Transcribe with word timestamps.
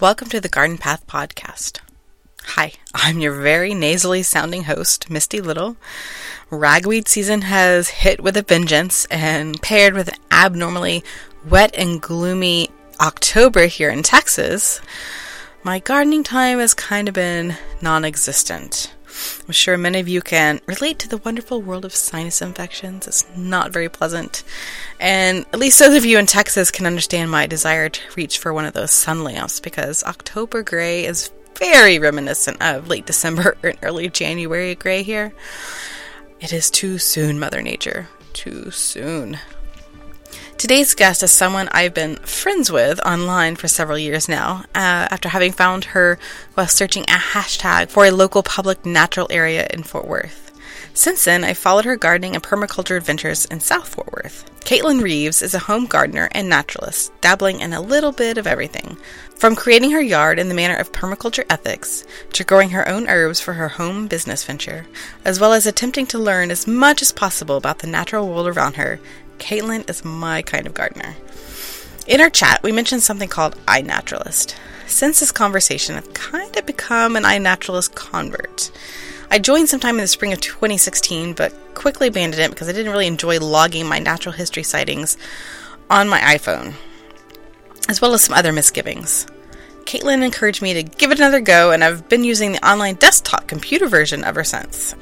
Welcome 0.00 0.30
to 0.30 0.40
the 0.40 0.48
Garden 0.48 0.78
Path 0.78 1.06
Podcast. 1.06 1.80
Hi, 2.42 2.72
I'm 2.94 3.18
your 3.18 3.38
very 3.38 3.74
nasally 3.74 4.22
sounding 4.22 4.62
host, 4.62 5.10
Misty 5.10 5.42
Little. 5.42 5.76
Ragweed 6.48 7.06
season 7.06 7.42
has 7.42 7.90
hit 7.90 8.22
with 8.22 8.34
a 8.38 8.42
vengeance, 8.42 9.04
and 9.10 9.60
paired 9.60 9.92
with 9.92 10.08
an 10.08 10.14
abnormally 10.32 11.04
wet 11.46 11.74
and 11.76 12.00
gloomy 12.00 12.70
October 12.98 13.66
here 13.66 13.90
in 13.90 14.02
Texas, 14.02 14.80
my 15.64 15.80
gardening 15.80 16.24
time 16.24 16.60
has 16.60 16.72
kind 16.72 17.06
of 17.06 17.14
been 17.14 17.58
non 17.82 18.06
existent. 18.06 18.94
I'm 19.46 19.52
sure 19.52 19.76
many 19.76 20.00
of 20.00 20.08
you 20.08 20.20
can 20.20 20.60
relate 20.66 20.98
to 21.00 21.08
the 21.08 21.18
wonderful 21.18 21.62
world 21.62 21.84
of 21.84 21.94
sinus 21.94 22.42
infections. 22.42 23.06
It's 23.06 23.26
not 23.36 23.72
very 23.72 23.88
pleasant. 23.88 24.44
And 24.98 25.46
at 25.52 25.58
least 25.58 25.78
those 25.78 25.96
of 25.96 26.04
you 26.04 26.18
in 26.18 26.26
Texas 26.26 26.70
can 26.70 26.86
understand 26.86 27.30
my 27.30 27.46
desire 27.46 27.88
to 27.88 28.00
reach 28.16 28.38
for 28.38 28.52
one 28.52 28.64
of 28.64 28.74
those 28.74 28.90
sun 28.90 29.24
lamps 29.24 29.60
because 29.60 30.04
October 30.04 30.62
gray 30.62 31.04
is 31.04 31.30
very 31.56 31.98
reminiscent 31.98 32.60
of 32.62 32.88
late 32.88 33.06
December 33.06 33.56
and 33.62 33.78
early 33.82 34.08
January 34.08 34.74
gray 34.74 35.02
here. 35.02 35.32
It 36.40 36.52
is 36.52 36.70
too 36.70 36.98
soon, 36.98 37.38
Mother 37.38 37.60
Nature. 37.62 38.08
Too 38.32 38.70
soon. 38.70 39.38
Today's 40.60 40.94
guest 40.94 41.22
is 41.22 41.30
someone 41.30 41.70
I've 41.72 41.94
been 41.94 42.16
friends 42.16 42.70
with 42.70 43.00
online 43.00 43.56
for 43.56 43.66
several 43.66 43.96
years 43.96 44.28
now, 44.28 44.64
uh, 44.74 45.08
after 45.10 45.30
having 45.30 45.52
found 45.52 45.86
her 45.86 46.18
while 46.52 46.68
searching 46.68 47.04
a 47.04 47.16
hashtag 47.32 47.88
for 47.88 48.04
a 48.04 48.10
local 48.10 48.42
public 48.42 48.84
natural 48.84 49.26
area 49.30 49.66
in 49.72 49.84
Fort 49.84 50.06
Worth. 50.06 50.52
Since 50.92 51.24
then, 51.24 51.44
I 51.44 51.54
followed 51.54 51.86
her 51.86 51.96
gardening 51.96 52.34
and 52.34 52.44
permaculture 52.44 52.98
adventures 52.98 53.46
in 53.46 53.60
South 53.60 53.88
Fort 53.88 54.12
Worth. 54.12 54.44
Katelyn 54.60 55.02
Reeves 55.02 55.40
is 55.40 55.54
a 55.54 55.60
home 55.60 55.86
gardener 55.86 56.28
and 56.32 56.48
naturalist, 56.48 57.18
dabbling 57.22 57.60
in 57.60 57.72
a 57.72 57.80
little 57.80 58.12
bit 58.12 58.36
of 58.36 58.46
everything. 58.46 58.98
From 59.36 59.56
creating 59.56 59.92
her 59.92 60.00
yard 60.02 60.38
in 60.38 60.50
the 60.50 60.54
manner 60.54 60.76
of 60.76 60.92
permaculture 60.92 61.46
ethics, 61.48 62.04
to 62.34 62.44
growing 62.44 62.70
her 62.70 62.86
own 62.86 63.08
herbs 63.08 63.40
for 63.40 63.54
her 63.54 63.68
home 63.68 64.06
business 64.06 64.44
venture, 64.44 64.86
as 65.24 65.40
well 65.40 65.54
as 65.54 65.66
attempting 65.66 66.06
to 66.08 66.18
learn 66.18 66.50
as 66.50 66.66
much 66.66 67.00
as 67.00 67.10
possible 67.10 67.56
about 67.56 67.78
the 67.78 67.86
natural 67.86 68.28
world 68.28 68.46
around 68.46 68.76
her, 68.76 69.00
Katelyn 69.40 69.88
is 69.90 70.04
my 70.04 70.42
kind 70.42 70.66
of 70.66 70.74
gardener. 70.74 71.16
In 72.06 72.20
our 72.20 72.30
chat, 72.30 72.62
we 72.62 72.70
mentioned 72.70 73.02
something 73.02 73.28
called 73.28 73.56
iNaturalist. 73.66 74.54
Since 74.86 75.20
this 75.20 75.32
conversation, 75.32 75.96
I've 75.96 76.14
kind 76.14 76.56
of 76.56 76.66
become 76.66 77.16
an 77.16 77.24
iNaturalist 77.24 77.94
convert. 77.94 78.70
I 79.30 79.38
joined 79.38 79.68
sometime 79.68 79.96
in 79.96 80.02
the 80.02 80.08
spring 80.08 80.32
of 80.32 80.40
2016, 80.40 81.34
but 81.34 81.52
quickly 81.74 82.08
abandoned 82.08 82.42
it 82.42 82.50
because 82.50 82.68
I 82.68 82.72
didn't 82.72 82.92
really 82.92 83.06
enjoy 83.06 83.38
logging 83.38 83.86
my 83.86 83.98
natural 83.98 84.32
history 84.32 84.62
sightings 84.62 85.16
on 85.88 86.08
my 86.08 86.18
iPhone, 86.20 86.74
as 87.88 88.00
well 88.00 88.12
as 88.12 88.22
some 88.22 88.36
other 88.36 88.52
misgivings. 88.52 89.26
Katelyn 89.84 90.22
encouraged 90.22 90.62
me 90.62 90.74
to 90.74 90.82
give 90.82 91.10
it 91.10 91.18
another 91.18 91.40
go, 91.40 91.70
and 91.70 91.82
I've 91.82 92.08
been 92.08 92.24
using 92.24 92.52
the 92.52 92.68
online 92.68 92.96
desktop 92.96 93.46
computer 93.46 93.88
version 93.88 94.24
ever 94.24 94.44
since, 94.44 94.94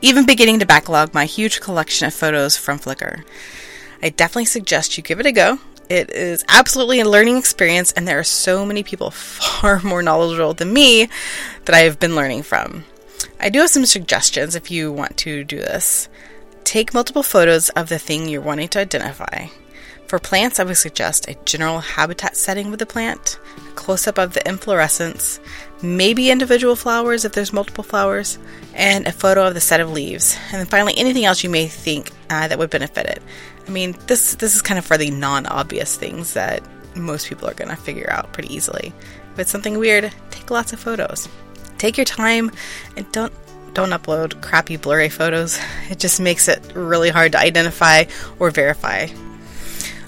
even 0.00 0.26
beginning 0.26 0.60
to 0.60 0.66
backlog 0.66 1.12
my 1.12 1.26
huge 1.26 1.60
collection 1.60 2.06
of 2.06 2.14
photos 2.14 2.56
from 2.56 2.78
Flickr. 2.78 3.24
I 4.02 4.08
definitely 4.08 4.46
suggest 4.46 4.96
you 4.96 5.02
give 5.02 5.20
it 5.20 5.26
a 5.26 5.32
go. 5.32 5.58
It 5.88 6.10
is 6.10 6.44
absolutely 6.48 7.00
a 7.00 7.08
learning 7.08 7.36
experience, 7.36 7.92
and 7.92 8.08
there 8.08 8.18
are 8.18 8.24
so 8.24 8.64
many 8.64 8.82
people 8.82 9.10
far 9.12 9.80
more 9.80 10.02
knowledgeable 10.02 10.54
than 10.54 10.72
me 10.72 11.08
that 11.64 11.74
I 11.74 11.80
have 11.80 12.00
been 12.00 12.16
learning 12.16 12.42
from. 12.42 12.84
I 13.38 13.48
do 13.48 13.60
have 13.60 13.70
some 13.70 13.86
suggestions 13.86 14.54
if 14.54 14.70
you 14.70 14.92
want 14.92 15.16
to 15.18 15.44
do 15.44 15.58
this. 15.58 16.08
Take 16.64 16.94
multiple 16.94 17.22
photos 17.22 17.68
of 17.70 17.88
the 17.88 17.98
thing 17.98 18.28
you're 18.28 18.40
wanting 18.40 18.68
to 18.68 18.78
identify. 18.78 19.48
For 20.06 20.18
plants, 20.18 20.60
I 20.60 20.64
would 20.64 20.76
suggest 20.76 21.28
a 21.28 21.36
general 21.46 21.80
habitat 21.80 22.36
setting 22.36 22.70
with 22.70 22.80
the 22.80 22.86
plant, 22.86 23.38
a 23.56 23.72
close 23.72 24.06
up 24.06 24.18
of 24.18 24.34
the 24.34 24.46
inflorescence, 24.46 25.40
maybe 25.80 26.30
individual 26.30 26.76
flowers 26.76 27.24
if 27.24 27.32
there's 27.32 27.52
multiple 27.52 27.82
flowers, 27.82 28.38
and 28.74 29.06
a 29.06 29.12
photo 29.12 29.46
of 29.46 29.54
the 29.54 29.60
set 29.60 29.80
of 29.80 29.90
leaves. 29.90 30.38
And 30.50 30.60
then 30.60 30.66
finally, 30.66 30.94
anything 30.98 31.24
else 31.24 31.42
you 31.42 31.48
may 31.48 31.66
think 31.66 32.10
uh, 32.28 32.46
that 32.46 32.58
would 32.58 32.68
benefit 32.68 33.06
it. 33.06 33.22
I 33.66 33.70
mean, 33.70 33.96
this 34.06 34.34
this 34.36 34.54
is 34.54 34.62
kind 34.62 34.78
of 34.78 34.84
for 34.84 34.98
the 34.98 35.10
non-obvious 35.10 35.96
things 35.96 36.34
that 36.34 36.62
most 36.94 37.28
people 37.28 37.48
are 37.48 37.54
going 37.54 37.70
to 37.70 37.76
figure 37.76 38.10
out 38.10 38.32
pretty 38.32 38.54
easily. 38.54 38.92
If 39.32 39.38
it's 39.38 39.50
something 39.50 39.78
weird, 39.78 40.12
take 40.30 40.50
lots 40.50 40.72
of 40.72 40.80
photos. 40.80 41.28
Take 41.78 41.96
your 41.96 42.04
time 42.04 42.50
and 42.96 43.10
don't 43.12 43.32
don't 43.74 43.90
upload 43.90 44.42
crappy 44.42 44.76
blurry 44.76 45.08
photos. 45.08 45.58
It 45.88 45.98
just 45.98 46.20
makes 46.20 46.48
it 46.48 46.72
really 46.74 47.10
hard 47.10 47.32
to 47.32 47.38
identify 47.38 48.04
or 48.38 48.50
verify. 48.50 49.08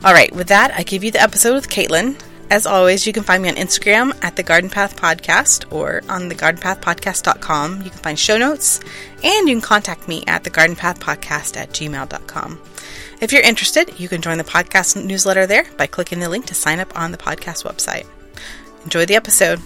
All 0.04 0.12
right, 0.12 0.30
with 0.34 0.48
that, 0.48 0.72
I 0.74 0.82
give 0.82 1.02
you 1.02 1.10
the 1.10 1.22
episode 1.22 1.54
with 1.54 1.70
Katelyn. 1.70 2.20
As 2.50 2.66
always, 2.66 3.06
you 3.06 3.12
can 3.14 3.22
find 3.22 3.42
me 3.42 3.48
on 3.48 3.54
Instagram 3.54 4.14
at 4.22 4.36
the 4.36 4.42
Garden 4.42 4.68
Path 4.68 5.00
Podcast 5.00 5.72
or 5.72 6.02
on 6.10 6.28
the 6.28 6.34
thegardenpathpodcast.com. 6.34 7.82
You 7.82 7.90
can 7.90 7.98
find 7.98 8.18
show 8.18 8.36
notes 8.36 8.80
and 9.22 9.48
you 9.48 9.54
can 9.54 9.62
contact 9.62 10.06
me 10.06 10.22
at 10.26 10.44
the 10.44 10.50
thegardenpathpodcast 10.50 11.56
at 11.56 11.70
gmail.com. 11.70 12.60
If 13.20 13.32
you're 13.32 13.42
interested, 13.42 13.98
you 13.98 14.08
can 14.08 14.20
join 14.20 14.38
the 14.38 14.44
podcast 14.44 15.02
newsletter 15.02 15.46
there 15.46 15.64
by 15.76 15.86
clicking 15.86 16.18
the 16.18 16.28
link 16.28 16.46
to 16.46 16.54
sign 16.54 16.80
up 16.80 16.98
on 16.98 17.12
the 17.12 17.18
podcast 17.18 17.64
website. 17.64 18.06
Enjoy 18.84 19.06
the 19.06 19.14
episode. 19.14 19.60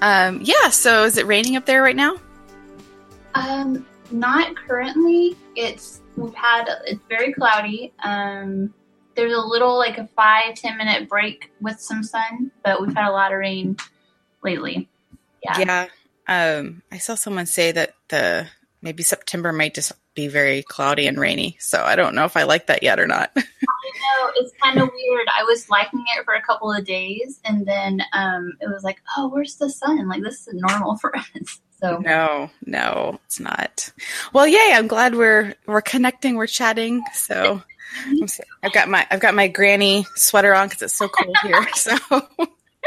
Um, 0.00 0.40
yeah, 0.42 0.68
so 0.70 1.04
is 1.04 1.16
it 1.16 1.26
raining 1.26 1.56
up 1.56 1.66
there 1.66 1.82
right 1.82 1.96
now? 1.96 2.16
Um, 3.34 3.86
not 4.10 4.54
currently. 4.56 5.36
It's 5.56 6.00
we've 6.16 6.34
had 6.34 6.66
it's 6.86 7.00
very 7.08 7.32
cloudy. 7.32 7.92
Um, 8.04 8.72
there's 9.14 9.34
a 9.34 9.40
little 9.40 9.76
like 9.76 9.98
a 9.98 10.06
five 10.14 10.54
ten 10.54 10.76
minute 10.76 11.08
break 11.08 11.50
with 11.60 11.80
some 11.80 12.02
sun, 12.02 12.50
but 12.62 12.80
we've 12.80 12.94
had 12.94 13.08
a 13.08 13.12
lot 13.12 13.32
of 13.32 13.38
rain 13.38 13.76
lately. 14.42 14.88
Yeah. 15.42 15.58
Yeah. 15.58 15.86
Um, 16.28 16.82
I 16.90 16.98
saw 16.98 17.14
someone 17.14 17.46
say 17.46 17.72
that 17.72 17.94
the 18.08 18.46
maybe 18.82 19.02
September 19.02 19.52
might 19.52 19.74
just 19.74 19.92
be 20.14 20.28
very 20.28 20.62
cloudy 20.62 21.06
and 21.06 21.18
rainy. 21.18 21.56
So 21.60 21.82
I 21.82 21.96
don't 21.96 22.14
know 22.14 22.24
if 22.24 22.36
I 22.36 22.44
like 22.44 22.66
that 22.66 22.82
yet 22.82 22.98
or 22.98 23.06
not. 23.06 23.30
I 23.36 23.40
know 23.40 24.30
it's 24.36 24.52
kind 24.62 24.78
of 24.80 24.88
weird. 24.92 25.26
I 25.36 25.44
was 25.44 25.68
liking 25.68 26.04
it 26.16 26.24
for 26.24 26.34
a 26.34 26.42
couple 26.42 26.72
of 26.72 26.84
days, 26.84 27.40
and 27.44 27.66
then 27.66 28.02
um, 28.12 28.52
it 28.60 28.68
was 28.68 28.82
like, 28.82 28.98
oh, 29.16 29.28
where's 29.28 29.56
the 29.56 29.70
sun? 29.70 30.08
Like 30.08 30.22
this 30.22 30.48
is 30.48 30.54
normal 30.54 30.96
for 31.00 31.16
us. 31.16 31.60
So 31.80 31.98
no, 31.98 32.50
no, 32.64 33.20
it's 33.26 33.38
not. 33.38 33.92
Well, 34.32 34.46
yay! 34.46 34.70
I'm 34.72 34.86
glad 34.88 35.14
we're 35.14 35.54
we're 35.66 35.82
connecting. 35.82 36.36
We're 36.36 36.46
chatting. 36.46 37.04
So 37.12 37.62
I've 38.62 38.72
got 38.72 38.88
my 38.88 39.06
I've 39.10 39.20
got 39.20 39.34
my 39.34 39.48
granny 39.48 40.06
sweater 40.14 40.54
on 40.54 40.68
because 40.68 40.82
it's 40.82 40.94
so 40.94 41.08
cold 41.08 41.36
here. 41.42 41.68
So. 41.74 41.96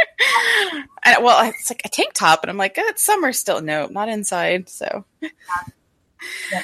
and, 1.04 1.24
well, 1.24 1.50
it's 1.50 1.70
like 1.70 1.82
a 1.86 1.90
tank 1.90 2.14
top, 2.14 2.44
and 2.44 2.50
I'm 2.50 2.58
like, 2.58 2.76
it's 2.78 3.04
summer 3.04 3.34
still. 3.34 3.62
No, 3.62 3.88
not 3.88 4.10
inside. 4.10 4.70
So, 4.70 5.06
yeah. 5.22 6.64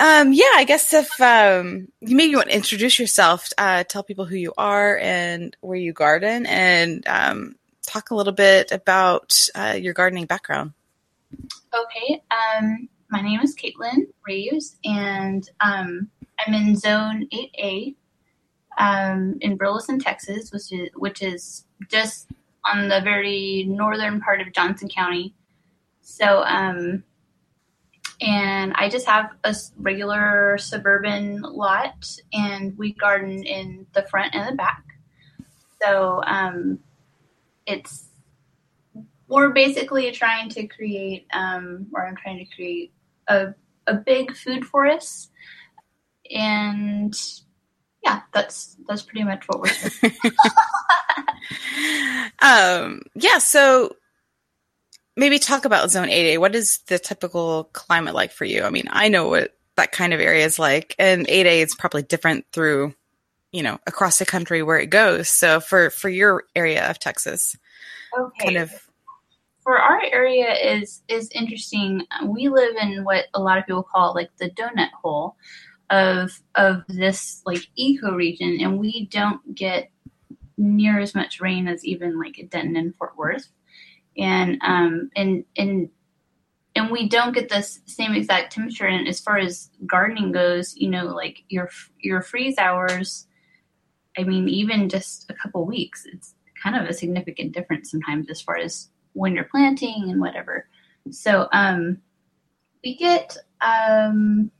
Um, 0.00 0.32
yeah, 0.32 0.52
I 0.54 0.64
guess 0.64 0.92
if 0.92 1.20
um, 1.20 1.88
you 2.00 2.14
maybe 2.14 2.36
want 2.36 2.48
to 2.48 2.54
introduce 2.54 3.00
yourself, 3.00 3.48
uh, 3.58 3.82
tell 3.82 4.04
people 4.04 4.26
who 4.26 4.36
you 4.36 4.52
are 4.56 4.96
and 4.96 5.56
where 5.60 5.76
you 5.76 5.92
garden, 5.92 6.46
and 6.46 7.06
um, 7.08 7.56
talk 7.84 8.10
a 8.10 8.14
little 8.14 8.32
bit 8.32 8.70
about 8.70 9.48
uh, 9.56 9.76
your 9.78 9.94
gardening 9.94 10.26
background. 10.26 10.72
Okay. 11.34 12.22
Um, 12.30 12.88
my 13.10 13.20
name 13.20 13.40
is 13.40 13.56
Katelyn 13.56 14.06
Reeves, 14.26 14.76
and 14.84 15.48
um, 15.60 16.08
I'm 16.46 16.54
in 16.54 16.76
Zone 16.76 17.26
8A 17.32 17.96
um, 18.78 19.38
in 19.40 19.56
Burleson, 19.56 19.98
Texas, 19.98 20.52
which 20.52 20.72
is, 20.72 20.90
which 20.94 21.22
is 21.22 21.64
just 21.88 22.28
on 22.72 22.88
the 22.88 23.00
very 23.02 23.64
northern 23.68 24.20
part 24.20 24.40
of 24.40 24.52
Johnson 24.52 24.88
County. 24.88 25.34
So, 26.00 26.42
um, 26.44 27.04
and 28.20 28.72
I 28.74 28.88
just 28.88 29.06
have 29.06 29.30
a 29.44 29.54
regular 29.76 30.58
suburban 30.58 31.42
lot, 31.42 32.10
and 32.32 32.76
we 32.76 32.92
garden 32.94 33.44
in 33.44 33.86
the 33.94 34.02
front 34.10 34.34
and 34.34 34.48
the 34.48 34.56
back. 34.56 34.82
So, 35.80 36.22
um, 36.26 36.80
it's 37.66 38.06
we're 39.28 39.50
basically 39.50 40.10
trying 40.10 40.48
to 40.48 40.66
create, 40.66 41.26
um, 41.32 41.86
or 41.92 42.06
I'm 42.06 42.16
trying 42.16 42.38
to 42.38 42.54
create 42.54 42.92
a 43.28 43.54
a 43.86 43.94
big 43.94 44.34
food 44.36 44.64
forest, 44.64 45.30
and 46.30 47.14
yeah, 48.04 48.22
that's 48.32 48.76
that's 48.86 49.02
pretty 49.02 49.24
much 49.24 49.44
what 49.46 49.60
we're 49.60 49.72
doing. 50.00 50.14
um, 52.40 53.02
yeah, 53.14 53.38
so 53.38 53.96
maybe 55.16 55.38
talk 55.38 55.64
about 55.64 55.90
Zone 55.90 56.08
8A. 56.08 56.38
What 56.38 56.54
is 56.54 56.78
the 56.86 56.98
typical 56.98 57.64
climate 57.72 58.14
like 58.14 58.32
for 58.32 58.44
you? 58.44 58.62
I 58.62 58.70
mean, 58.70 58.88
I 58.88 59.08
know 59.08 59.28
what 59.28 59.54
that 59.76 59.92
kind 59.92 60.14
of 60.14 60.20
area 60.20 60.44
is 60.44 60.58
like, 60.58 60.94
and 60.98 61.26
8A 61.26 61.64
is 61.64 61.74
probably 61.74 62.02
different 62.02 62.46
through, 62.52 62.94
you 63.52 63.62
know, 63.62 63.78
across 63.86 64.18
the 64.18 64.26
country 64.26 64.62
where 64.62 64.78
it 64.78 64.90
goes. 64.90 65.28
So 65.28 65.60
for 65.60 65.90
for 65.90 66.08
your 66.08 66.44
area 66.54 66.88
of 66.88 66.98
Texas, 66.98 67.56
okay. 68.18 68.44
kind 68.44 68.56
of 68.58 68.72
for 69.62 69.78
our 69.78 70.00
area 70.12 70.54
is 70.54 71.02
is 71.08 71.28
interesting. 71.34 72.06
We 72.24 72.48
live 72.48 72.74
in 72.80 73.04
what 73.04 73.26
a 73.34 73.40
lot 73.40 73.58
of 73.58 73.66
people 73.66 73.82
call 73.82 74.14
like 74.14 74.30
the 74.38 74.50
donut 74.50 74.92
hole. 74.92 75.36
Of 75.90 76.40
of 76.54 76.82
this 76.88 77.42
like 77.46 77.66
ecoregion, 77.78 78.62
and 78.62 78.78
we 78.78 79.06
don't 79.06 79.54
get 79.54 79.90
near 80.56 80.98
as 80.98 81.14
much 81.14 81.40
rain 81.40 81.68
as 81.68 81.84
even 81.84 82.18
like 82.18 82.48
Denton 82.50 82.76
and 82.76 82.94
Fort 82.96 83.16
Worth, 83.16 83.48
and 84.16 84.58
um 84.62 85.10
and 85.16 85.44
and 85.56 85.90
and 86.74 86.90
we 86.90 87.08
don't 87.08 87.34
get 87.34 87.48
this 87.48 87.80
same 87.86 88.14
exact 88.14 88.52
temperature. 88.52 88.86
And 88.86 89.08
as 89.08 89.20
far 89.20 89.38
as 89.38 89.70
gardening 89.86 90.32
goes, 90.32 90.76
you 90.76 90.88
know, 90.88 91.06
like 91.06 91.42
your 91.48 91.70
your 91.98 92.22
freeze 92.22 92.58
hours. 92.58 93.26
I 94.16 94.24
mean, 94.24 94.48
even 94.48 94.88
just 94.88 95.30
a 95.30 95.34
couple 95.34 95.64
weeks, 95.64 96.04
it's 96.12 96.34
kind 96.60 96.76
of 96.76 96.88
a 96.88 96.92
significant 96.92 97.52
difference 97.52 97.90
sometimes 97.90 98.28
as 98.30 98.40
far 98.40 98.56
as 98.56 98.88
when 99.12 99.34
you're 99.34 99.44
planting 99.44 100.10
and 100.10 100.20
whatever. 100.20 100.68
So 101.10 101.48
um, 101.52 101.98
we 102.84 102.96
get 102.96 103.36
um, 103.60 104.50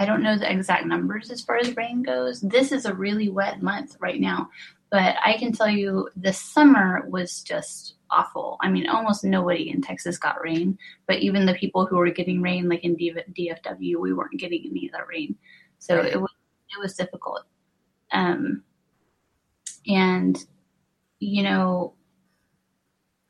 I 0.00 0.06
don't 0.06 0.22
know 0.22 0.38
the 0.38 0.50
exact 0.50 0.86
numbers 0.86 1.30
as 1.30 1.42
far 1.42 1.58
as 1.58 1.76
rain 1.76 2.02
goes. 2.02 2.40
This 2.40 2.72
is 2.72 2.86
a 2.86 2.94
really 2.94 3.28
wet 3.28 3.60
month 3.60 3.98
right 4.00 4.18
now, 4.18 4.48
but 4.90 5.16
I 5.22 5.36
can 5.36 5.52
tell 5.52 5.68
you 5.68 6.08
the 6.16 6.32
summer 6.32 7.04
was 7.06 7.42
just 7.42 7.96
awful. 8.10 8.56
I 8.62 8.70
mean, 8.70 8.88
almost 8.88 9.24
nobody 9.24 9.68
in 9.68 9.82
Texas 9.82 10.16
got 10.16 10.40
rain, 10.40 10.78
but 11.06 11.18
even 11.18 11.44
the 11.44 11.52
people 11.52 11.84
who 11.84 11.98
were 11.98 12.08
getting 12.08 12.40
rain, 12.40 12.66
like 12.66 12.82
in 12.82 12.96
DFW, 12.96 14.00
we 14.00 14.14
weren't 14.14 14.40
getting 14.40 14.66
any 14.70 14.86
of 14.86 14.92
that 14.92 15.06
rain. 15.06 15.36
So 15.80 15.98
right. 15.98 16.06
it 16.06 16.18
was 16.18 16.32
it 16.70 16.80
was 16.80 16.94
difficult. 16.94 17.42
Um, 18.10 18.62
and 19.86 20.42
you 21.18 21.42
know, 21.42 21.92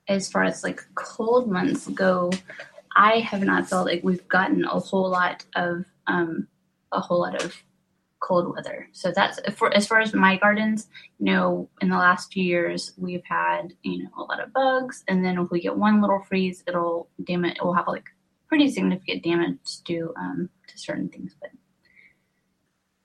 as 0.07 0.31
far 0.31 0.45
as 0.45 0.63
like 0.63 0.85
cold 0.95 1.51
months 1.51 1.89
go, 1.89 2.31
I 2.95 3.19
have 3.19 3.43
not 3.43 3.69
felt 3.69 3.87
like 3.87 4.05
we've 4.05 4.29
gotten 4.29 4.65
a 4.65 4.79
whole 4.79 5.11
lot 5.11 5.45
of 5.57 5.85
um, 6.07 6.47
a 6.93 7.01
whole 7.01 7.21
lot 7.21 7.43
of 7.43 7.55
cold 8.21 8.55
weather. 8.55 8.89
So 8.93 9.13
that's 9.15 9.41
for 9.57 9.75
as 9.75 9.87
far 9.87 10.01
as 10.01 10.13
my 10.13 10.37
gardens, 10.37 10.89
you 11.19 11.27
know, 11.27 11.69
in 11.81 11.89
the 11.89 11.97
last 11.97 12.33
few 12.33 12.45
years 12.45 12.93
we've 12.97 13.25
had, 13.25 13.73
you 13.83 14.05
know, 14.05 14.11
a 14.17 14.23
lot 14.23 14.41
of 14.41 14.53
bugs 14.53 15.03
and 15.09 15.25
then 15.25 15.39
if 15.39 15.51
we 15.51 15.61
get 15.61 15.77
one 15.77 16.01
little 16.01 16.23
freeze, 16.29 16.63
it'll 16.67 17.09
damage 17.25 17.57
it 17.57 17.65
will 17.65 17.75
have 17.75 17.89
like 17.89 18.05
pretty 18.47 18.71
significant 18.71 19.25
damage 19.25 19.83
to 19.87 20.13
um 20.17 20.51
to 20.69 20.79
certain 20.79 21.09
things. 21.09 21.35
But 21.41 21.51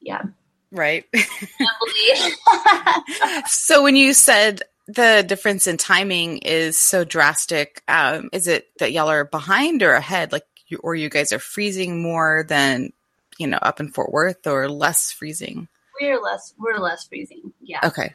yeah. 0.02 0.24
Right. 0.72 1.06
so 3.48 3.84
when 3.84 3.96
you 3.96 4.14
said 4.14 4.64
the 4.88 5.24
difference 5.26 5.68
in 5.68 5.78
timing 5.78 6.40
is 6.40 6.78
so 6.78 7.04
drastic, 7.04 7.82
um, 7.88 8.30
is 8.34 8.48
it 8.48 8.68
that 8.80 8.92
y'all 8.92 9.10
are 9.10 9.26
behind 9.26 9.82
or 9.82 9.94
ahead? 9.94 10.32
Like 10.32 10.46
you, 10.68 10.80
or 10.84 10.96
you 10.96 11.10
guys 11.10 11.32
are 11.32 11.40
freezing 11.40 12.02
more 12.02 12.46
than 12.48 12.92
you 13.38 13.48
know, 13.48 13.60
up 13.62 13.80
in 13.80 13.90
Fort 13.90 14.12
Worth 14.12 14.48
or 14.48 14.70
less 14.70 15.12
freezing? 15.12 15.68
We're 16.00 16.22
less 16.22 16.54
we're 16.58 16.78
less 16.78 17.08
freezing. 17.08 17.54
Yeah. 17.62 17.80
Okay. 17.84 18.14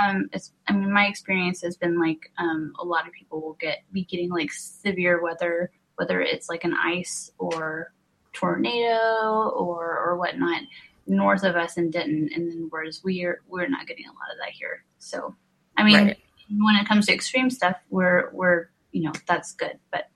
Um, 0.00 0.28
it's 0.32 0.52
I 0.68 0.72
mean 0.72 0.92
my 0.92 1.06
experience 1.06 1.62
has 1.62 1.76
been 1.76 1.98
like 2.00 2.30
um, 2.38 2.72
a 2.78 2.84
lot 2.84 3.06
of 3.06 3.12
people 3.12 3.40
will 3.40 3.56
get 3.60 3.78
be 3.92 4.04
getting 4.04 4.30
like 4.30 4.50
severe 4.52 5.22
weather, 5.22 5.70
whether 5.96 6.20
it's 6.20 6.48
like 6.48 6.64
an 6.64 6.74
ice 6.74 7.30
or 7.38 7.92
tornado 8.32 9.50
or 9.54 9.98
or 9.98 10.16
whatnot 10.16 10.62
north 11.06 11.44
of 11.44 11.56
us 11.56 11.76
in 11.76 11.90
Denton, 11.90 12.30
and 12.34 12.50
then 12.50 12.66
whereas 12.70 13.02
we're 13.04 13.42
we're 13.48 13.68
not 13.68 13.86
getting 13.86 14.06
a 14.06 14.10
lot 14.10 14.32
of 14.32 14.38
that 14.40 14.50
here. 14.50 14.84
So 14.98 15.34
I 15.76 15.84
mean, 15.84 16.06
right. 16.06 16.18
when 16.50 16.76
it 16.76 16.88
comes 16.88 17.06
to 17.06 17.12
extreme 17.12 17.50
stuff, 17.50 17.76
we're 17.90 18.30
we're 18.32 18.68
you 18.92 19.02
know 19.02 19.12
that's 19.26 19.52
good, 19.52 19.78
but 19.90 20.08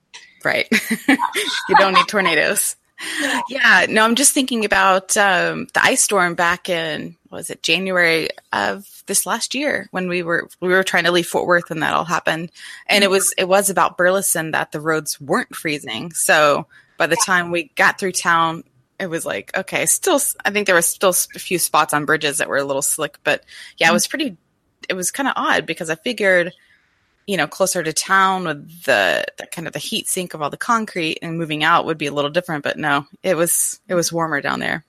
right, 0.43 0.67
you 1.07 1.75
don't 1.77 1.93
need 1.93 2.07
tornadoes 2.07 2.75
yeah, 3.49 3.85
no, 3.89 4.03
I'm 4.03 4.15
just 4.15 4.33
thinking 4.33 4.65
about 4.65 5.15
um, 5.17 5.67
the 5.73 5.83
ice 5.83 6.03
storm 6.03 6.35
back 6.35 6.69
in 6.69 7.15
was 7.29 7.49
it 7.49 7.61
January 7.61 8.29
of 8.53 8.87
this 9.05 9.25
last 9.25 9.53
year 9.53 9.87
when 9.91 10.07
we 10.07 10.23
were 10.23 10.49
we 10.61 10.69
were 10.69 10.83
trying 10.83 11.03
to 11.03 11.11
leave 11.11 11.27
Fort 11.27 11.45
Worth 11.45 11.69
when 11.69 11.79
that 11.81 11.93
all 11.93 12.05
happened, 12.05 12.51
and 12.87 13.03
it 13.03 13.09
was 13.09 13.33
it 13.37 13.47
was 13.47 13.69
about 13.69 13.97
Burleson 13.97 14.51
that 14.51 14.71
the 14.71 14.81
roads 14.81 15.21
weren't 15.21 15.55
freezing. 15.55 16.11
So 16.13 16.65
by 16.97 17.07
the 17.07 17.17
time 17.25 17.51
we 17.51 17.71
got 17.75 17.99
through 17.99 18.13
town, 18.13 18.63
it 18.99 19.07
was 19.07 19.25
like 19.25 19.55
okay, 19.55 19.85
still 19.85 20.19
I 20.43 20.49
think 20.49 20.65
there 20.65 20.75
was 20.75 20.87
still 20.87 21.13
a 21.35 21.39
few 21.39 21.59
spots 21.59 21.93
on 21.93 22.05
bridges 22.05 22.39
that 22.39 22.49
were 22.49 22.57
a 22.57 22.65
little 22.65 22.81
slick, 22.81 23.17
but 23.23 23.43
yeah, 23.77 23.89
it 23.89 23.93
was 23.93 24.07
pretty. 24.07 24.37
It 24.89 24.93
was 24.93 25.11
kind 25.11 25.27
of 25.27 25.33
odd 25.35 25.65
because 25.65 25.89
I 25.89 25.95
figured 25.95 26.53
you 27.27 27.35
know, 27.35 27.45
closer 27.45 27.83
to 27.83 27.93
town 27.93 28.45
with 28.45 28.83
the, 28.85 29.25
the 29.37 29.45
kind 29.47 29.67
of 29.67 29.73
the 29.73 29.79
heat 29.79 30.07
sink 30.07 30.33
of 30.33 30.41
all 30.41 30.49
the 30.49 30.57
concrete 30.57 31.19
and 31.21 31.37
moving 31.37 31.63
out 31.63 31.85
would 31.85 31.97
be 31.97 32.07
a 32.07 32.13
little 32.13 32.31
different. 32.31 32.63
But 32.63 32.77
no, 32.77 33.05
it 33.21 33.35
was 33.35 33.79
it 33.87 33.95
was 33.95 34.11
warmer 34.11 34.41
down 34.41 34.59
there. 34.59 34.85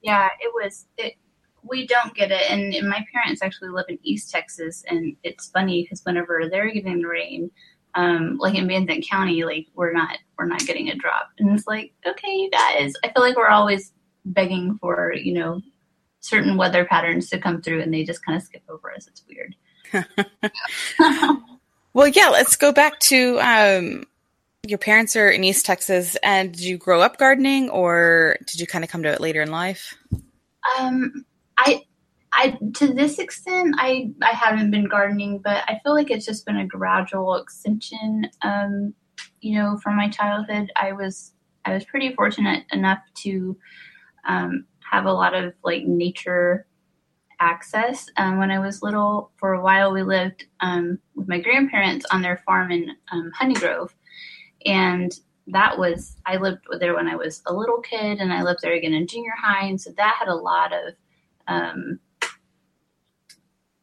Yeah, 0.00 0.28
it 0.40 0.52
was. 0.54 0.86
It, 0.96 1.14
we 1.62 1.86
don't 1.86 2.14
get 2.14 2.30
it, 2.30 2.50
and, 2.50 2.72
and 2.74 2.88
my 2.88 3.04
parents 3.12 3.42
actually 3.42 3.68
live 3.68 3.84
in 3.90 3.98
East 4.02 4.30
Texas, 4.30 4.82
and 4.88 5.14
it's 5.22 5.50
funny 5.50 5.82
because 5.82 6.00
whenever 6.04 6.48
they're 6.48 6.70
getting 6.70 7.02
rain, 7.02 7.50
um, 7.94 8.38
like 8.38 8.54
in 8.54 8.66
Van 8.66 8.86
Zandt 8.86 9.06
County, 9.06 9.44
like 9.44 9.66
we're 9.74 9.92
not 9.92 10.16
we're 10.38 10.46
not 10.46 10.60
getting 10.60 10.88
a 10.88 10.94
drop, 10.94 11.28
and 11.38 11.50
it's 11.50 11.66
like 11.66 11.92
okay, 12.06 12.32
you 12.32 12.50
guys. 12.50 12.94
I 13.04 13.12
feel 13.12 13.22
like 13.22 13.36
we're 13.36 13.48
always 13.48 13.92
begging 14.24 14.78
for 14.80 15.12
you 15.12 15.34
know 15.34 15.60
certain 16.20 16.56
weather 16.56 16.84
patterns 16.84 17.28
to 17.30 17.38
come 17.38 17.60
through, 17.60 17.82
and 17.82 17.92
they 17.92 18.04
just 18.04 18.24
kind 18.24 18.38
of 18.38 18.42
skip 18.42 18.62
over 18.68 18.94
us. 18.94 19.08
It's 19.08 19.24
weird. 19.28 19.56
Well, 21.92 22.08
yeah, 22.08 22.28
let's 22.28 22.56
go 22.56 22.72
back 22.72 22.98
to 23.00 23.38
um, 23.40 24.04
your 24.66 24.78
parents 24.78 25.16
are 25.16 25.28
in 25.28 25.42
East 25.42 25.66
Texas, 25.66 26.16
and 26.22 26.52
did 26.52 26.62
you 26.62 26.78
grow 26.78 27.00
up 27.00 27.18
gardening, 27.18 27.68
or 27.70 28.36
did 28.46 28.60
you 28.60 28.66
kind 28.66 28.84
of 28.84 28.90
come 28.90 29.02
to 29.02 29.08
it 29.08 29.20
later 29.20 29.42
in 29.42 29.50
life? 29.50 29.96
Um, 30.78 31.24
I, 31.58 31.82
I 32.32 32.58
to 32.74 32.94
this 32.94 33.18
extent, 33.18 33.74
I 33.78 34.12
I 34.22 34.30
haven't 34.30 34.70
been 34.70 34.88
gardening, 34.88 35.40
but 35.42 35.64
I 35.68 35.80
feel 35.82 35.94
like 35.94 36.10
it's 36.10 36.26
just 36.26 36.46
been 36.46 36.58
a 36.58 36.66
gradual 36.66 37.36
extension. 37.36 38.28
Um, 38.42 38.94
you 39.40 39.58
know, 39.58 39.78
from 39.82 39.96
my 39.96 40.08
childhood, 40.08 40.70
I 40.76 40.92
was 40.92 41.32
I 41.64 41.74
was 41.74 41.84
pretty 41.84 42.14
fortunate 42.14 42.64
enough 42.72 43.00
to 43.22 43.56
um, 44.28 44.66
have 44.90 45.06
a 45.06 45.12
lot 45.12 45.34
of 45.34 45.54
like 45.64 45.84
nature 45.84 46.66
access. 47.40 48.08
Um, 48.16 48.38
when 48.38 48.50
I 48.50 48.58
was 48.58 48.82
little, 48.82 49.32
for 49.36 49.54
a 49.54 49.62
while, 49.62 49.92
we 49.92 50.02
lived 50.02 50.44
um, 50.60 50.98
with 51.14 51.28
my 51.28 51.40
grandparents 51.40 52.06
on 52.12 52.22
their 52.22 52.42
farm 52.46 52.70
in 52.70 52.90
um, 53.10 53.32
Honey 53.34 53.54
Grove. 53.54 53.94
And 54.66 55.12
that 55.46 55.78
was, 55.78 56.16
I 56.26 56.36
lived 56.36 56.66
there 56.78 56.94
when 56.94 57.08
I 57.08 57.16
was 57.16 57.42
a 57.46 57.54
little 57.54 57.80
kid, 57.80 58.18
and 58.18 58.32
I 58.32 58.42
lived 58.42 58.60
there 58.62 58.74
again 58.74 58.92
in 58.92 59.06
junior 59.06 59.32
high. 59.42 59.66
And 59.66 59.80
so 59.80 59.90
that 59.96 60.16
had 60.18 60.28
a 60.28 60.34
lot 60.34 60.72
of, 60.72 60.94
um, 61.48 61.98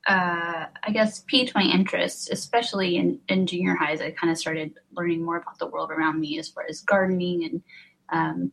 uh, 0.07 0.67
I 0.83 0.91
guess, 0.93 1.23
piqued 1.27 1.53
my 1.53 1.63
interest, 1.63 2.31
especially 2.31 2.95
in, 2.95 3.19
in 3.27 3.45
junior 3.45 3.75
highs. 3.75 3.99
I 3.99 4.11
kind 4.11 4.31
of 4.31 4.37
started 4.37 4.75
learning 4.91 5.25
more 5.25 5.37
about 5.37 5.59
the 5.59 5.67
world 5.67 5.91
around 5.91 6.19
me 6.19 6.39
as 6.39 6.47
far 6.47 6.63
as 6.69 6.81
gardening 6.81 7.43
and 7.43 7.63
um, 8.09 8.51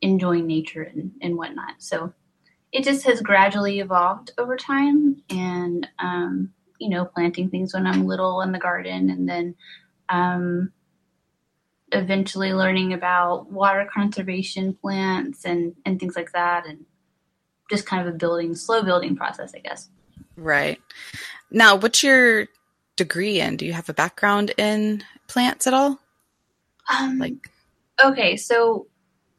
enjoying 0.00 0.46
nature 0.46 0.82
and, 0.82 1.10
and 1.20 1.36
whatnot. 1.36 1.74
So 1.78 2.12
it 2.72 2.84
just 2.84 3.04
has 3.04 3.20
gradually 3.20 3.80
evolved 3.80 4.32
over 4.38 4.56
time 4.56 5.22
and 5.30 5.86
um, 5.98 6.52
you 6.78 6.88
know 6.88 7.04
planting 7.04 7.50
things 7.50 7.74
when 7.74 7.86
i'm 7.86 8.06
little 8.06 8.40
in 8.40 8.52
the 8.52 8.58
garden 8.58 9.10
and 9.10 9.28
then 9.28 9.54
um, 10.08 10.72
eventually 11.92 12.52
learning 12.52 12.92
about 12.92 13.50
water 13.50 13.88
conservation 13.92 14.74
plants 14.74 15.44
and 15.44 15.74
and 15.84 16.00
things 16.00 16.16
like 16.16 16.32
that 16.32 16.66
and 16.66 16.84
just 17.70 17.86
kind 17.86 18.06
of 18.06 18.14
a 18.14 18.16
building 18.16 18.54
slow 18.54 18.82
building 18.82 19.16
process 19.16 19.52
i 19.54 19.58
guess. 19.58 19.88
Right. 20.36 20.80
Now 21.50 21.76
what's 21.76 22.02
your 22.02 22.48
degree 22.96 23.40
in? 23.40 23.56
Do 23.56 23.66
you 23.66 23.74
have 23.74 23.90
a 23.90 23.94
background 23.94 24.52
in 24.56 25.04
plants 25.28 25.66
at 25.66 25.74
all? 25.74 26.00
Um, 26.98 27.18
like 27.18 27.50
okay 28.04 28.36
so 28.36 28.86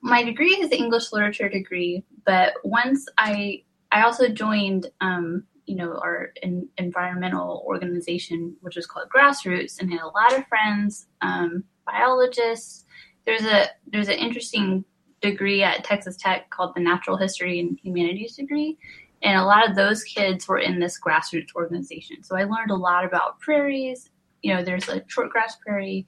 my 0.01 0.23
degree 0.23 0.53
is 0.53 0.67
an 0.67 0.77
english 0.77 1.11
literature 1.11 1.49
degree 1.49 2.03
but 2.25 2.53
once 2.63 3.07
I 3.17 3.63
I 3.91 4.03
also 4.03 4.27
joined 4.27 4.87
um, 5.01 5.43
you 5.65 5.75
know 5.75 5.97
our 6.03 6.31
in, 6.41 6.67
environmental 6.77 7.63
organization, 7.65 8.55
which 8.61 8.75
was 8.75 8.87
called 8.87 9.07
Grassroots, 9.15 9.79
and 9.79 9.91
had 9.91 10.01
a 10.01 10.07
lot 10.07 10.37
of 10.37 10.47
friends, 10.47 11.07
um, 11.21 11.63
biologists. 11.85 12.85
There's 13.25 13.45
a 13.45 13.67
there's 13.87 14.09
an 14.09 14.15
interesting 14.15 14.83
degree 15.21 15.63
at 15.63 15.83
Texas 15.83 16.17
Tech 16.17 16.49
called 16.49 16.73
the 16.75 16.81
Natural 16.81 17.17
History 17.17 17.59
and 17.59 17.79
Humanities 17.81 18.35
degree, 18.35 18.77
and 19.21 19.37
a 19.37 19.45
lot 19.45 19.67
of 19.67 19.75
those 19.75 20.03
kids 20.03 20.47
were 20.47 20.59
in 20.59 20.79
this 20.79 20.99
grassroots 20.99 21.55
organization. 21.55 22.23
So 22.23 22.35
I 22.35 22.43
learned 22.43 22.71
a 22.71 22.75
lot 22.75 23.05
about 23.05 23.39
prairies. 23.39 24.09
You 24.41 24.53
know, 24.53 24.63
there's 24.63 24.89
a 24.89 25.01
shortgrass 25.01 25.53
prairie, 25.65 26.05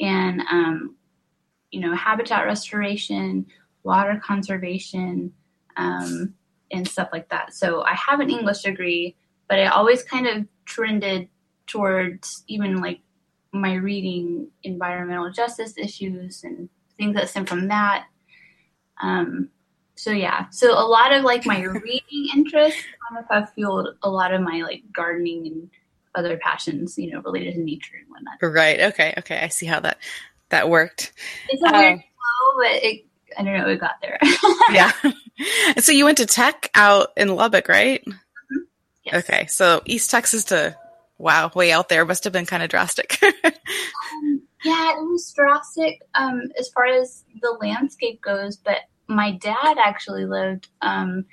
and 0.00 0.40
um, 0.50 0.96
you 1.70 1.80
know 1.80 1.94
habitat 1.94 2.46
restoration, 2.46 3.46
water 3.84 4.20
conservation 4.24 5.32
um, 5.76 6.34
and 6.70 6.86
stuff 6.86 7.08
like 7.12 7.28
that. 7.30 7.54
So 7.54 7.82
I 7.82 7.94
have 7.94 8.20
an 8.20 8.30
English 8.30 8.62
degree, 8.62 9.16
but 9.48 9.58
I 9.58 9.66
always 9.66 10.02
kind 10.02 10.26
of 10.26 10.46
trended 10.64 11.28
towards 11.66 12.44
even 12.48 12.80
like 12.80 13.00
my 13.52 13.74
reading 13.74 14.48
environmental 14.62 15.30
justice 15.30 15.74
issues 15.76 16.44
and 16.44 16.68
things 16.98 17.14
that 17.14 17.28
stem 17.28 17.46
from 17.46 17.68
that. 17.68 18.06
Um, 19.02 19.50
so 19.94 20.10
yeah, 20.10 20.48
so 20.50 20.72
a 20.72 20.86
lot 20.86 21.12
of 21.12 21.24
like 21.24 21.46
my 21.46 21.62
reading 21.62 22.28
interests 22.34 22.82
kind 23.08 23.24
of 23.24 23.24
have 23.30 23.52
fueled 23.54 23.88
a 24.02 24.10
lot 24.10 24.32
of 24.32 24.42
my 24.42 24.62
like 24.62 24.82
gardening 24.92 25.46
and 25.46 25.70
other 26.14 26.38
passions, 26.38 26.96
you 26.98 27.12
know, 27.12 27.20
related 27.20 27.54
to 27.54 27.60
nature 27.60 27.94
and 27.98 28.08
whatnot. 28.08 28.54
Right. 28.54 28.80
Okay. 28.92 29.14
Okay. 29.18 29.38
I 29.38 29.48
see 29.48 29.66
how 29.66 29.80
that 29.80 29.98
that 30.50 30.68
worked. 30.68 31.12
It's 31.48 31.62
a 31.62 31.72
weird 31.72 31.92
um, 31.94 31.98
flow, 31.98 32.62
but 32.62 32.82
it, 32.82 33.05
I 33.38 33.42
don't 33.42 33.56
know, 33.56 33.66
we 33.66 33.76
got 33.76 34.00
there. 34.00 34.18
yeah. 34.70 34.92
So 35.78 35.92
you 35.92 36.06
went 36.06 36.16
to 36.16 36.24
tech 36.24 36.70
out 36.74 37.08
in 37.14 37.28
Lubbock, 37.28 37.68
right? 37.68 38.02
Mm-hmm. 38.02 38.56
Yes. 39.04 39.14
Okay. 39.16 39.46
So 39.48 39.82
East 39.84 40.10
Texas 40.10 40.44
to 40.44 40.74
wow, 41.18 41.50
way 41.54 41.72
out 41.72 41.88
there 41.88 42.04
must 42.04 42.24
have 42.24 42.32
been 42.32 42.46
kind 42.46 42.62
of 42.62 42.68
drastic. 42.68 43.18
um, 43.44 44.42
yeah, 44.64 44.92
it 44.92 45.02
was 45.02 45.32
drastic 45.32 46.00
um, 46.14 46.42
as 46.58 46.68
far 46.70 46.86
as 46.86 47.24
the 47.40 47.56
landscape 47.60 48.20
goes, 48.20 48.56
but 48.56 48.78
my 49.08 49.32
dad 49.32 49.76
actually 49.78 50.26
lived 50.26 50.68
um, 50.82 51.24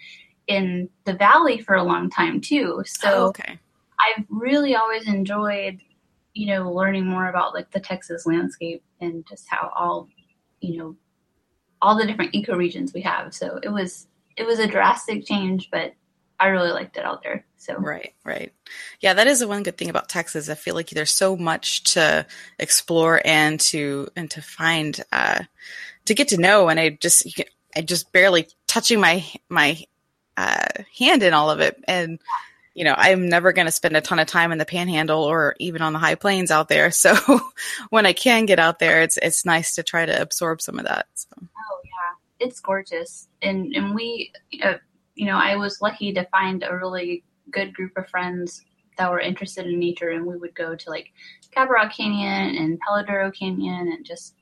in 0.48 0.90
the 1.06 1.14
valley 1.14 1.60
for 1.60 1.76
a 1.76 1.84
long 1.84 2.10
time 2.10 2.42
too. 2.42 2.84
So 2.86 3.10
oh, 3.10 3.28
okay. 3.28 3.60
I've 4.00 4.26
really 4.30 4.76
always 4.76 5.08
enjoyed, 5.08 5.80
you 6.34 6.48
know, 6.48 6.72
learning 6.72 7.08
more 7.08 7.30
about 7.30 7.54
like 7.54 7.72
the 7.72 7.80
Texas 7.80 8.26
landscape 8.26 8.84
and 9.00 9.26
just 9.28 9.48
how 9.50 9.72
all, 9.76 10.10
you 10.60 10.78
know, 10.78 10.96
all 11.84 11.98
the 11.98 12.08
different 12.08 12.34
ecoregions 12.34 12.94
we 12.94 13.02
have. 13.02 13.34
So 13.34 13.60
it 13.62 13.70
was 13.70 14.08
it 14.38 14.48
was 14.48 14.58
a 14.58 14.68
drastic 14.68 15.26
change, 15.26 15.70
but 15.70 15.94
I 16.40 16.48
really 16.48 16.72
liked 16.72 16.98
it 16.98 17.06
out 17.06 17.22
there. 17.22 17.46
So 17.58 17.76
right, 17.76 18.14
right, 18.26 18.52
yeah, 19.02 19.14
that 19.14 19.28
is 19.28 19.40
the 19.40 19.48
one 19.48 19.64
good 19.64 19.78
thing 19.78 19.90
about 19.90 20.10
Texas. 20.10 20.50
I 20.50 20.56
feel 20.56 20.76
like 20.76 20.90
there's 20.90 21.12
so 21.12 21.38
much 21.38 21.84
to 21.94 22.26
explore 22.58 23.22
and 23.24 23.60
to 23.62 24.08
and 24.16 24.32
to 24.32 24.42
find, 24.42 25.00
uh, 25.12 25.44
to 26.06 26.14
get 26.14 26.30
to 26.30 26.38
know. 26.38 26.70
And 26.70 26.80
I 26.80 26.90
just 26.90 27.40
I 27.76 27.82
just 27.82 28.12
barely 28.12 28.48
touching 28.68 29.00
my 29.00 29.24
my 29.50 29.84
uh, 30.38 30.66
hand 30.98 31.22
in 31.22 31.34
all 31.34 31.52
of 31.52 31.60
it, 31.60 31.82
and 31.88 32.20
you 32.74 32.84
know 32.84 32.96
I'm 32.98 33.30
never 33.30 33.54
going 33.54 33.68
to 33.68 33.72
spend 33.72 33.96
a 33.96 34.02
ton 34.02 34.20
of 34.20 34.28
time 34.28 34.52
in 34.52 34.58
the 34.58 34.66
Panhandle 34.66 35.24
or 35.24 35.56
even 35.60 35.82
on 35.82 35.94
the 35.94 36.00
High 36.00 36.16
Plains 36.16 36.52
out 36.52 36.70
there. 36.70 36.92
So 37.04 37.16
when 37.90 38.06
I 38.06 38.14
can 38.14 38.46
get 38.46 38.60
out 38.60 38.80
there, 38.80 39.02
it's 39.02 39.18
it's 39.18 39.46
nice 39.46 39.76
to 39.76 39.84
try 39.84 40.06
to 40.06 40.22
absorb 40.22 40.62
some 40.62 40.80
of 40.80 40.86
that. 40.86 41.08
So. 41.16 41.28
Oh 41.40 41.80
yeah, 41.84 42.46
it's 42.46 42.60
gorgeous, 42.60 43.28
and 43.42 43.76
and 43.76 43.94
we. 43.94 44.32
Uh, 44.62 44.76
you 45.16 45.28
know, 45.28 45.38
I 45.38 45.56
was 45.56 45.82
lucky 45.82 46.12
to 46.14 46.26
find 46.26 46.64
a 46.64 46.76
really 46.76 47.24
good 47.52 47.74
group 47.74 47.92
of 47.98 48.10
friends 48.10 48.64
that 48.98 49.12
were 49.12 49.20
interested 49.20 49.66
in 49.66 49.80
nature, 49.80 50.10
and 50.10 50.26
we 50.26 50.38
would 50.38 50.56
go 50.56 50.76
to 50.76 50.90
like 50.90 51.12
Caprock 51.56 51.96
Canyon 51.96 52.56
and 52.56 52.80
Palo 52.80 53.04
Duro 53.04 53.32
Canyon, 53.32 53.92
and 53.92 54.06
just 54.06 54.36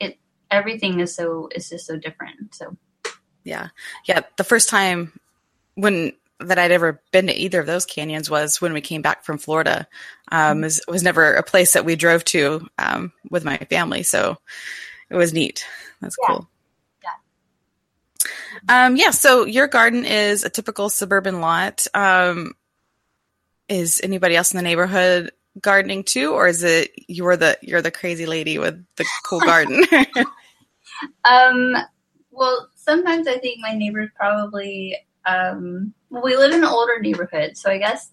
it 0.00 0.18
everything 0.50 1.00
is 1.00 1.14
so 1.14 1.48
is 1.54 1.68
just 1.68 1.86
so 1.86 1.96
different. 1.96 2.54
So, 2.54 2.76
yeah, 3.44 3.68
yeah. 4.06 4.22
The 4.36 4.44
first 4.44 4.68
time 4.68 5.18
when 5.74 6.12
that 6.40 6.58
I'd 6.58 6.72
ever 6.72 7.00
been 7.12 7.28
to 7.28 7.34
either 7.34 7.60
of 7.60 7.66
those 7.66 7.86
canyons 7.86 8.28
was 8.28 8.60
when 8.60 8.72
we 8.72 8.80
came 8.80 9.02
back 9.02 9.24
from 9.24 9.38
Florida. 9.38 9.86
Um, 10.30 10.38
mm-hmm. 10.38 10.62
was, 10.62 10.80
was 10.88 11.02
never 11.02 11.34
a 11.34 11.42
place 11.42 11.74
that 11.74 11.84
we 11.84 11.96
drove 11.96 12.24
to 12.26 12.66
um, 12.78 13.12
with 13.30 13.44
my 13.44 13.58
family, 13.58 14.02
so 14.02 14.38
it 15.10 15.16
was 15.16 15.32
neat. 15.32 15.66
That's 16.00 16.16
yeah. 16.20 16.34
cool. 16.34 16.48
Um, 18.68 18.96
yeah, 18.96 19.10
so 19.10 19.44
your 19.44 19.66
garden 19.66 20.04
is 20.04 20.44
a 20.44 20.50
typical 20.50 20.88
suburban 20.88 21.40
lot. 21.40 21.86
Um, 21.92 22.54
is 23.68 24.00
anybody 24.02 24.36
else 24.36 24.52
in 24.52 24.56
the 24.56 24.62
neighborhood 24.62 25.32
gardening 25.60 26.04
too, 26.04 26.32
or 26.32 26.46
is 26.46 26.62
it 26.62 26.92
you're 27.08 27.36
the 27.36 27.58
you're 27.62 27.82
the 27.82 27.90
crazy 27.90 28.26
lady 28.26 28.58
with 28.58 28.82
the 28.96 29.04
cool 29.24 29.40
garden? 29.44 29.84
um, 31.24 31.76
well, 32.30 32.68
sometimes 32.74 33.26
I 33.26 33.38
think 33.38 33.58
my 33.60 33.74
neighbors 33.74 34.10
probably. 34.16 34.96
Um, 35.26 35.94
we 36.10 36.36
live 36.36 36.52
in 36.52 36.62
an 36.62 36.68
older 36.68 37.00
neighborhood, 37.00 37.56
so 37.56 37.70
I 37.70 37.78
guess 37.78 38.10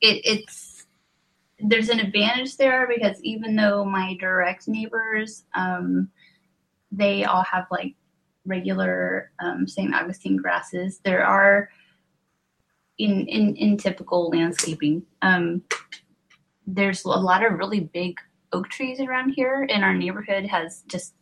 it, 0.00 0.20
it's 0.24 0.86
there's 1.58 1.88
an 1.88 2.00
advantage 2.00 2.56
there 2.56 2.86
because 2.86 3.20
even 3.22 3.56
though 3.56 3.84
my 3.84 4.16
direct 4.20 4.68
neighbors, 4.68 5.44
um, 5.54 6.10
they 6.92 7.24
all 7.24 7.42
have 7.42 7.66
like 7.70 7.94
regular 8.44 9.32
um, 9.40 9.66
St. 9.66 9.94
Augustine 9.94 10.36
grasses. 10.36 11.00
There 11.04 11.24
are 11.24 11.68
in 12.98 13.26
in, 13.26 13.56
in 13.56 13.76
typical 13.76 14.30
landscaping. 14.30 15.02
Um, 15.22 15.62
there's 16.66 17.04
a 17.04 17.08
lot 17.08 17.44
of 17.44 17.58
really 17.58 17.80
big 17.80 18.18
oak 18.52 18.68
trees 18.68 19.00
around 19.00 19.30
here, 19.30 19.66
and 19.70 19.84
our 19.84 19.94
neighborhood 19.94 20.46
has 20.46 20.82
just 20.86 21.14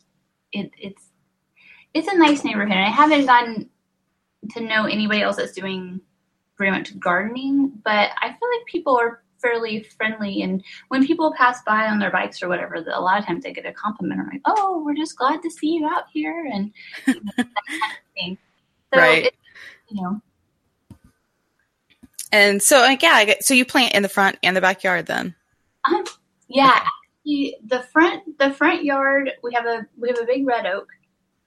it, 0.52 0.70
it's 0.78 1.10
it's 1.92 2.08
a 2.08 2.18
nice 2.18 2.44
neighborhood. 2.44 2.76
I 2.76 2.90
haven't 2.90 3.26
gotten 3.26 3.70
to 4.50 4.60
know 4.60 4.84
anybody 4.84 5.22
else 5.22 5.36
that's 5.36 5.52
doing 5.52 6.00
very 6.58 6.70
much 6.70 6.98
gardening, 6.98 7.72
but 7.84 8.10
I 8.20 8.28
feel 8.28 8.48
like 8.56 8.66
people 8.66 8.96
are 8.96 9.22
fairly 9.40 9.82
friendly. 9.96 10.42
And 10.42 10.64
when 10.88 11.06
people 11.06 11.34
pass 11.36 11.62
by 11.64 11.86
on 11.86 11.98
their 11.98 12.10
bikes 12.10 12.42
or 12.42 12.48
whatever, 12.48 12.76
a 12.76 13.00
lot 13.00 13.18
of 13.18 13.26
times 13.26 13.44
they 13.44 13.52
get 13.52 13.66
a 13.66 13.72
compliment. 13.72 14.20
I'm 14.20 14.28
like, 14.28 14.40
"Oh, 14.44 14.82
we're 14.84 14.94
just 14.94 15.16
glad 15.16 15.42
to 15.42 15.50
see 15.50 15.74
you 15.74 15.86
out 15.86 16.04
here," 16.12 16.48
and 16.52 16.72
you 17.06 17.14
know, 17.14 17.20
that 17.36 17.46
kind 17.46 17.82
of 17.82 18.14
thing. 18.14 18.38
So 18.92 19.00
right. 19.00 19.26
It, 19.26 19.34
you 19.90 20.02
know. 20.02 20.20
And 22.32 22.60
so, 22.60 22.78
like, 22.78 23.02
yeah, 23.02 23.12
I 23.12 23.24
get, 23.26 23.44
so 23.44 23.54
you 23.54 23.64
plant 23.64 23.94
in 23.94 24.02
the 24.02 24.08
front 24.08 24.38
and 24.42 24.56
the 24.56 24.60
backyard 24.60 25.06
then? 25.06 25.36
Um, 25.88 26.02
yeah, 26.48 26.80
okay. 27.26 27.56
the 27.66 27.82
front 27.92 28.38
the 28.38 28.50
front 28.52 28.84
yard 28.84 29.30
we 29.42 29.52
have 29.54 29.66
a 29.66 29.86
we 29.96 30.08
have 30.08 30.18
a 30.18 30.26
big 30.26 30.46
red 30.46 30.66
oak, 30.66 30.88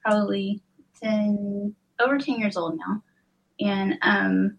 probably 0.02 0.62
ten 1.02 1.74
over 2.00 2.18
ten 2.18 2.38
years 2.38 2.56
old 2.56 2.78
now, 2.78 3.02
and 3.60 3.98
um 4.02 4.58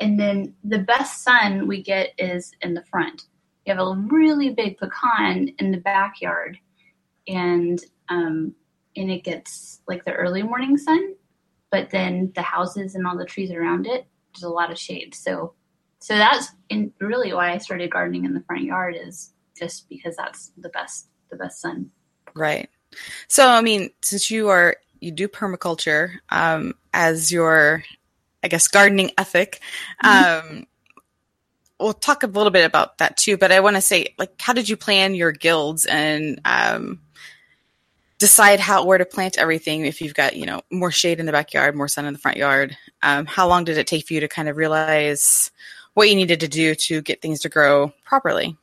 and 0.00 0.18
then 0.18 0.54
the 0.64 0.78
best 0.78 1.22
sun 1.22 1.68
we 1.68 1.82
get 1.82 2.12
is 2.18 2.52
in 2.62 2.74
the 2.74 2.84
front. 2.90 3.24
We 3.64 3.70
have 3.70 3.78
a 3.78 3.94
really 4.10 4.50
big 4.50 4.78
pecan 4.78 5.50
in 5.58 5.70
the 5.70 5.78
backyard, 5.78 6.58
and 7.28 7.78
um, 8.08 8.54
and 8.96 9.10
it 9.10 9.22
gets 9.22 9.82
like 9.86 10.04
the 10.04 10.14
early 10.14 10.42
morning 10.42 10.76
sun, 10.76 11.14
but 11.70 11.90
then 11.90 12.32
the 12.34 12.42
houses 12.42 12.94
and 12.94 13.06
all 13.06 13.16
the 13.16 13.24
trees 13.24 13.50
around 13.50 13.86
it, 13.86 14.06
there's 14.34 14.42
a 14.42 14.48
lot 14.48 14.72
of 14.72 14.78
shade. 14.78 15.14
So, 15.14 15.54
so 16.00 16.16
that's 16.16 16.48
in 16.70 16.92
really 17.00 17.32
why 17.32 17.52
I 17.52 17.58
started 17.58 17.90
gardening 17.90 18.24
in 18.24 18.34
the 18.34 18.42
front 18.42 18.64
yard 18.64 18.96
is 19.00 19.34
just 19.56 19.88
because 19.88 20.16
that's 20.16 20.52
the 20.56 20.70
best 20.70 21.08
the 21.30 21.36
best 21.36 21.60
sun. 21.60 21.90
Right. 22.34 22.68
So, 23.28 23.48
I 23.48 23.60
mean, 23.60 23.90
since 24.02 24.30
you 24.30 24.48
are 24.48 24.76
you 25.00 25.10
do 25.10 25.28
permaculture 25.28 26.18
um, 26.30 26.74
as 26.92 27.32
your 27.32 27.84
I 28.42 28.48
guess, 28.48 28.68
gardening 28.68 29.10
ethic. 29.18 29.60
Mm-hmm. 30.02 30.50
Um, 30.58 30.66
we'll 31.78 31.92
talk 31.92 32.22
a 32.22 32.26
little 32.26 32.50
bit 32.50 32.64
about 32.64 32.98
that 32.98 33.16
too, 33.16 33.36
but 33.36 33.52
I 33.52 33.60
want 33.60 33.76
to 33.76 33.82
say, 33.82 34.14
like, 34.18 34.40
how 34.40 34.52
did 34.52 34.68
you 34.68 34.76
plan 34.76 35.14
your 35.14 35.32
guilds 35.32 35.86
and 35.86 36.40
um, 36.44 37.00
decide 38.18 38.60
how 38.60 38.84
where 38.84 38.98
to 38.98 39.04
plant 39.04 39.38
everything? 39.38 39.84
If 39.84 40.00
you've 40.00 40.14
got, 40.14 40.36
you 40.36 40.46
know, 40.46 40.62
more 40.70 40.90
shade 40.90 41.20
in 41.20 41.26
the 41.26 41.32
backyard, 41.32 41.76
more 41.76 41.88
sun 41.88 42.06
in 42.06 42.12
the 42.12 42.18
front 42.18 42.38
yard, 42.38 42.76
um, 43.02 43.26
how 43.26 43.48
long 43.48 43.64
did 43.64 43.78
it 43.78 43.86
take 43.86 44.06
for 44.06 44.14
you 44.14 44.20
to 44.20 44.28
kind 44.28 44.48
of 44.48 44.56
realize 44.56 45.50
what 45.94 46.08
you 46.08 46.14
needed 46.14 46.40
to 46.40 46.48
do 46.48 46.74
to 46.74 47.02
get 47.02 47.20
things 47.20 47.40
to 47.40 47.48
grow 47.48 47.92
properly? 48.04 48.56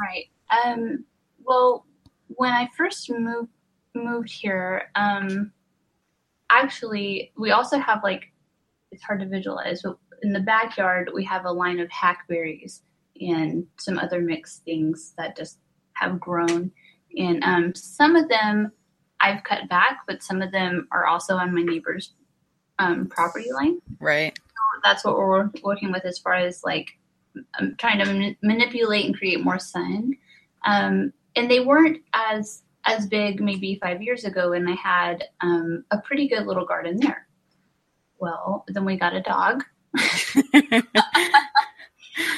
Right. 0.00 0.28
Um, 0.64 1.04
well, 1.44 1.84
when 2.28 2.52
I 2.52 2.68
first 2.76 3.10
moved 3.10 3.50
moved 3.94 4.32
here, 4.32 4.90
um, 4.94 5.52
actually, 6.52 7.32
we 7.36 7.50
also 7.50 7.78
have 7.78 8.02
like 8.02 8.32
it's 8.90 9.02
hard 9.02 9.20
to 9.20 9.26
visualize, 9.26 9.82
but 9.82 9.98
in 10.22 10.32
the 10.32 10.40
backyard 10.40 11.10
we 11.14 11.24
have 11.24 11.44
a 11.44 11.50
line 11.52 11.80
of 11.80 11.90
hackberries 11.90 12.82
and 13.20 13.66
some 13.78 13.98
other 13.98 14.20
mixed 14.20 14.64
things 14.64 15.14
that 15.16 15.36
just 15.36 15.58
have 15.94 16.20
grown. 16.20 16.70
And 17.16 17.42
um, 17.44 17.74
some 17.74 18.16
of 18.16 18.28
them 18.28 18.72
I've 19.20 19.44
cut 19.44 19.68
back, 19.68 20.00
but 20.06 20.22
some 20.22 20.42
of 20.42 20.52
them 20.52 20.88
are 20.92 21.06
also 21.06 21.36
on 21.36 21.54
my 21.54 21.62
neighbor's 21.62 22.12
um, 22.78 23.06
property 23.06 23.52
line. 23.52 23.78
Right. 24.00 24.36
So 24.36 24.80
that's 24.82 25.04
what 25.04 25.16
we're 25.16 25.50
working 25.62 25.92
with 25.92 26.04
as 26.04 26.18
far 26.18 26.34
as 26.34 26.62
like 26.64 26.88
I'm 27.54 27.76
trying 27.76 27.98
to 27.98 28.12
man- 28.12 28.36
manipulate 28.42 29.06
and 29.06 29.16
create 29.16 29.44
more 29.44 29.58
sun. 29.58 30.16
Um, 30.64 31.12
and 31.36 31.50
they 31.50 31.60
weren't 31.60 32.02
as 32.12 32.62
as 32.84 33.06
big 33.06 33.40
maybe 33.40 33.78
five 33.82 34.02
years 34.02 34.24
ago, 34.24 34.52
and 34.52 34.68
I 34.68 34.74
had 34.74 35.24
um, 35.40 35.84
a 35.90 35.98
pretty 35.98 36.28
good 36.28 36.46
little 36.46 36.64
garden 36.64 36.98
there. 37.00 37.26
Well, 38.18 38.64
then 38.68 38.84
we 38.84 38.96
got 38.96 39.14
a 39.14 39.20
dog, 39.20 39.64
a 40.54 40.82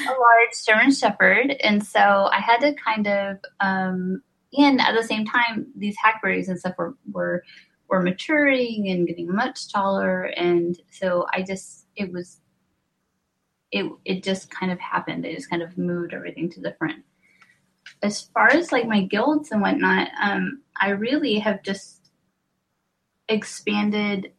large 0.07 0.65
German 0.65 0.91
Shepherd, 0.91 1.51
and 1.63 1.83
so 1.83 1.99
I 2.31 2.39
had 2.39 2.59
to 2.61 2.73
kind 2.73 3.07
of, 3.07 3.37
um, 3.59 4.21
and 4.57 4.81
at 4.81 4.95
the 4.95 5.03
same 5.03 5.25
time, 5.25 5.67
these 5.75 5.95
hackberries 6.01 6.49
and 6.49 6.59
stuff 6.59 6.75
were 6.77 6.95
were 7.11 7.43
were 7.87 8.01
maturing 8.01 8.89
and 8.89 9.07
getting 9.07 9.33
much 9.33 9.71
taller, 9.71 10.25
and 10.25 10.79
so 10.91 11.25
I 11.33 11.43
just 11.43 11.87
it 11.95 12.11
was 12.11 12.39
it 13.71 13.91
it 14.05 14.23
just 14.23 14.49
kind 14.49 14.71
of 14.71 14.79
happened. 14.79 15.25
I 15.25 15.33
just 15.33 15.49
kind 15.49 15.61
of 15.61 15.77
moved 15.77 16.13
everything 16.13 16.49
to 16.51 16.61
the 16.61 16.75
front. 16.79 17.03
As 18.05 18.21
far 18.21 18.49
as 18.49 18.71
like 18.71 18.87
my 18.87 19.01
guilds 19.01 19.51
and 19.51 19.63
whatnot, 19.63 20.09
um, 20.21 20.61
I 20.79 20.89
really 20.89 21.39
have 21.39 21.63
just 21.63 22.11
expanded 23.27 24.31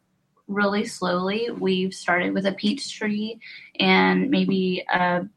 really 0.47 0.85
slowly. 0.85 1.49
We've 1.51 1.93
started 1.93 2.33
with 2.33 2.45
a 2.45 2.53
peach 2.53 2.97
tree 2.97 3.41
and 3.77 4.29
maybe 4.29 4.85
a 4.89 5.27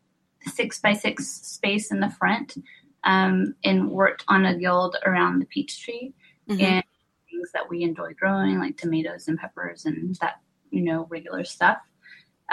six 0.46 0.78
by 0.80 0.92
six 0.92 1.26
space 1.26 1.90
in 1.90 1.98
the 1.98 2.08
front, 2.08 2.56
um, 3.02 3.56
and 3.64 3.90
worked 3.90 4.24
on 4.28 4.46
a 4.46 4.56
guild 4.56 4.96
around 5.04 5.40
the 5.40 5.46
peach 5.46 5.82
tree 5.82 6.14
Mhm. 6.48 6.62
and 6.62 6.84
things 7.28 7.50
that 7.52 7.68
we 7.68 7.82
enjoy 7.82 8.14
growing, 8.14 8.60
like 8.60 8.76
tomatoes 8.76 9.26
and 9.26 9.40
peppers 9.40 9.86
and 9.86 10.14
that 10.20 10.40
you 10.70 10.82
know 10.82 11.06
regular 11.10 11.42
stuff. 11.42 11.78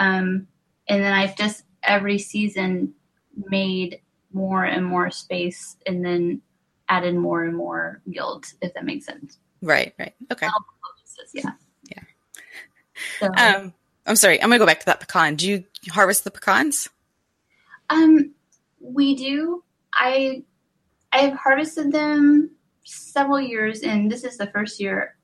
Um, 0.00 0.48
and 0.88 1.00
then 1.04 1.12
I've 1.12 1.36
just 1.36 1.64
every 1.84 2.18
season 2.18 2.94
made 3.36 4.00
more 4.32 4.64
and 4.64 4.84
more 4.84 5.10
space, 5.10 5.76
and 5.86 6.04
then 6.04 6.42
added 6.88 7.14
more 7.14 7.44
and 7.44 7.56
more 7.56 8.00
guilds, 8.10 8.54
if 8.62 8.74
that 8.74 8.84
makes 8.84 9.06
sense. 9.06 9.38
Right, 9.62 9.94
right. 9.98 10.14
Okay. 10.32 10.48
Yeah. 11.32 11.52
Yeah. 11.90 12.02
So, 13.18 13.26
Um, 13.36 13.74
I'm 14.06 14.16
sorry. 14.16 14.40
I'm 14.40 14.48
gonna 14.48 14.58
go 14.58 14.66
back 14.66 14.80
to 14.80 14.86
that 14.86 15.00
pecan. 15.00 15.36
Do 15.36 15.48
you 15.48 15.64
harvest 15.90 16.24
the 16.24 16.30
pecans? 16.30 16.88
Um, 17.90 18.34
we 18.80 19.14
do. 19.14 19.64
I 19.92 20.44
I 21.12 21.18
have 21.18 21.34
harvested 21.34 21.92
them 21.92 22.50
several 22.84 23.40
years, 23.40 23.82
and 23.82 24.10
this 24.10 24.24
is 24.24 24.36
the 24.36 24.46
first 24.48 24.80
year 24.80 25.16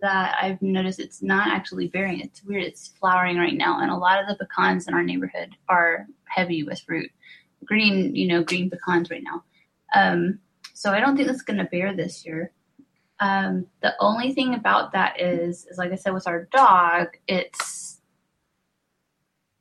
that 0.00 0.36
I've 0.40 0.60
noticed 0.62 1.00
it's 1.00 1.22
not 1.22 1.48
actually 1.48 1.88
bearing. 1.88 2.20
It's 2.20 2.42
weird. 2.42 2.64
It's 2.64 2.88
flowering 2.88 3.36
right 3.38 3.56
now, 3.56 3.80
and 3.80 3.90
a 3.90 3.96
lot 3.96 4.20
of 4.20 4.26
the 4.28 4.36
pecans 4.36 4.88
in 4.88 4.94
our 4.94 5.02
neighborhood 5.02 5.56
are 5.68 6.06
heavy 6.24 6.62
with 6.62 6.80
fruit. 6.80 7.10
Green, 7.64 8.14
you 8.14 8.28
know, 8.28 8.44
green 8.44 8.70
pecans 8.70 9.10
right 9.10 9.22
now. 9.22 9.44
Um, 9.94 10.38
so 10.74 10.92
I 10.92 11.00
don't 11.00 11.16
think 11.16 11.28
that's 11.28 11.42
going 11.42 11.58
to 11.58 11.64
bear 11.64 11.94
this 11.94 12.24
year. 12.24 12.52
Um, 13.20 13.66
the 13.80 13.94
only 13.98 14.34
thing 14.34 14.54
about 14.54 14.92
that 14.92 15.20
is, 15.20 15.66
is 15.70 15.78
like 15.78 15.90
I 15.90 15.96
said, 15.96 16.12
with 16.12 16.28
our 16.28 16.44
dog, 16.52 17.08
it's 17.26 18.00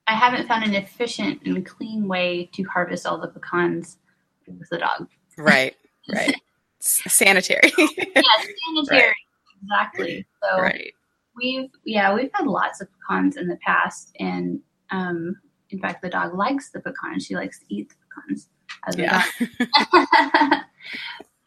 I 0.08 0.14
haven't 0.14 0.48
found 0.48 0.64
an 0.64 0.76
efficient 0.76 1.42
and 1.46 1.66
clean 1.66 2.08
way 2.08 2.50
to 2.54 2.64
harvest 2.64 3.06
all 3.08 3.20
the 3.20 3.28
pecans 3.28 3.98
with 4.48 4.70
the 4.70 4.78
dog. 4.78 5.08
Right, 5.38 5.76
right. 6.14 6.36
Sanitary. 6.80 7.72
Yeah, 7.78 8.22
sanitary. 8.76 9.14
Exactly. 9.64 10.26
So 10.44 10.62
right. 10.62 10.94
we've 11.36 11.70
yeah, 11.86 12.14
we've 12.14 12.30
had 12.34 12.46
lots 12.46 12.82
of 12.82 12.88
pecans 13.08 13.38
in 13.38 13.48
the 13.48 13.58
past 13.58 14.16
and 14.20 14.60
um 14.92 15.38
in 15.76 15.82
fact 15.82 16.02
the 16.02 16.10
dog 16.10 16.34
likes 16.34 16.72
the 16.72 16.80
pecans. 16.80 17.26
She 17.26 17.36
likes 17.36 17.60
to 17.60 17.66
eat 17.70 17.90
the 17.90 17.96
pecans 18.08 18.50
as 18.88 18.96
Yeah. 18.96 19.24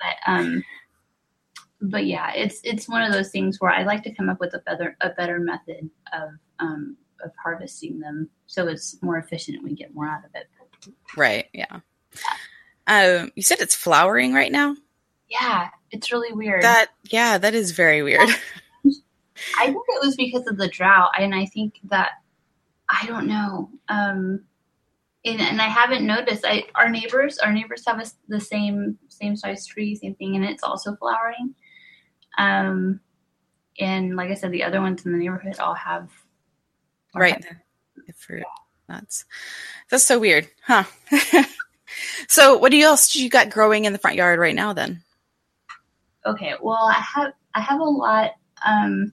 but 0.00 0.16
um 0.26 0.64
but 1.80 2.06
yeah, 2.06 2.32
it's 2.34 2.60
it's 2.64 2.88
one 2.88 3.02
of 3.02 3.12
those 3.12 3.30
things 3.30 3.60
where 3.60 3.70
I 3.70 3.84
like 3.84 4.02
to 4.02 4.14
come 4.14 4.28
up 4.28 4.40
with 4.40 4.54
a 4.54 4.58
better 4.58 4.96
a 5.00 5.10
better 5.10 5.38
method 5.38 5.90
of 6.12 6.30
um 6.58 6.96
of 7.24 7.32
harvesting 7.42 7.98
them 7.98 8.28
so 8.46 8.68
it's 8.68 9.00
more 9.02 9.18
efficient 9.18 9.56
and 9.58 9.64
we 9.64 9.74
get 9.74 9.94
more 9.94 10.06
out 10.06 10.24
of 10.24 10.30
it. 10.34 10.46
Right. 11.16 11.46
Yeah. 11.52 11.80
Um, 12.86 13.32
you 13.34 13.42
said 13.42 13.60
it's 13.60 13.74
flowering 13.74 14.32
right 14.34 14.52
now. 14.52 14.76
Yeah, 15.28 15.68
it's 15.90 16.10
really 16.10 16.32
weird. 16.32 16.62
That 16.62 16.88
yeah, 17.10 17.38
that 17.38 17.54
is 17.54 17.72
very 17.72 18.02
weird. 18.02 18.28
I 19.58 19.66
think 19.66 19.84
it 19.88 20.04
was 20.04 20.16
because 20.16 20.46
of 20.46 20.56
the 20.56 20.68
drought, 20.68 21.12
and 21.18 21.34
I 21.34 21.46
think 21.46 21.74
that 21.90 22.12
I 22.88 23.06
don't 23.06 23.26
know. 23.26 23.70
Um, 23.88 24.44
and, 25.24 25.40
and 25.40 25.60
I 25.60 25.68
haven't 25.68 26.06
noticed. 26.06 26.44
I 26.44 26.64
our 26.74 26.88
neighbors, 26.88 27.38
our 27.38 27.52
neighbors 27.52 27.84
have 27.86 28.00
a 28.00 28.06
the 28.28 28.40
same 28.40 28.98
same 29.08 29.36
size 29.36 29.66
tree, 29.66 29.94
same 29.94 30.14
thing, 30.14 30.36
and 30.36 30.44
it's 30.44 30.62
also 30.62 30.94
flowering. 30.96 31.54
Um, 32.38 33.00
and 33.78 34.16
like 34.16 34.30
I 34.30 34.34
said, 34.34 34.52
the 34.52 34.62
other 34.62 34.80
ones 34.80 35.04
in 35.04 35.12
the 35.12 35.18
neighborhood 35.18 35.58
all 35.58 35.74
have 35.74 36.10
right 37.14 37.44
The, 38.06 38.12
fruit. 38.12 38.44
That's 38.88 39.24
that's 39.90 40.04
so 40.04 40.18
weird, 40.18 40.48
huh? 40.64 40.84
so, 42.28 42.56
what 42.56 42.70
do 42.70 42.76
you 42.76 42.86
else 42.86 43.12
do 43.12 43.22
you 43.22 43.28
got 43.28 43.50
growing 43.50 43.84
in 43.84 43.92
the 43.92 43.98
front 43.98 44.16
yard 44.16 44.38
right 44.38 44.54
now? 44.54 44.72
Then. 44.72 45.02
Okay, 46.24 46.54
well, 46.60 46.88
I 46.88 47.00
have 47.14 47.32
I 47.54 47.60
have 47.60 47.80
a 47.80 47.84
lot. 47.84 48.32
Um, 48.66 49.12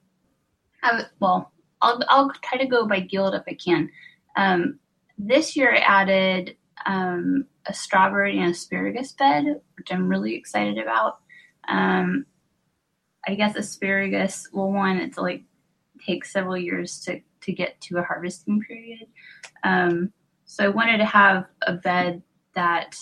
have 0.82 1.06
well, 1.20 1.52
I'll 1.86 2.00
I'll 2.10 2.32
try 2.42 2.58
to 2.58 2.66
go 2.66 2.86
by 2.88 3.00
guild 3.00 3.36
if 3.36 3.44
I 3.48 3.54
can. 3.54 3.90
Um, 4.36 4.80
this 5.18 5.56
year 5.56 5.74
I 5.74 5.80
added 5.80 6.58
um, 6.86 7.46
a 7.68 7.74
strawberry 7.74 8.38
and 8.40 8.52
asparagus 8.52 9.14
bed, 9.14 9.62
which 9.78 9.92
I'm 9.92 10.10
really 10.10 10.36
excited 10.36 10.78
about. 10.78 11.20
Um, 11.68 12.26
I 13.28 13.36
guess 13.36 13.56
asparagus. 13.56 14.48
Well, 14.52 14.72
one, 14.72 14.98
it's 14.98 15.18
like 15.18 15.44
takes 16.06 16.34
several 16.34 16.58
years 16.58 17.00
to 17.02 17.22
to 17.42 17.54
get 17.54 17.80
to 17.82 17.98
a 17.98 18.04
harvesting 18.04 18.62
period. 18.62 19.08
Um, 19.64 20.12
so 20.46 20.64
I 20.66 20.70
wanted 20.70 20.98
to 20.98 21.06
have 21.06 21.46
a 21.66 21.74
bed 21.74 22.22
that 22.56 22.98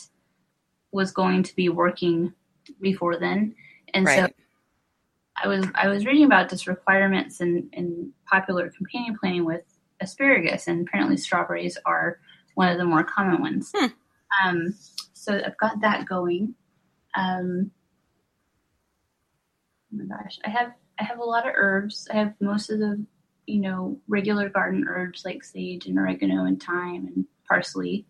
was 0.92 1.12
going 1.12 1.44
to 1.44 1.56
be 1.56 1.70
working 1.70 2.34
before 2.82 3.18
then, 3.18 3.56
and 3.94 4.08
so 4.08 4.22
right. 4.22 4.36
I 5.44 5.48
was 5.48 5.66
I 5.76 5.90
was 5.90 6.06
reading 6.06 6.24
about 6.24 6.50
just 6.50 6.68
requirements 6.68 7.42
and 7.42 7.70
in, 7.74 8.12
popular 8.26 8.72
companion 8.76 9.18
planting 9.20 9.46
with 9.46 9.64
asparagus, 10.02 10.68
and 10.68 10.88
apparently 10.88 11.18
strawberries 11.18 11.78
are 11.86 12.20
one 12.56 12.70
of 12.70 12.78
the 12.78 12.86
more 12.86 13.04
common 13.04 13.42
ones. 13.42 13.72
Hmm. 13.76 13.88
Um, 14.44 14.76
so 15.14 15.34
I've 15.46 15.58
got 15.58 15.82
that 15.82 16.06
going. 16.06 16.56
Um, 17.16 17.72
oh 19.94 19.98
my 19.98 20.06
gosh, 20.06 20.40
I 20.46 20.50
have 20.50 20.72
I 21.00 21.04
have 21.04 21.20
a 21.20 21.24
lot 21.24 21.48
of 21.48 21.54
herbs. 21.56 22.08
I 22.12 22.16
have 22.18 22.34
most 22.40 22.70
of 22.70 22.80
the 22.80 23.06
you 23.46 23.60
know 23.60 24.00
regular 24.08 24.50
garden 24.50 24.86
herbs 24.88 25.24
like 25.26 25.44
sage 25.44 25.86
and 25.86 26.00
oregano 26.00 26.46
and 26.46 26.62
thyme 26.62 27.12
and 27.14 27.26
parsley. 27.48 28.06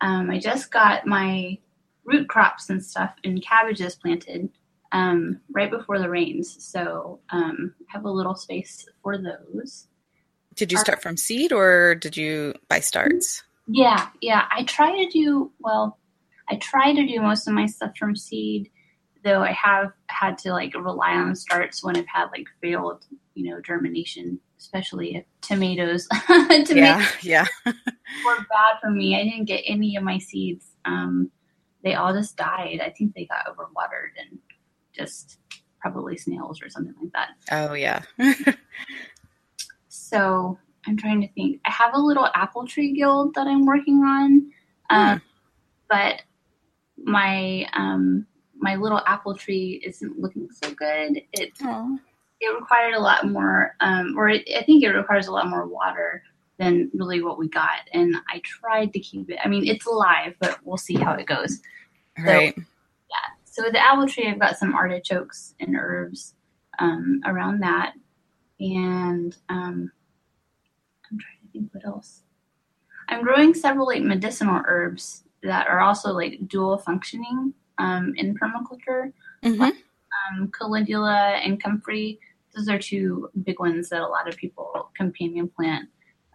Um, 0.00 0.30
I 0.30 0.38
just 0.38 0.70
got 0.70 1.06
my 1.06 1.58
root 2.04 2.28
crops 2.28 2.70
and 2.70 2.84
stuff 2.84 3.14
and 3.24 3.42
cabbages 3.42 3.94
planted 3.96 4.48
um, 4.92 5.40
right 5.50 5.70
before 5.70 5.98
the 5.98 6.08
rains. 6.08 6.54
So 6.64 7.20
um, 7.30 7.74
have 7.88 8.04
a 8.04 8.10
little 8.10 8.34
space 8.34 8.86
for 9.02 9.18
those. 9.18 9.88
Did 10.54 10.70
you 10.70 10.78
start 10.78 11.02
from 11.02 11.16
seed 11.16 11.52
or 11.52 11.94
did 11.94 12.16
you 12.16 12.54
buy 12.68 12.80
starts? 12.80 13.42
Yeah, 13.66 14.08
yeah. 14.20 14.46
I 14.50 14.64
try 14.64 14.90
to 15.02 15.10
do 15.10 15.50
well. 15.60 15.98
I 16.48 16.56
try 16.56 16.92
to 16.92 17.06
do 17.06 17.22
most 17.22 17.48
of 17.48 17.54
my 17.54 17.64
stuff 17.66 17.96
from 17.96 18.14
seed, 18.14 18.70
though 19.24 19.42
I 19.42 19.52
have 19.52 19.92
had 20.08 20.36
to 20.38 20.52
like 20.52 20.74
rely 20.74 21.12
on 21.12 21.34
starts 21.34 21.82
when 21.82 21.96
I've 21.96 22.06
had 22.06 22.26
like 22.26 22.46
failed, 22.60 23.06
you 23.34 23.50
know, 23.50 23.62
germination, 23.62 24.38
especially 24.58 25.16
if 25.16 25.24
tomatoes. 25.40 26.06
tomatoes 26.26 26.70
Yeah, 26.70 27.06
yeah. 27.22 27.46
were 27.64 28.36
bad 28.50 28.76
for 28.82 28.90
me. 28.90 29.18
I 29.18 29.24
didn't 29.24 29.46
get 29.46 29.62
any 29.66 29.96
of 29.96 30.02
my 30.02 30.18
seeds. 30.18 30.66
Um, 30.84 31.30
they 31.82 31.94
all 31.94 32.12
just 32.12 32.36
died. 32.36 32.80
I 32.84 32.90
think 32.90 33.14
they 33.14 33.24
got 33.24 33.46
overwatered 33.46 34.20
and 34.20 34.38
just 34.94 35.38
probably 35.80 36.16
snails 36.16 36.62
or 36.62 36.70
something 36.70 36.94
like 37.00 37.12
that. 37.12 37.30
Oh, 37.50 37.74
yeah. 37.74 38.02
So 39.88 40.58
I'm 40.86 40.96
trying 40.96 41.20
to 41.20 41.28
think. 41.28 41.60
I 41.64 41.70
have 41.70 41.94
a 41.94 42.00
little 42.00 42.28
apple 42.34 42.66
tree 42.66 42.92
guild 42.94 43.34
that 43.34 43.46
I'm 43.46 43.64
working 43.64 44.02
on, 44.02 44.52
um, 44.90 45.22
but 45.88 46.22
my 46.96 47.66
um, 47.72 48.26
my 48.56 48.76
little 48.76 49.00
apple 49.06 49.34
tree 49.34 49.82
isn't 49.84 50.18
looking 50.18 50.48
so 50.50 50.72
good. 50.72 51.22
It 51.32 51.52
Aw. 51.62 51.96
it 52.40 52.54
required 52.54 52.94
a 52.94 53.00
lot 53.00 53.28
more, 53.28 53.74
um, 53.80 54.14
or 54.16 54.28
it, 54.28 54.48
I 54.56 54.62
think 54.64 54.82
it 54.82 54.90
requires 54.90 55.28
a 55.28 55.32
lot 55.32 55.48
more 55.48 55.66
water 55.66 56.22
than 56.58 56.90
really 56.94 57.22
what 57.22 57.38
we 57.38 57.48
got. 57.48 57.80
And 57.92 58.16
I 58.28 58.40
tried 58.44 58.92
to 58.92 59.00
keep 59.00 59.30
it. 59.30 59.38
I 59.44 59.48
mean, 59.48 59.66
it's 59.66 59.86
alive, 59.86 60.34
but 60.40 60.58
we'll 60.64 60.76
see 60.76 60.94
how 60.94 61.12
it 61.14 61.26
goes. 61.26 61.60
Right. 62.18 62.54
So 62.54 62.62
with 63.60 63.72
the 63.72 63.84
apple 63.84 64.08
tree, 64.08 64.28
I've 64.28 64.40
got 64.40 64.56
some 64.56 64.74
artichokes 64.74 65.54
and 65.60 65.76
herbs 65.76 66.34
um, 66.78 67.20
around 67.26 67.60
that, 67.60 67.92
and 68.58 69.36
um, 69.50 69.92
I'm 71.10 71.18
trying 71.18 71.40
to 71.42 71.52
think 71.52 71.68
what 71.74 71.84
else. 71.84 72.22
I'm 73.08 73.22
growing 73.22 73.52
several 73.52 73.86
like 73.86 74.02
medicinal 74.02 74.62
herbs 74.66 75.24
that 75.42 75.66
are 75.66 75.80
also 75.80 76.12
like 76.12 76.48
dual 76.48 76.78
functioning 76.78 77.52
um, 77.78 78.14
in 78.16 78.34
permaculture. 78.34 79.12
hmm 79.42 79.70
Um, 80.30 80.48
calendula 80.48 81.40
and 81.44 81.62
comfrey. 81.62 82.20
Those 82.54 82.68
are 82.68 82.78
two 82.78 83.28
big 83.44 83.58
ones 83.58 83.88
that 83.88 84.02
a 84.02 84.06
lot 84.06 84.28
of 84.28 84.36
people 84.36 84.90
companion 84.96 85.48
plant 85.48 85.88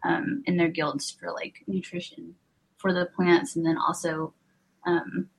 um, 0.03 0.43
in 0.45 0.57
their 0.57 0.67
guilds 0.67 1.09
for 1.11 1.31
like 1.31 1.63
nutrition 1.67 2.35
for 2.77 2.93
the 2.93 3.07
plants, 3.15 3.55
and 3.55 3.65
then 3.65 3.77
also 3.77 4.33
um, 4.85 5.29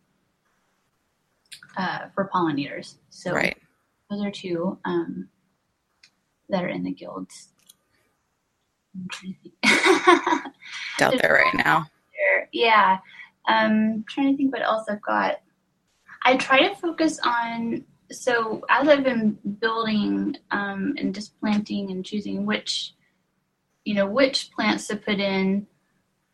uh, 1.78 2.08
for 2.14 2.28
pollinators. 2.32 2.96
So 3.08 3.32
Right. 3.32 3.56
those 4.10 4.22
are 4.22 4.30
two 4.30 4.78
um, 4.84 5.28
that 6.50 6.62
are 6.62 6.68
in 6.68 6.82
the 6.82 6.90
guilds. 6.92 7.52
I'm 8.94 9.08
trying 9.10 9.34
to 9.34 9.40
think. 9.40 9.54
It's 10.94 11.02
out 11.02 11.14
there 11.22 11.34
right 11.34 11.54
now. 11.64 11.86
there. 12.12 12.48
Yeah. 12.52 12.98
Um, 13.48 14.04
trying 14.08 14.32
to 14.32 14.36
think 14.36 14.52
what 14.52 14.62
else 14.62 14.86
I've 14.90 15.00
got. 15.02 15.36
I 16.24 16.36
try 16.36 16.68
to 16.68 16.74
focus 16.74 17.18
on 17.24 17.84
so 18.10 18.62
as 18.70 18.88
I've 18.88 19.04
been 19.04 19.38
building 19.60 20.36
um, 20.50 20.94
and 20.98 21.14
just 21.14 21.38
planting 21.40 21.90
and 21.90 22.04
choosing 22.04 22.46
which, 22.46 22.94
you 23.84 23.94
know, 23.94 24.06
which 24.06 24.50
plants 24.52 24.86
to 24.88 24.96
put 24.96 25.20
in, 25.20 25.66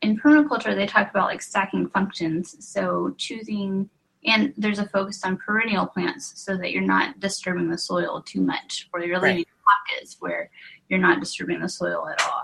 in 0.00 0.18
permaculture 0.18 0.74
they 0.74 0.86
talk 0.86 1.10
about 1.10 1.26
like 1.28 1.42
stacking 1.42 1.88
functions. 1.88 2.56
So 2.60 3.14
choosing, 3.18 3.90
and 4.24 4.54
there's 4.56 4.78
a 4.78 4.88
focus 4.88 5.22
on 5.24 5.36
perennial 5.36 5.86
plants 5.86 6.32
so 6.36 6.56
that 6.56 6.72
you're 6.72 6.82
not 6.82 7.20
disturbing 7.20 7.70
the 7.70 7.78
soil 7.78 8.22
too 8.26 8.40
much, 8.40 8.88
or 8.92 9.00
you're 9.00 9.20
leaving 9.20 9.36
right. 9.36 9.46
pockets 9.88 10.16
where 10.20 10.50
you're 10.88 10.98
not 10.98 11.20
disturbing 11.20 11.60
the 11.60 11.68
soil 11.68 12.08
at 12.08 12.22
all 12.22 12.42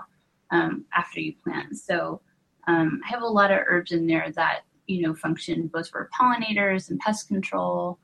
um, 0.51 0.85
after 0.93 1.19
you 1.19 1.33
plant. 1.43 1.77
So 1.77 2.21
um, 2.67 3.01
I 3.05 3.09
have 3.09 3.23
a 3.23 3.27
lot 3.27 3.51
of 3.51 3.59
herbs 3.67 3.91
in 3.91 4.05
there 4.05 4.31
that 4.35 4.61
you 4.87 5.01
know 5.01 5.15
function 5.15 5.67
both 5.67 5.89
for 5.89 6.09
pollinators 6.19 6.89
and 6.89 6.99
pest 6.99 7.27
control. 7.27 7.99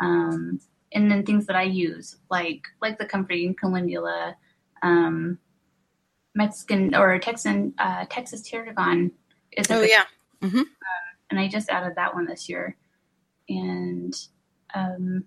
Um, 0.00 0.60
and 0.92 1.10
then 1.10 1.24
things 1.24 1.46
that 1.46 1.56
I 1.56 1.62
use, 1.62 2.16
like 2.30 2.62
like 2.82 2.98
the 2.98 3.06
comfrey 3.06 3.46
and 3.46 3.56
calendula, 3.56 4.36
um, 4.82 5.38
Mexican 6.34 6.94
or 6.94 7.18
Texan 7.18 7.74
uh, 7.78 8.06
Texas 8.10 8.42
tarragon 8.42 9.12
is. 9.52 9.70
Oh 9.70 9.82
yeah. 9.82 10.04
Mm-hmm. 10.42 10.58
Um, 10.58 10.66
and 11.30 11.38
I 11.38 11.48
just 11.48 11.68
added 11.68 11.92
that 11.96 12.14
one 12.14 12.26
this 12.26 12.48
year, 12.48 12.76
and 13.50 14.14
um, 14.74 15.24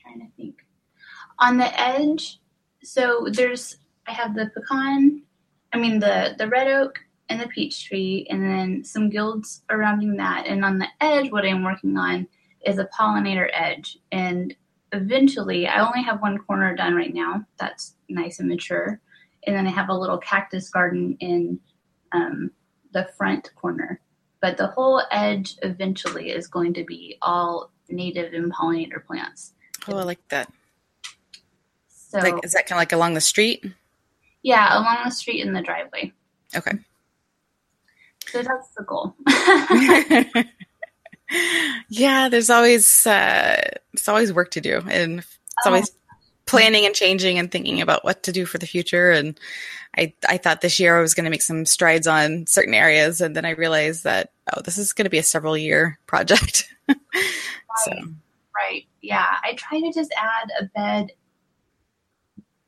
trying 0.00 0.20
to 0.20 0.26
think 0.36 0.56
on 1.38 1.56
the 1.56 1.80
edge. 1.80 2.40
So 2.82 3.28
there's 3.30 3.76
I 4.06 4.12
have 4.12 4.34
the 4.34 4.50
pecan, 4.54 5.22
I 5.72 5.78
mean 5.78 5.98
the 5.98 6.34
the 6.36 6.48
red 6.48 6.68
oak 6.68 6.98
and 7.28 7.40
the 7.40 7.48
peach 7.48 7.86
tree, 7.86 8.26
and 8.28 8.42
then 8.42 8.84
some 8.84 9.08
guilds 9.08 9.62
surrounding 9.70 10.16
that. 10.16 10.46
And 10.46 10.64
on 10.64 10.78
the 10.78 10.88
edge, 11.00 11.30
what 11.30 11.46
I'm 11.46 11.64
working 11.64 11.96
on 11.96 12.26
is 12.66 12.78
a 12.78 12.88
pollinator 12.98 13.48
edge. 13.52 13.98
And 14.10 14.54
eventually, 14.92 15.66
I 15.66 15.86
only 15.86 16.02
have 16.02 16.20
one 16.20 16.38
corner 16.38 16.74
done 16.74 16.94
right 16.94 17.14
now. 17.14 17.44
That's 17.58 17.96
nice 18.08 18.40
and 18.40 18.48
mature. 18.48 19.00
And 19.46 19.56
then 19.56 19.66
I 19.66 19.70
have 19.70 19.88
a 19.88 19.96
little 19.96 20.18
cactus 20.18 20.68
garden 20.68 21.16
in 21.20 21.58
um, 22.12 22.50
the 22.92 23.08
front 23.16 23.50
corner. 23.56 24.00
But 24.42 24.58
the 24.58 24.66
whole 24.66 25.02
edge 25.10 25.56
eventually 25.62 26.30
is 26.30 26.48
going 26.48 26.74
to 26.74 26.84
be 26.84 27.16
all 27.22 27.70
native 27.88 28.34
and 28.34 28.52
pollinator 28.52 29.02
plants. 29.06 29.54
Oh, 29.88 29.96
I 29.96 30.02
like 30.02 30.28
that. 30.28 30.52
So, 31.88 32.18
like, 32.18 32.44
is 32.44 32.52
that 32.52 32.66
kind 32.66 32.76
of 32.76 32.80
like 32.80 32.92
along 32.92 33.14
the 33.14 33.22
street? 33.22 33.64
Yeah, 34.42 34.78
along 34.78 34.98
the 35.04 35.10
street 35.10 35.40
in 35.46 35.54
the 35.54 35.62
driveway. 35.62 36.12
Okay. 36.54 36.72
So 38.26 38.42
that's 38.42 38.68
the 38.76 38.82
goal. 38.82 39.14
yeah, 41.88 42.28
there's 42.28 42.50
always 42.50 43.06
uh, 43.06 43.60
it's 43.94 44.08
always 44.08 44.32
work 44.32 44.50
to 44.52 44.60
do, 44.60 44.82
and 44.88 45.20
it's 45.20 45.66
always 45.66 45.90
oh. 45.90 46.01
Planning 46.52 46.86
and 46.86 46.94
changing 46.94 47.38
and 47.38 47.50
thinking 47.50 47.80
about 47.80 48.04
what 48.04 48.22
to 48.24 48.32
do 48.32 48.46
for 48.46 48.58
the 48.58 48.66
future. 48.66 49.10
And 49.10 49.38
I 49.96 50.14
I 50.28 50.36
thought 50.36 50.60
this 50.60 50.78
year 50.78 50.96
I 50.96 51.00
was 51.00 51.14
going 51.14 51.24
to 51.24 51.30
make 51.30 51.42
some 51.42 51.64
strides 51.66 52.06
on 52.06 52.46
certain 52.46 52.74
areas, 52.74 53.20
and 53.20 53.34
then 53.34 53.44
I 53.44 53.50
realized 53.50 54.04
that 54.04 54.32
oh, 54.54 54.60
this 54.62 54.78
is 54.78 54.92
going 54.92 55.04
to 55.04 55.10
be 55.10 55.18
a 55.18 55.22
several 55.22 55.56
year 55.56 55.98
project. 56.06 56.72
right. 56.88 56.98
So. 57.84 57.92
Right. 58.54 58.84
Yeah, 59.00 59.36
I 59.42 59.54
try 59.54 59.80
to 59.80 59.92
just 59.92 60.14
add 60.16 60.50
a 60.60 60.64
bed 60.66 61.12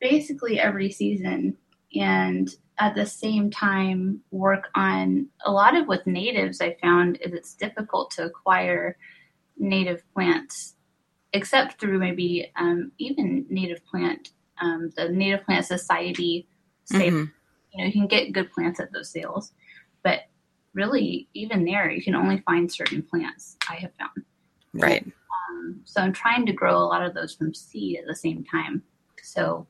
basically 0.00 0.58
every 0.58 0.90
season, 0.90 1.56
and 1.94 2.48
at 2.78 2.94
the 2.94 3.06
same 3.06 3.50
time 3.50 4.20
work 4.30 4.68
on 4.74 5.28
a 5.44 5.52
lot 5.52 5.76
of 5.76 5.86
with 5.86 6.04
natives 6.06 6.60
i 6.60 6.76
found 6.82 7.18
is 7.20 7.32
it's 7.32 7.54
difficult 7.54 8.10
to 8.10 8.24
acquire 8.24 8.96
native 9.58 10.02
plants 10.12 10.73
except 11.34 11.78
through 11.78 11.98
maybe 11.98 12.50
um, 12.56 12.90
even 12.98 13.44
native 13.50 13.84
plant 13.84 14.30
um, 14.60 14.90
the 14.96 15.08
native 15.08 15.44
plant 15.44 15.66
society 15.66 16.48
sale. 16.84 17.00
Mm-hmm. 17.00 17.24
you 17.72 17.78
know 17.78 17.86
you 17.86 17.92
can 17.92 18.06
get 18.06 18.32
good 18.32 18.50
plants 18.52 18.80
at 18.80 18.92
those 18.92 19.10
sales 19.10 19.52
but 20.02 20.20
really 20.72 21.28
even 21.34 21.64
there 21.64 21.90
you 21.90 22.02
can 22.02 22.14
only 22.14 22.40
find 22.46 22.70
certain 22.70 23.02
plants 23.02 23.56
i 23.68 23.74
have 23.74 23.92
found. 23.98 24.24
Right. 24.72 25.04
Um, 25.04 25.80
so 25.84 26.00
i'm 26.00 26.12
trying 26.12 26.46
to 26.46 26.52
grow 26.52 26.76
a 26.78 26.86
lot 26.86 27.04
of 27.04 27.14
those 27.14 27.34
from 27.34 27.54
seed 27.54 27.98
at 27.98 28.06
the 28.06 28.16
same 28.16 28.44
time. 28.44 28.82
So 29.22 29.66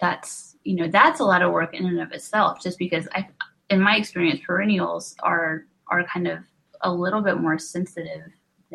that's 0.00 0.56
you 0.64 0.76
know 0.76 0.88
that's 0.88 1.20
a 1.20 1.24
lot 1.24 1.42
of 1.42 1.52
work 1.52 1.74
in 1.74 1.86
and 1.86 2.00
of 2.00 2.12
itself 2.12 2.62
just 2.62 2.78
because 2.78 3.08
i 3.14 3.26
in 3.70 3.80
my 3.80 3.96
experience 3.96 4.40
perennials 4.46 5.14
are 5.22 5.66
are 5.88 6.04
kind 6.04 6.28
of 6.28 6.38
a 6.82 6.92
little 6.92 7.22
bit 7.22 7.38
more 7.38 7.58
sensitive 7.58 8.22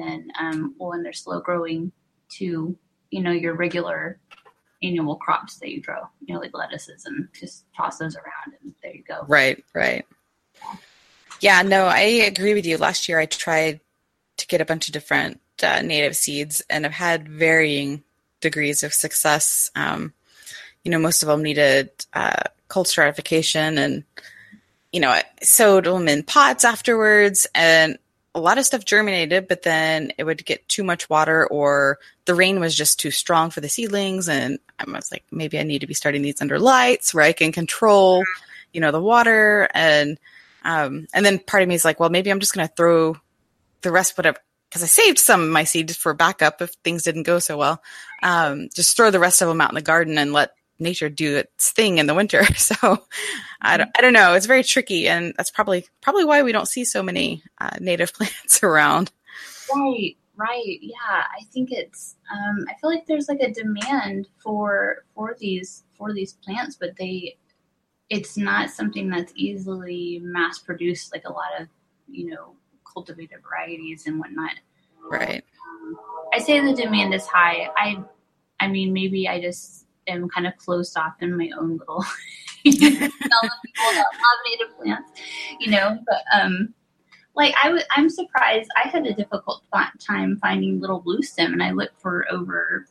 than 0.01 0.27
um, 0.39 0.75
when 0.77 1.03
they're 1.03 1.13
slow 1.13 1.39
growing 1.39 1.91
to 2.29 2.77
you 3.09 3.21
know 3.21 3.31
your 3.31 3.55
regular 3.55 4.19
annual 4.83 5.15
crops 5.15 5.59
that 5.59 5.69
you 5.69 5.81
grow 5.81 6.01
you 6.25 6.33
know 6.33 6.39
like 6.39 6.55
lettuces 6.55 7.05
and 7.05 7.27
just 7.39 7.65
toss 7.75 7.97
those 7.97 8.15
around 8.15 8.55
and 8.61 8.73
there 8.81 8.95
you 8.95 9.03
go. 9.03 9.25
Right 9.27 9.63
right. 9.73 10.05
Yeah 11.39 11.61
no 11.61 11.85
i 11.85 11.99
agree 11.99 12.53
with 12.53 12.65
you. 12.65 12.77
Last 12.77 13.07
year 13.07 13.19
i 13.19 13.25
tried 13.25 13.79
to 14.37 14.47
get 14.47 14.61
a 14.61 14.65
bunch 14.65 14.87
of 14.87 14.93
different 14.93 15.39
uh, 15.61 15.81
native 15.81 16.15
seeds 16.15 16.63
and 16.69 16.85
i've 16.85 16.91
had 16.91 17.27
varying 17.27 18.03
degrees 18.41 18.83
of 18.83 18.93
success. 18.93 19.71
Um, 19.75 20.13
you 20.83 20.91
know, 20.91 20.99
most 20.99 21.23
of 21.23 21.27
them 21.27 21.43
needed 21.43 21.91
uh, 22.13 22.43
cold 22.67 22.87
stratification 22.87 23.77
and, 23.77 24.03
you 24.91 24.99
know, 24.99 25.09
I 25.09 25.23
sowed 25.41 25.85
them 25.85 26.07
in 26.09 26.23
pots 26.23 26.65
afterwards 26.65 27.47
and 27.55 27.97
a 28.33 28.39
lot 28.39 28.57
of 28.57 28.65
stuff 28.65 28.85
germinated, 28.85 29.47
but 29.47 29.63
then 29.63 30.13
it 30.17 30.23
would 30.23 30.45
get 30.45 30.67
too 30.69 30.83
much 30.83 31.09
water 31.09 31.45
or 31.47 31.99
the 32.25 32.35
rain 32.35 32.59
was 32.59 32.75
just 32.75 32.99
too 32.99 33.11
strong 33.11 33.49
for 33.49 33.59
the 33.59 33.67
seedlings. 33.67 34.29
And 34.29 34.59
I 34.79 34.89
was 34.89 35.11
like, 35.11 35.23
maybe 35.31 35.59
I 35.59 35.63
need 35.63 35.79
to 35.79 35.87
be 35.87 35.93
starting 35.93 36.21
these 36.21 36.41
under 36.41 36.57
lights 36.59 37.13
where 37.13 37.25
I 37.25 37.33
can 37.33 37.51
control, 37.51 38.23
you 38.71 38.79
know, 38.79 38.91
the 38.91 39.01
water. 39.01 39.67
And, 39.73 40.17
um, 40.63 41.07
and 41.13 41.25
then 41.25 41.39
part 41.39 41.63
of 41.63 41.69
me 41.69 41.75
is 41.75 41.83
like, 41.83 41.99
well, 41.99 42.09
maybe 42.09 42.29
I'm 42.29 42.39
just 42.39 42.53
going 42.53 42.67
to 42.67 42.73
throw 42.73 43.17
the 43.81 43.91
rest, 43.91 44.17
whatever, 44.17 44.37
because 44.69 44.83
I 44.83 44.87
saved 44.87 45.19
some 45.19 45.41
of 45.41 45.49
my 45.49 45.65
seeds 45.65 45.97
for 45.97 46.13
backup 46.13 46.61
if 46.61 46.71
things 46.83 47.03
didn't 47.03 47.23
go 47.23 47.39
so 47.39 47.57
well. 47.57 47.83
Um, 48.23 48.69
just 48.73 48.95
throw 48.95 49.11
the 49.11 49.19
rest 49.19 49.41
of 49.41 49.49
them 49.49 49.59
out 49.59 49.71
in 49.71 49.75
the 49.75 49.81
garden 49.81 50.17
and 50.17 50.31
let 50.31 50.55
nature 50.81 51.09
do 51.09 51.37
its 51.37 51.71
thing 51.71 51.97
in 51.97 52.07
the 52.07 52.13
winter. 52.15 52.43
So 52.61 53.05
I 53.61 53.77
don't, 53.77 53.89
I 53.97 54.01
don't 54.01 54.13
know. 54.13 54.33
It's 54.33 54.45
very 54.45 54.63
tricky, 54.63 55.07
and 55.07 55.33
that's 55.37 55.51
probably 55.51 55.87
probably 56.01 56.25
why 56.25 56.41
we 56.41 56.51
don't 56.51 56.67
see 56.67 56.85
so 56.85 57.01
many 57.03 57.43
uh, 57.59 57.77
native 57.79 58.13
plants 58.15 58.63
around. 58.63 59.11
Right, 59.73 60.15
right. 60.35 60.79
Yeah, 60.81 60.95
I 61.09 61.43
think 61.51 61.69
it's. 61.71 62.15
Um, 62.31 62.65
I 62.69 62.73
feel 62.79 62.89
like 62.89 63.05
there's 63.05 63.29
like 63.29 63.41
a 63.41 63.51
demand 63.51 64.27
for 64.37 65.05
for 65.15 65.35
these 65.39 65.83
for 65.97 66.13
these 66.13 66.33
plants, 66.33 66.77
but 66.79 66.95
they, 66.97 67.37
it's 68.09 68.37
not 68.37 68.69
something 68.69 69.09
that's 69.09 69.33
easily 69.35 70.21
mass 70.23 70.59
produced 70.59 71.11
like 71.13 71.25
a 71.25 71.31
lot 71.31 71.59
of 71.59 71.67
you 72.07 72.27
know 72.27 72.55
cultivated 72.91 73.39
varieties 73.41 74.07
and 74.07 74.19
whatnot. 74.19 74.51
Right. 75.09 75.43
Um, 75.67 75.97
I 76.33 76.39
say 76.39 76.59
the 76.59 76.73
demand 76.73 77.13
is 77.13 77.25
high. 77.25 77.69
I, 77.77 78.03
I 78.59 78.67
mean, 78.67 78.93
maybe 78.93 79.27
I 79.27 79.41
just 79.41 79.85
am 80.11 80.29
kind 80.29 80.47
of 80.47 80.55
closed 80.57 80.97
off 80.97 81.13
in 81.21 81.37
my 81.37 81.49
own 81.59 81.77
little 81.77 82.03
people 82.63 82.99
that 82.99 83.11
love 84.13 84.39
native 84.45 84.77
plants, 84.77 85.11
you 85.59 85.71
know. 85.71 85.97
But 86.05 86.23
um, 86.39 86.73
like 87.35 87.53
I 87.61 87.69
was, 87.69 87.83
I'm 87.91 88.09
surprised. 88.09 88.69
I 88.75 88.87
had 88.87 89.05
a 89.05 89.13
difficult 89.13 89.63
time 89.99 90.37
finding 90.37 90.79
little 90.79 90.99
blue 90.99 91.21
stem, 91.21 91.53
and 91.53 91.63
I 91.63 91.71
looked 91.71 91.99
for 92.01 92.25
over. 92.31 92.85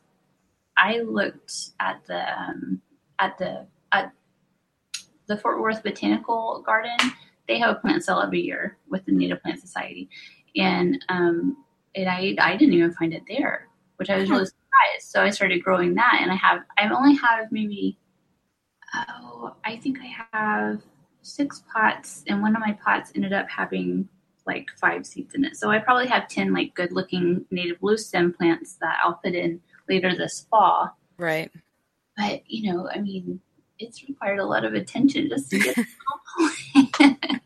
I 0.77 1.01
looked 1.01 1.71
at 1.81 2.01
the 2.07 2.41
um, 2.41 2.81
at 3.19 3.37
the 3.39 3.67
at 3.93 4.13
the 5.27 5.37
Fort 5.37 5.61
Worth 5.61 5.83
Botanical 5.83 6.63
Garden. 6.65 6.97
They 7.49 7.59
have 7.59 7.77
a 7.77 7.81
plant 7.81 8.05
sale 8.05 8.21
every 8.21 8.41
year 8.41 8.79
with 8.89 9.05
the 9.05 9.13
Native 9.13 9.43
Plant 9.43 9.61
Society, 9.61 10.09
and 10.57 10.99
um, 11.09 11.65
and 11.95 12.09
I 12.09 12.35
I 12.41 12.57
didn't 12.57 12.75
even 12.75 12.93
find 12.93 13.13
it 13.13 13.23
there, 13.29 13.69
which 13.97 14.11
I 14.11 14.17
was 14.17 14.31
really 14.31 14.47
so 15.01 15.23
I 15.23 15.31
started 15.31 15.63
growing 15.63 15.95
that, 15.95 16.19
and 16.21 16.31
I 16.31 16.37
have 16.37 16.63
I 16.79 16.89
only 16.89 17.15
have 17.17 17.51
maybe 17.51 17.99
oh 18.95 19.55
I 19.65 19.77
think 19.77 19.99
I 20.01 20.15
have 20.33 20.83
six 21.23 21.63
pots, 21.73 22.25
and 22.27 22.43
one 22.43 22.55
of 22.55 22.61
my 22.61 22.79
pots 22.85 23.13
ended 23.15 23.33
up 23.33 23.49
having 23.49 24.09
like 24.47 24.69
five 24.81 25.07
seeds 25.07 25.35
in 25.35 25.45
it. 25.45 25.57
So 25.57 25.71
I 25.71 25.79
probably 25.79 26.07
have 26.09 26.29
ten 26.29 26.53
like 26.53 26.75
good 26.75 26.93
looking 26.93 27.45
native 27.51 27.81
blue 27.81 27.97
stem 27.97 28.33
plants 28.33 28.77
that 28.81 28.99
I'll 29.03 29.15
put 29.15 29.35
in 29.35 29.61
later 29.89 30.15
this 30.17 30.47
fall. 30.51 30.97
Right. 31.19 31.51
But 32.17 32.43
you 32.47 32.73
know, 32.73 32.89
I 32.89 33.01
mean, 33.01 33.41
it's 33.79 34.07
required 34.09 34.39
a 34.39 34.47
lot 34.47 34.65
of 34.65 34.75
attention 34.75 35.29
just 35.29 35.51
to 35.51 35.59
get. 35.59 35.77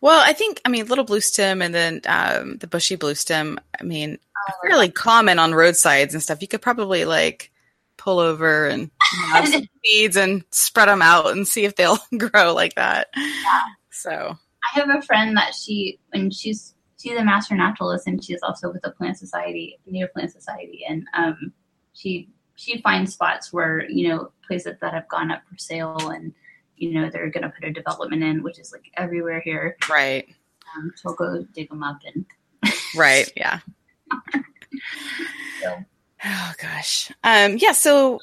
well, 0.00 0.22
I 0.24 0.32
think 0.32 0.60
I 0.64 0.68
mean 0.68 0.86
little 0.86 1.04
blue 1.04 1.20
stem 1.20 1.62
and 1.62 1.74
then 1.74 2.00
um, 2.06 2.58
the 2.58 2.66
bushy 2.66 2.96
blue 2.96 3.14
stem. 3.14 3.58
I 3.78 3.84
mean, 3.84 4.18
fairly 4.62 4.90
common 4.90 5.38
on 5.38 5.54
roadsides 5.54 6.14
and 6.14 6.22
stuff. 6.22 6.42
You 6.42 6.48
could 6.48 6.62
probably 6.62 7.04
like 7.04 7.50
pull 7.96 8.18
over 8.18 8.66
and 8.66 8.90
have 9.32 9.48
some 9.48 9.66
seeds 9.84 10.16
and 10.16 10.44
spread 10.50 10.88
them 10.88 11.02
out 11.02 11.30
and 11.32 11.46
see 11.46 11.64
if 11.64 11.76
they'll 11.76 11.98
grow 12.18 12.54
like 12.54 12.74
that. 12.74 13.08
Yeah. 13.16 13.62
So 13.90 14.36
I 14.74 14.80
have 14.80 14.90
a 14.90 15.02
friend 15.02 15.36
that 15.36 15.54
she 15.54 15.98
when 16.10 16.30
she's 16.30 16.74
she's 16.98 17.18
a 17.18 17.24
master 17.24 17.54
naturalist 17.54 18.06
and 18.06 18.22
she's 18.22 18.42
also 18.42 18.72
with 18.72 18.82
the 18.82 18.90
Plant 18.90 19.18
Society, 19.18 19.78
Native 19.86 20.12
Plant 20.12 20.32
Society, 20.32 20.84
and 20.88 21.04
um, 21.14 21.52
she 21.92 22.28
she 22.56 22.80
finds 22.80 23.12
spots 23.12 23.52
where 23.52 23.88
you 23.88 24.08
know 24.08 24.30
places 24.46 24.76
that 24.80 24.92
have 24.92 25.08
gone 25.08 25.30
up 25.30 25.42
for 25.48 25.56
sale 25.58 26.10
and 26.10 26.32
you 26.76 26.92
know 26.92 27.10
they're 27.10 27.30
going 27.30 27.42
to 27.42 27.50
put 27.50 27.68
a 27.68 27.72
development 27.72 28.22
in, 28.22 28.42
which 28.42 28.58
is 28.58 28.72
like 28.72 28.90
everywhere 28.96 29.40
here. 29.40 29.76
Right. 29.88 30.28
Um, 30.76 30.92
so 30.96 31.02
we'll 31.06 31.16
go 31.16 31.46
dig 31.54 31.70
them 31.70 31.82
up 31.82 32.00
and. 32.06 32.26
right. 32.96 33.30
Yeah. 33.36 33.60
Oh 36.24 36.52
gosh. 36.60 37.12
Um, 37.22 37.56
yeah. 37.58 37.72
So 37.72 38.20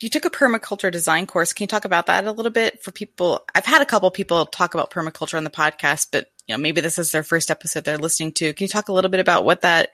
you 0.00 0.10
took 0.10 0.24
a 0.24 0.30
permaculture 0.30 0.92
design 0.92 1.26
course. 1.26 1.52
Can 1.52 1.64
you 1.64 1.68
talk 1.68 1.84
about 1.84 2.06
that 2.06 2.26
a 2.26 2.32
little 2.32 2.52
bit 2.52 2.82
for 2.82 2.92
people? 2.92 3.44
I've 3.54 3.64
had 3.64 3.82
a 3.82 3.86
couple 3.86 4.10
people 4.10 4.44
talk 4.46 4.74
about 4.74 4.90
permaculture 4.90 5.38
on 5.38 5.44
the 5.44 5.50
podcast, 5.50 6.08
but 6.12 6.30
you 6.46 6.54
know, 6.54 6.60
maybe 6.60 6.80
this 6.80 6.98
is 6.98 7.12
their 7.12 7.22
first 7.22 7.50
episode 7.50 7.84
they're 7.84 7.98
listening 7.98 8.32
to. 8.32 8.52
Can 8.52 8.64
you 8.64 8.68
talk 8.68 8.88
a 8.88 8.92
little 8.92 9.10
bit 9.10 9.20
about 9.20 9.44
what 9.44 9.62
that 9.62 9.90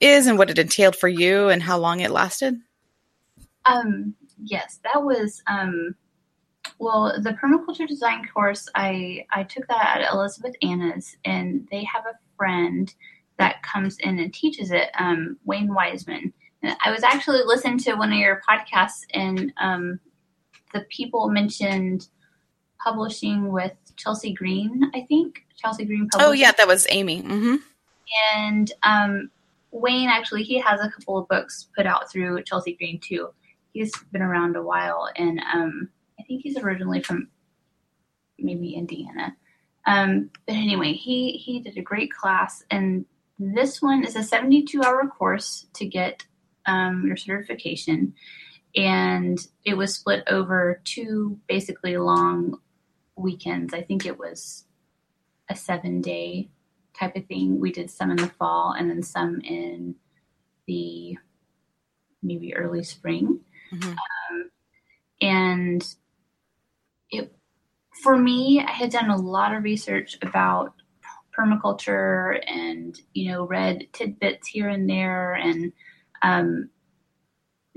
is 0.00 0.26
and 0.26 0.38
what 0.38 0.50
it 0.50 0.58
entailed 0.58 0.96
for 0.96 1.08
you 1.08 1.48
and 1.48 1.62
how 1.62 1.78
long 1.78 2.00
it 2.00 2.10
lasted? 2.10 2.60
Um, 3.64 4.14
yes, 4.42 4.80
that 4.82 5.02
was 5.04 5.40
um, 5.46 5.94
well, 6.78 7.14
the 7.20 7.30
permaculture 7.30 7.86
design 7.86 8.28
course. 8.32 8.68
I 8.74 9.24
I 9.30 9.44
took 9.44 9.66
that 9.68 10.00
at 10.00 10.12
Elizabeth 10.12 10.54
Anna's, 10.62 11.16
and 11.24 11.66
they 11.70 11.84
have 11.84 12.04
a 12.06 12.18
friend 12.36 12.92
that 13.38 13.62
comes 13.62 13.98
in 13.98 14.18
and 14.18 14.32
teaches 14.32 14.70
it, 14.70 14.90
um, 14.98 15.38
Wayne 15.44 15.70
Weiseman 15.70 16.32
I 16.80 16.90
was 16.90 17.02
actually 17.02 17.42
listening 17.44 17.78
to 17.78 17.94
one 17.94 18.12
of 18.12 18.18
your 18.18 18.40
podcasts, 18.48 19.04
and 19.12 19.52
um, 19.60 20.00
the 20.72 20.86
people 20.90 21.28
mentioned 21.28 22.08
publishing 22.82 23.52
with 23.52 23.72
Chelsea 23.96 24.32
Green. 24.32 24.90
I 24.94 25.02
think 25.02 25.44
Chelsea 25.56 25.84
Green. 25.84 26.08
Publishing. 26.08 26.30
Oh 26.30 26.32
yeah, 26.32 26.52
that 26.52 26.66
was 26.66 26.86
Amy. 26.90 27.22
Mm-hmm. 27.22 27.56
And 28.34 28.72
um, 28.82 29.30
Wayne 29.70 30.08
actually 30.08 30.42
he 30.42 30.58
has 30.58 30.80
a 30.80 30.90
couple 30.90 31.18
of 31.18 31.28
books 31.28 31.68
put 31.76 31.86
out 31.86 32.10
through 32.10 32.42
Chelsea 32.44 32.74
Green 32.74 33.00
too. 33.00 33.30
He's 33.72 33.92
been 34.12 34.22
around 34.22 34.56
a 34.56 34.62
while, 34.62 35.10
and 35.16 35.40
um, 35.52 35.88
I 36.18 36.22
think 36.22 36.42
he's 36.42 36.58
originally 36.58 37.02
from 37.02 37.28
maybe 38.38 38.74
Indiana. 38.74 39.36
Um, 39.86 40.30
but 40.46 40.54
anyway, 40.54 40.92
he 40.92 41.32
he 41.32 41.60
did 41.60 41.76
a 41.76 41.82
great 41.82 42.12
class, 42.12 42.64
and 42.70 43.04
this 43.38 43.82
one 43.82 44.04
is 44.04 44.16
a 44.16 44.22
72 44.22 44.82
hour 44.82 45.06
course 45.06 45.66
to 45.74 45.86
get 45.86 46.24
um, 46.66 47.04
your 47.06 47.16
certification, 47.16 48.14
and 48.76 49.38
it 49.64 49.74
was 49.74 49.94
split 49.94 50.24
over 50.28 50.80
two 50.84 51.38
basically 51.48 51.96
long 51.96 52.58
weekends. 53.16 53.74
I 53.74 53.82
think 53.82 54.06
it 54.06 54.18
was 54.18 54.64
a 55.48 55.56
seven 55.56 56.00
day 56.00 56.50
type 56.98 57.16
of 57.16 57.26
thing. 57.26 57.60
We 57.60 57.72
did 57.72 57.90
some 57.90 58.10
in 58.10 58.16
the 58.16 58.28
fall 58.28 58.74
and 58.76 58.88
then 58.88 59.02
some 59.02 59.40
in 59.40 59.96
the 60.66 61.16
maybe 62.22 62.54
early 62.54 62.82
spring. 62.82 63.40
Mm-hmm. 63.72 63.90
Um, 63.90 64.50
and 65.20 65.94
it, 67.10 67.34
for 68.02 68.16
me, 68.16 68.64
I 68.66 68.70
had 68.70 68.90
done 68.90 69.10
a 69.10 69.16
lot 69.16 69.54
of 69.54 69.62
research 69.62 70.18
about 70.22 70.74
permaculture 71.36 72.40
and, 72.46 73.00
you 73.12 73.30
know, 73.30 73.46
read 73.46 73.88
tidbits 73.92 74.48
here 74.48 74.68
and 74.68 74.88
there 74.88 75.34
and 75.34 75.72
um, 76.22 76.70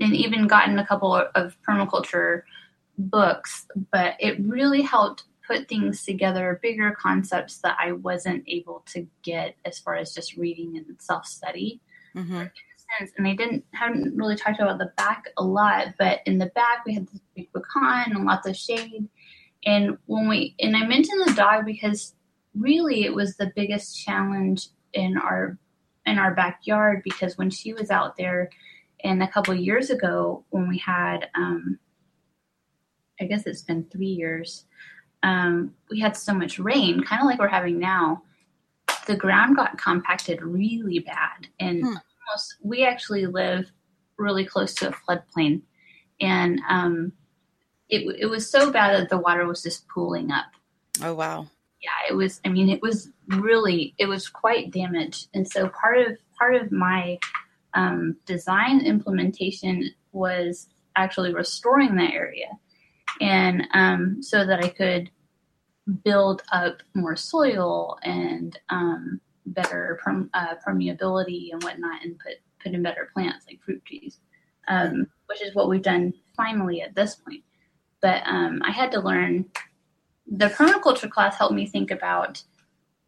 and 0.00 0.14
even 0.14 0.46
gotten 0.46 0.78
a 0.78 0.86
couple 0.86 1.14
of 1.14 1.56
permaculture 1.68 2.42
books, 2.96 3.66
but 3.92 4.14
it 4.18 4.38
really 4.40 4.82
helped 4.82 5.24
put 5.46 5.66
things 5.66 6.04
together, 6.04 6.60
bigger 6.62 6.92
concepts 6.92 7.58
that 7.58 7.76
I 7.80 7.92
wasn't 7.92 8.44
able 8.46 8.84
to 8.92 9.06
get 9.22 9.56
as 9.64 9.78
far 9.78 9.96
as 9.96 10.14
just 10.14 10.36
reading 10.36 10.76
and 10.76 10.96
self 11.00 11.26
study. 11.26 11.80
Mm-hmm. 12.14 12.44
And 13.18 13.26
they 13.26 13.34
didn't 13.34 13.64
haven't 13.72 14.16
really 14.16 14.36
talked 14.36 14.60
about 14.60 14.78
the 14.78 14.92
back 14.96 15.26
a 15.36 15.44
lot, 15.44 15.88
but 15.98 16.20
in 16.24 16.38
the 16.38 16.46
back 16.46 16.84
we 16.86 16.94
had 16.94 17.06
this 17.06 17.20
big 17.34 17.52
pecan 17.52 18.12
and 18.12 18.24
lots 18.24 18.46
of 18.46 18.56
shade. 18.56 19.08
And 19.64 19.98
when 20.06 20.28
we 20.28 20.54
and 20.58 20.76
I 20.76 20.86
mentioned 20.86 21.26
the 21.26 21.34
dog 21.34 21.66
because 21.66 22.14
really 22.58 23.04
it 23.04 23.14
was 23.14 23.36
the 23.36 23.52
biggest 23.54 23.98
challenge 23.98 24.68
in 24.92 25.16
our 25.16 25.58
in 26.06 26.18
our 26.18 26.34
backyard 26.34 27.02
because 27.04 27.36
when 27.36 27.50
she 27.50 27.72
was 27.72 27.90
out 27.90 28.16
there 28.16 28.50
and 29.04 29.22
a 29.22 29.28
couple 29.28 29.54
years 29.54 29.90
ago 29.90 30.44
when 30.50 30.68
we 30.68 30.78
had 30.78 31.28
um, 31.34 31.78
i 33.20 33.24
guess 33.24 33.46
it's 33.46 33.62
been 33.62 33.84
three 33.84 34.06
years 34.06 34.64
um, 35.24 35.74
we 35.90 35.98
had 35.98 36.16
so 36.16 36.32
much 36.32 36.58
rain 36.58 37.02
kind 37.02 37.20
of 37.20 37.26
like 37.26 37.38
we're 37.38 37.48
having 37.48 37.78
now 37.78 38.22
the 39.06 39.16
ground 39.16 39.56
got 39.56 39.78
compacted 39.78 40.40
really 40.42 41.00
bad 41.00 41.48
and 41.60 41.80
hmm. 41.80 41.86
almost 41.86 42.56
we 42.62 42.84
actually 42.84 43.26
live 43.26 43.70
really 44.16 44.44
close 44.44 44.74
to 44.74 44.88
a 44.88 44.92
floodplain 44.92 45.60
and 46.20 46.60
um, 46.68 47.12
it, 47.88 48.16
it 48.20 48.26
was 48.26 48.50
so 48.50 48.70
bad 48.70 48.98
that 48.98 49.08
the 49.08 49.18
water 49.18 49.46
was 49.46 49.62
just 49.62 49.86
pooling 49.88 50.30
up 50.30 50.46
oh 51.02 51.14
wow 51.14 51.46
yeah, 51.80 52.10
it 52.10 52.14
was. 52.14 52.40
I 52.44 52.48
mean, 52.48 52.68
it 52.68 52.82
was 52.82 53.10
really, 53.28 53.94
it 53.98 54.06
was 54.06 54.28
quite 54.28 54.72
damaged. 54.72 55.28
And 55.34 55.46
so 55.46 55.68
part 55.68 55.98
of 55.98 56.18
part 56.38 56.56
of 56.56 56.72
my 56.72 57.18
um, 57.74 58.16
design 58.26 58.80
implementation 58.80 59.90
was 60.12 60.68
actually 60.96 61.32
restoring 61.32 61.94
that 61.96 62.12
area, 62.12 62.48
and 63.20 63.68
um, 63.74 64.22
so 64.22 64.44
that 64.44 64.64
I 64.64 64.68
could 64.68 65.10
build 66.04 66.42
up 66.52 66.82
more 66.94 67.16
soil 67.16 67.98
and 68.02 68.58
um, 68.68 69.20
better 69.46 69.98
perm- 70.02 70.30
uh, 70.34 70.54
permeability 70.66 71.52
and 71.52 71.62
whatnot, 71.62 72.02
and 72.02 72.18
put 72.18 72.34
put 72.62 72.72
in 72.72 72.82
better 72.82 73.08
plants 73.14 73.46
like 73.48 73.62
fruit 73.62 73.84
trees, 73.84 74.18
um, 74.66 75.06
which 75.26 75.42
is 75.42 75.54
what 75.54 75.68
we've 75.68 75.82
done 75.82 76.12
finally 76.36 76.82
at 76.82 76.96
this 76.96 77.14
point. 77.14 77.44
But 78.00 78.22
um, 78.26 78.62
I 78.64 78.72
had 78.72 78.90
to 78.92 79.00
learn 79.00 79.46
the 80.30 80.46
permaculture 80.46 81.10
class 81.10 81.36
helped 81.36 81.54
me 81.54 81.66
think 81.66 81.90
about 81.90 82.42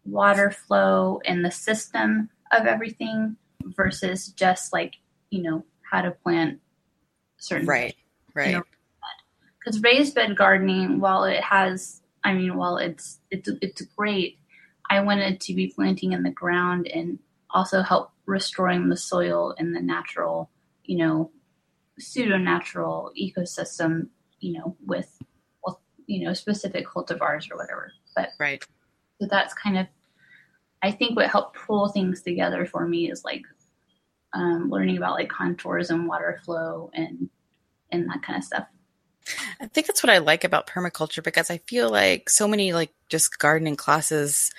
water 0.04 0.50
flow 0.50 1.20
and 1.24 1.44
the 1.44 1.50
system 1.50 2.30
of 2.52 2.66
everything 2.66 3.36
versus 3.64 4.28
just 4.28 4.72
like 4.72 4.94
you 5.30 5.42
know 5.42 5.64
how 5.82 6.00
to 6.00 6.10
plant 6.10 6.58
certain 7.38 7.66
right 7.66 7.94
right 8.34 8.56
because 9.58 9.76
you 9.76 9.82
know, 9.82 9.90
raised 9.90 10.14
bed 10.14 10.36
gardening 10.36 11.00
while 11.00 11.24
it 11.24 11.42
has 11.42 12.00
i 12.24 12.32
mean 12.32 12.56
while 12.56 12.78
it's 12.78 13.18
it's 13.30 13.50
it's 13.60 13.82
great 13.96 14.38
i 14.88 15.00
wanted 15.00 15.40
to 15.40 15.54
be 15.54 15.72
planting 15.74 16.12
in 16.12 16.22
the 16.22 16.30
ground 16.30 16.86
and 16.88 17.18
also 17.50 17.82
help 17.82 18.10
restoring 18.26 18.88
the 18.88 18.96
soil 18.96 19.54
and 19.58 19.76
the 19.76 19.80
natural 19.80 20.50
you 20.84 20.96
know 20.96 21.30
pseudo 21.98 22.38
natural 22.38 23.12
ecosystem 23.20 24.08
you 24.40 24.54
know 24.54 24.76
with 24.86 25.20
you 26.10 26.24
know 26.24 26.34
specific 26.34 26.86
cultivars 26.86 27.50
or 27.50 27.56
whatever. 27.56 27.92
But 28.16 28.30
right. 28.38 28.64
So 29.20 29.28
that's 29.30 29.54
kind 29.54 29.78
of 29.78 29.86
I 30.82 30.90
think 30.90 31.16
what 31.16 31.28
helped 31.28 31.56
pull 31.56 31.88
things 31.88 32.22
together 32.22 32.66
for 32.66 32.86
me 32.86 33.10
is 33.10 33.24
like 33.24 33.42
um, 34.32 34.70
learning 34.70 34.96
about 34.96 35.14
like 35.14 35.28
contours 35.28 35.90
and 35.90 36.08
water 36.08 36.40
flow 36.44 36.90
and 36.94 37.28
and 37.92 38.08
that 38.08 38.22
kind 38.22 38.38
of 38.38 38.44
stuff. 38.44 38.66
I 39.60 39.66
think 39.66 39.86
that's 39.86 40.02
what 40.02 40.10
I 40.10 40.18
like 40.18 40.44
about 40.44 40.66
permaculture 40.66 41.22
because 41.22 41.50
I 41.50 41.58
feel 41.58 41.90
like 41.90 42.30
so 42.30 42.48
many 42.48 42.72
like 42.72 42.92
just 43.08 43.38
gardening 43.38 43.76
classes, 43.76 44.50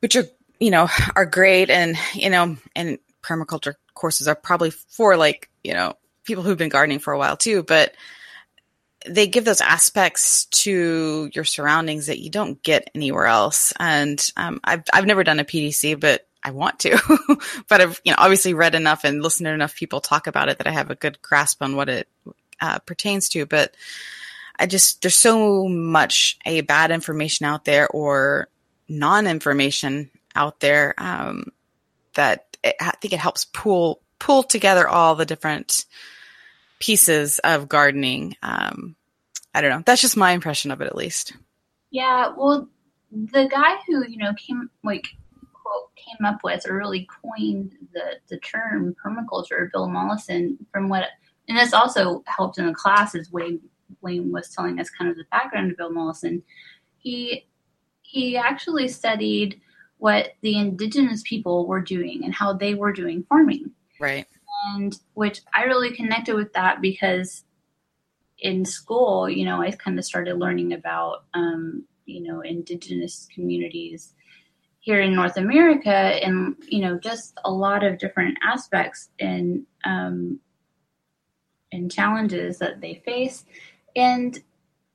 which 0.00 0.16
are 0.16 0.24
you 0.58 0.70
know 0.70 0.88
are 1.16 1.26
great 1.26 1.68
and 1.68 1.96
you 2.14 2.30
know 2.30 2.56
and 2.74 2.98
permaculture 3.22 3.74
courses 3.94 4.28
are 4.28 4.36
probably 4.36 4.70
for 4.70 5.16
like 5.16 5.50
you 5.64 5.74
know 5.74 5.94
people 6.24 6.42
who've 6.42 6.58
been 6.58 6.68
gardening 6.68 6.98
for 6.98 7.12
a 7.12 7.18
while 7.18 7.36
too, 7.36 7.62
but 7.62 7.94
they 9.08 9.26
give 9.26 9.44
those 9.44 9.60
aspects 9.60 10.46
to 10.46 11.30
your 11.32 11.44
surroundings 11.44 12.06
that 12.06 12.20
you 12.20 12.30
don't 12.30 12.62
get 12.62 12.90
anywhere 12.94 13.26
else. 13.26 13.72
And 13.78 14.24
um, 14.36 14.60
I've 14.64 14.84
I've 14.92 15.06
never 15.06 15.24
done 15.24 15.40
a 15.40 15.44
PDC, 15.44 15.98
but 16.00 16.26
I 16.42 16.50
want 16.50 16.78
to. 16.80 16.98
but 17.68 17.80
I've 17.80 18.00
you 18.04 18.12
know 18.12 18.18
obviously 18.18 18.54
read 18.54 18.74
enough 18.74 19.04
and 19.04 19.22
listened 19.22 19.46
to 19.46 19.52
enough 19.52 19.74
people 19.74 20.00
talk 20.00 20.26
about 20.26 20.48
it 20.48 20.58
that 20.58 20.66
I 20.66 20.72
have 20.72 20.90
a 20.90 20.96
good 20.96 21.20
grasp 21.22 21.62
on 21.62 21.76
what 21.76 21.88
it 21.88 22.08
uh, 22.60 22.78
pertains 22.80 23.28
to. 23.30 23.46
But 23.46 23.74
I 24.58 24.66
just 24.66 25.02
there's 25.02 25.16
so 25.16 25.68
much 25.68 26.38
a 26.46 26.62
bad 26.62 26.90
information 26.90 27.46
out 27.46 27.64
there 27.64 27.88
or 27.88 28.48
non-information 28.88 30.10
out 30.34 30.60
there 30.60 30.94
um, 30.98 31.52
that 32.14 32.56
it, 32.62 32.76
I 32.80 32.92
think 33.00 33.12
it 33.12 33.20
helps 33.20 33.44
pull 33.44 34.00
pull 34.18 34.42
together 34.42 34.88
all 34.88 35.14
the 35.14 35.26
different 35.26 35.84
pieces 36.78 37.38
of 37.40 37.68
gardening. 37.68 38.36
Um, 38.42 38.95
I 39.56 39.62
don't 39.62 39.70
know. 39.70 39.82
That's 39.86 40.02
just 40.02 40.18
my 40.18 40.32
impression 40.32 40.70
of 40.70 40.82
it, 40.82 40.86
at 40.86 40.96
least. 40.96 41.32
Yeah. 41.90 42.30
Well, 42.36 42.68
the 43.10 43.48
guy 43.48 43.76
who 43.86 44.06
you 44.06 44.18
know 44.18 44.34
came 44.34 44.68
like 44.84 45.06
quote 45.54 45.94
came 45.96 46.26
up 46.26 46.44
with 46.44 46.68
or 46.68 46.76
really 46.76 47.08
coined 47.22 47.74
the 47.94 48.16
the 48.28 48.38
term 48.40 48.94
permaculture, 49.02 49.72
Bill 49.72 49.88
Mollison, 49.88 50.58
from 50.70 50.90
what 50.90 51.06
and 51.48 51.56
this 51.56 51.72
also 51.72 52.22
helped 52.26 52.58
in 52.58 52.66
the 52.66 52.74
classes. 52.74 53.32
Wayne 53.32 53.58
Wayne 54.02 54.30
was 54.30 54.50
telling 54.50 54.78
us 54.78 54.90
kind 54.90 55.10
of 55.10 55.16
the 55.16 55.24
background 55.30 55.70
of 55.70 55.78
Bill 55.78 55.90
Mollison. 55.90 56.42
He 56.98 57.46
he 58.02 58.36
actually 58.36 58.88
studied 58.88 59.58
what 59.96 60.34
the 60.42 60.58
indigenous 60.58 61.22
people 61.24 61.66
were 61.66 61.80
doing 61.80 62.24
and 62.24 62.34
how 62.34 62.52
they 62.52 62.74
were 62.74 62.92
doing 62.92 63.24
farming. 63.26 63.70
Right. 63.98 64.26
And 64.74 64.94
which 65.14 65.40
I 65.54 65.62
really 65.62 65.96
connected 65.96 66.34
with 66.34 66.52
that 66.52 66.82
because 66.82 67.44
in 68.38 68.64
school, 68.64 69.28
you 69.28 69.44
know, 69.44 69.60
I 69.60 69.70
kind 69.70 69.98
of 69.98 70.04
started 70.04 70.38
learning 70.38 70.72
about, 70.72 71.24
um, 71.34 71.84
you 72.04 72.22
know, 72.22 72.40
indigenous 72.40 73.26
communities 73.34 74.12
here 74.80 75.00
in 75.00 75.14
North 75.14 75.36
America 75.36 75.90
and, 75.90 76.56
you 76.68 76.80
know, 76.80 76.98
just 76.98 77.38
a 77.44 77.50
lot 77.50 77.82
of 77.82 77.98
different 77.98 78.38
aspects 78.44 79.08
and, 79.18 79.66
um, 79.84 80.38
and 81.72 81.90
challenges 81.90 82.58
that 82.58 82.80
they 82.80 83.02
face. 83.04 83.44
And 83.94 84.40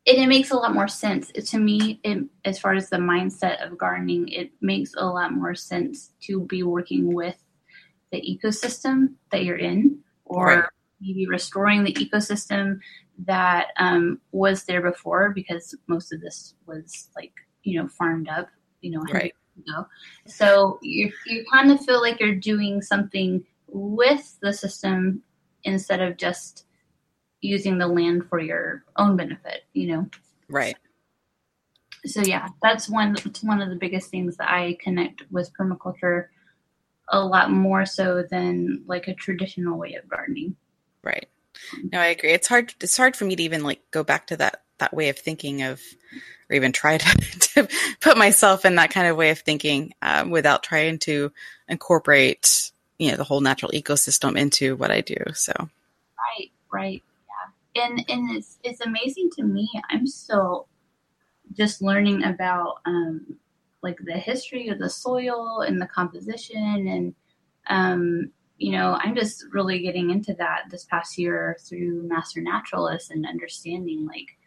and 0.07 0.17
it 0.17 0.27
makes 0.27 0.49
a 0.49 0.55
lot 0.55 0.73
more 0.73 0.87
sense 0.87 1.31
to 1.31 1.59
me 1.59 1.99
it, 2.03 2.25
as 2.43 2.59
far 2.59 2.73
as 2.73 2.89
the 2.89 2.97
mindset 2.97 3.65
of 3.65 3.77
gardening 3.77 4.27
it 4.29 4.51
makes 4.59 4.93
a 4.97 5.05
lot 5.05 5.31
more 5.31 5.53
sense 5.53 6.11
to 6.21 6.41
be 6.41 6.63
working 6.63 7.13
with 7.13 7.37
the 8.11 8.19
ecosystem 8.21 9.13
that 9.31 9.43
you're 9.43 9.57
in 9.57 9.99
or 10.25 10.45
right. 10.45 10.63
maybe 10.99 11.27
restoring 11.27 11.83
the 11.83 11.93
ecosystem 11.93 12.79
that 13.25 13.67
um, 13.77 14.19
was 14.31 14.63
there 14.63 14.81
before 14.81 15.31
because 15.31 15.75
most 15.87 16.13
of 16.13 16.21
this 16.21 16.55
was 16.65 17.09
like 17.15 17.33
you 17.63 17.79
know 17.79 17.87
farmed 17.87 18.27
up 18.27 18.47
you 18.81 18.91
know 18.91 19.01
right 19.13 19.33
ago. 19.67 19.85
so 20.25 20.79
you 20.81 21.11
you 21.25 21.45
kind 21.51 21.71
of 21.71 21.83
feel 21.85 22.01
like 22.01 22.19
you're 22.19 22.35
doing 22.35 22.81
something 22.81 23.43
with 23.67 24.37
the 24.41 24.51
system 24.53 25.21
instead 25.63 26.01
of 26.01 26.17
just 26.17 26.65
using 27.41 27.77
the 27.77 27.87
land 27.87 28.25
for 28.29 28.39
your 28.39 28.83
own 28.97 29.15
benefit, 29.15 29.63
you 29.73 29.87
know. 29.87 30.07
Right. 30.47 30.77
So 32.05 32.21
yeah, 32.21 32.47
that's 32.61 32.89
one 32.89 33.15
it's 33.25 33.43
one 33.43 33.61
of 33.61 33.69
the 33.69 33.75
biggest 33.75 34.09
things 34.09 34.37
that 34.37 34.49
I 34.49 34.77
connect 34.81 35.23
with 35.31 35.51
permaculture 35.59 36.27
a 37.09 37.23
lot 37.23 37.51
more 37.51 37.85
so 37.85 38.23
than 38.29 38.83
like 38.87 39.07
a 39.07 39.13
traditional 39.13 39.77
way 39.77 39.95
of 39.95 40.07
gardening. 40.07 40.55
Right. 41.03 41.27
No, 41.91 41.99
I 41.99 42.07
agree. 42.07 42.31
It's 42.31 42.47
hard 42.47 42.73
it's 42.81 42.97
hard 42.97 43.15
for 43.15 43.25
me 43.25 43.35
to 43.35 43.43
even 43.43 43.63
like 43.63 43.81
go 43.91 44.03
back 44.03 44.27
to 44.27 44.37
that 44.37 44.61
that 44.79 44.93
way 44.93 45.09
of 45.09 45.17
thinking 45.17 45.61
of 45.63 45.81
or 46.49 46.55
even 46.55 46.71
try 46.71 46.97
to, 46.99 47.39
to 47.39 47.67
put 47.99 48.17
myself 48.17 48.65
in 48.65 48.75
that 48.75 48.91
kind 48.91 49.07
of 49.07 49.17
way 49.17 49.29
of 49.29 49.39
thinking 49.39 49.93
um, 50.01 50.29
without 50.31 50.63
trying 50.63 50.99
to 50.99 51.31
incorporate 51.67 52.71
you 52.97 53.11
know 53.11 53.17
the 53.17 53.23
whole 53.23 53.41
natural 53.41 53.71
ecosystem 53.71 54.37
into 54.37 54.75
what 54.75 54.91
I 54.91 55.01
do. 55.01 55.17
So 55.33 55.53
right, 55.57 56.51
right 56.71 57.03
Yeah. 57.75 57.83
and 57.85 58.05
and 58.09 58.35
it's 58.37 58.57
it's 58.63 58.81
amazing 58.81 59.29
to 59.37 59.43
me. 59.43 59.67
I'm 59.89 60.07
still 60.07 60.67
just 61.53 61.81
learning 61.81 62.23
about 62.23 62.79
um, 62.85 63.37
like 63.81 63.97
the 64.03 64.13
history 64.17 64.69
of 64.69 64.79
the 64.79 64.89
soil 64.89 65.61
and 65.61 65.81
the 65.81 65.87
composition, 65.87 66.87
and 66.87 67.15
um, 67.67 68.31
you 68.61 68.71
know, 68.71 68.95
I'm 69.01 69.15
just 69.15 69.45
really 69.51 69.79
getting 69.79 70.11
into 70.11 70.35
that 70.35 70.65
this 70.69 70.85
past 70.85 71.17
year 71.17 71.57
through 71.67 72.07
Master 72.07 72.41
Naturalists 72.41 73.09
and 73.09 73.25
understanding 73.25 74.05
like 74.05 74.37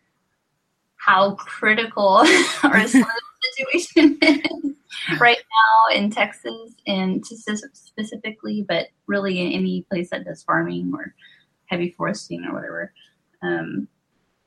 how 0.94 1.34
critical 1.34 2.22
our 2.62 2.86
situation 2.86 4.16
is 4.22 4.76
right 5.18 5.38
now 5.38 5.96
in 5.96 6.10
Texas 6.10 6.74
and 6.86 7.26
specifically, 7.26 8.64
but 8.68 8.86
really 9.08 9.40
in 9.40 9.50
any 9.50 9.82
place 9.90 10.10
that 10.10 10.24
does 10.24 10.44
farming 10.44 10.92
or 10.94 11.12
heavy 11.66 11.90
foresting 11.90 12.44
or 12.44 12.54
whatever. 12.54 12.92
Um, 13.42 13.88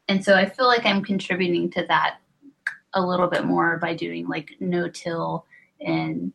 and 0.08 0.24
so 0.24 0.34
I 0.36 0.46
feel 0.46 0.68
like 0.68 0.86
I'm 0.86 1.04
contributing 1.04 1.70
to 1.72 1.86
that 1.90 2.20
a 2.94 3.06
little 3.06 3.28
bit 3.28 3.44
more 3.44 3.80
by 3.80 3.96
doing 3.96 4.30
like 4.30 4.52
no 4.62 4.88
till 4.88 5.46
and 5.82 6.32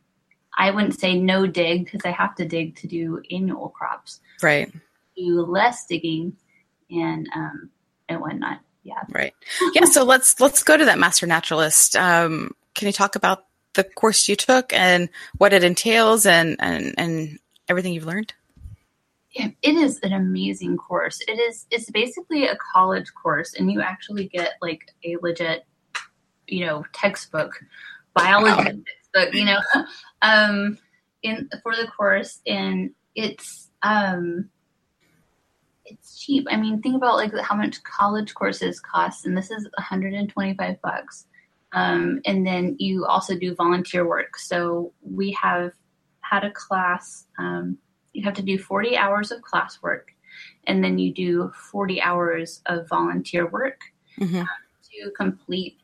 I 0.56 0.70
wouldn't 0.70 0.98
say 0.98 1.18
no 1.18 1.46
dig 1.46 1.84
because 1.84 2.02
I 2.04 2.10
have 2.10 2.34
to 2.36 2.44
dig 2.46 2.76
to 2.76 2.86
do 2.86 3.22
annual 3.30 3.70
crops. 3.70 4.20
Right. 4.42 4.72
Do 5.16 5.42
less 5.42 5.86
digging 5.86 6.36
and 6.90 7.28
um, 7.34 7.70
and 8.08 8.20
whatnot. 8.20 8.60
Yeah. 8.82 9.02
Right. 9.10 9.34
Yeah. 9.74 9.84
So 9.84 10.04
let's 10.04 10.40
let's 10.40 10.62
go 10.62 10.76
to 10.76 10.84
that 10.84 10.98
master 10.98 11.26
naturalist. 11.26 11.96
Um, 11.96 12.54
can 12.74 12.86
you 12.86 12.92
talk 12.92 13.16
about 13.16 13.46
the 13.74 13.84
course 13.84 14.28
you 14.28 14.36
took 14.36 14.72
and 14.72 15.08
what 15.38 15.52
it 15.52 15.64
entails 15.64 16.26
and 16.26 16.56
and 16.58 16.94
and 16.98 17.38
everything 17.68 17.94
you've 17.94 18.06
learned? 18.06 18.34
Yeah, 19.30 19.48
it 19.62 19.76
is 19.76 19.98
an 20.00 20.12
amazing 20.12 20.76
course. 20.76 21.22
It 21.26 21.38
is 21.38 21.66
it's 21.70 21.90
basically 21.90 22.46
a 22.46 22.58
college 22.74 23.12
course 23.14 23.54
and 23.54 23.72
you 23.72 23.80
actually 23.80 24.28
get 24.28 24.54
like 24.60 24.94
a 25.04 25.16
legit, 25.22 25.64
you 26.46 26.66
know, 26.66 26.84
textbook, 26.92 27.52
biology 28.14 28.57
wow. 28.57 28.64
textbook, 28.64 29.35
you 29.35 29.44
know, 29.44 29.61
um 30.22 30.79
in 31.22 31.48
for 31.62 31.75
the 31.77 31.87
course 31.96 32.40
and 32.46 32.90
it's 33.14 33.70
um 33.83 34.48
it's 35.85 36.18
cheap. 36.18 36.46
I 36.51 36.57
mean, 36.57 36.81
think 36.81 36.96
about 36.96 37.16
like 37.16 37.33
how 37.38 37.57
much 37.57 37.83
college 37.83 38.35
courses 38.35 38.81
cost 38.81 39.27
and 39.27 39.37
this 39.37 39.51
is 39.51 39.68
125 39.77 40.81
bucks. 40.81 41.27
Um, 41.75 42.20
and 42.27 42.46
then 42.46 42.77
you 42.79 43.07
also 43.07 43.37
do 43.37 43.55
volunteer 43.55 44.07
work. 44.07 44.37
So 44.37 44.92
we 45.03 45.33
have 45.33 45.72
had 46.20 46.44
a 46.44 46.51
class 46.51 47.27
um, 47.38 47.79
you 48.12 48.22
have 48.25 48.35
to 48.35 48.42
do 48.42 48.59
40 48.59 48.96
hours 48.96 49.31
of 49.31 49.40
classwork 49.40 50.05
and 50.66 50.83
then 50.83 50.98
you 50.98 51.12
do 51.12 51.53
40 51.70 52.01
hours 52.01 52.62
of 52.66 52.88
volunteer 52.88 53.46
work 53.46 53.81
mm-hmm. 54.18 54.37
um, 54.37 54.46
to 54.90 55.11
complete 55.12 55.79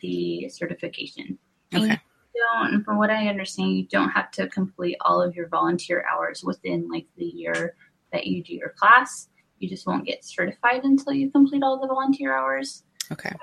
the 0.00 0.48
certification. 0.48 1.38
Okay. 1.74 2.00
don't, 2.34 2.84
from 2.84 2.98
what 2.98 3.10
I 3.10 3.28
understand, 3.28 3.76
you 3.76 3.84
don't 3.84 4.10
have 4.10 4.30
to 4.32 4.48
complete 4.48 4.96
all 5.00 5.20
of 5.20 5.34
your 5.34 5.48
volunteer 5.48 6.04
hours 6.10 6.42
within 6.44 6.88
like 6.90 7.06
the 7.16 7.24
year 7.24 7.76
that 8.12 8.26
you 8.26 8.42
do 8.42 8.54
your 8.54 8.70
class. 8.70 9.28
You 9.58 9.68
just 9.68 9.86
won't 9.86 10.06
get 10.06 10.24
certified 10.24 10.84
until 10.84 11.12
you 11.12 11.30
complete 11.30 11.62
all 11.62 11.80
the 11.80 11.86
volunteer 11.86 12.36
hours. 12.36 12.84
Okay. 13.10 13.30
So 13.30 13.38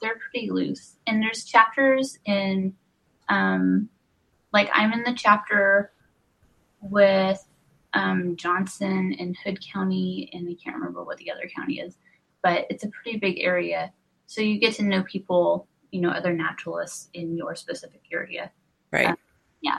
they're 0.00 0.18
pretty 0.30 0.50
loose. 0.50 0.96
And 1.06 1.22
there's 1.22 1.44
chapters 1.44 2.18
in, 2.24 2.74
um, 3.28 3.88
like 4.52 4.68
I'm 4.72 4.92
in 4.92 5.02
the 5.02 5.14
chapter 5.14 5.92
with 6.80 7.42
um, 7.94 8.36
Johnson 8.36 9.14
and 9.18 9.36
Hood 9.44 9.58
County, 9.72 10.30
and 10.32 10.48
I 10.48 10.56
can't 10.62 10.76
remember 10.76 11.04
what 11.04 11.18
the 11.18 11.30
other 11.30 11.48
county 11.54 11.78
is, 11.80 11.96
but 12.42 12.66
it's 12.70 12.84
a 12.84 12.88
pretty 12.88 13.18
big 13.18 13.38
area. 13.40 13.92
So 14.26 14.40
you 14.40 14.58
get 14.58 14.74
to 14.74 14.82
know 14.82 15.02
people, 15.04 15.68
you 15.92 16.00
know, 16.00 16.10
other 16.10 16.32
naturalists 16.32 17.08
in 17.14 17.36
your 17.36 17.54
specific 17.54 18.02
area. 18.12 18.50
Right. 18.90 19.08
Um, 19.08 19.16
yeah. 19.60 19.78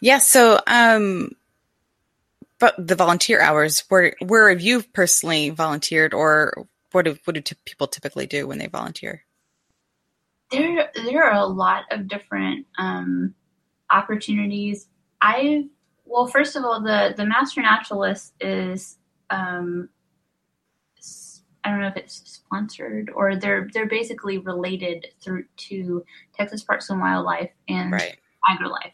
Yeah. 0.00 0.18
So, 0.18 0.60
um, 0.66 1.32
but 2.58 2.74
the 2.78 2.96
volunteer 2.96 3.40
hours, 3.40 3.84
where 3.88 4.14
where 4.20 4.50
have 4.50 4.60
you 4.60 4.82
personally 4.82 5.50
volunteered, 5.50 6.12
or 6.12 6.66
what 6.92 7.04
do 7.04 7.16
what 7.24 7.34
do 7.34 7.40
t- 7.40 7.56
people 7.64 7.86
typically 7.86 8.26
do 8.26 8.46
when 8.46 8.58
they 8.58 8.66
volunteer? 8.66 9.24
There, 10.50 10.90
there 10.94 11.24
are 11.24 11.36
a 11.38 11.46
lot 11.46 11.84
of 11.90 12.08
different 12.08 12.66
um, 12.78 13.34
opportunities. 13.90 14.88
I've 15.22 15.64
well, 16.04 16.26
first 16.26 16.56
of 16.56 16.64
all, 16.64 16.82
the 16.82 17.14
the 17.16 17.26
master 17.26 17.62
naturalist 17.62 18.34
is 18.40 18.98
um, 19.30 19.88
I 21.64 21.70
don't 21.70 21.80
know 21.80 21.88
if 21.88 21.96
it's 21.96 22.22
sponsored 22.24 23.10
or 23.14 23.36
they're 23.36 23.68
they're 23.72 23.88
basically 23.88 24.38
related 24.38 25.08
through 25.20 25.44
to 25.56 26.04
Texas 26.34 26.62
Parks 26.62 26.90
and 26.90 27.00
Wildlife 27.00 27.50
and 27.68 27.92
right. 27.92 28.16
AgriLife. 28.50 28.92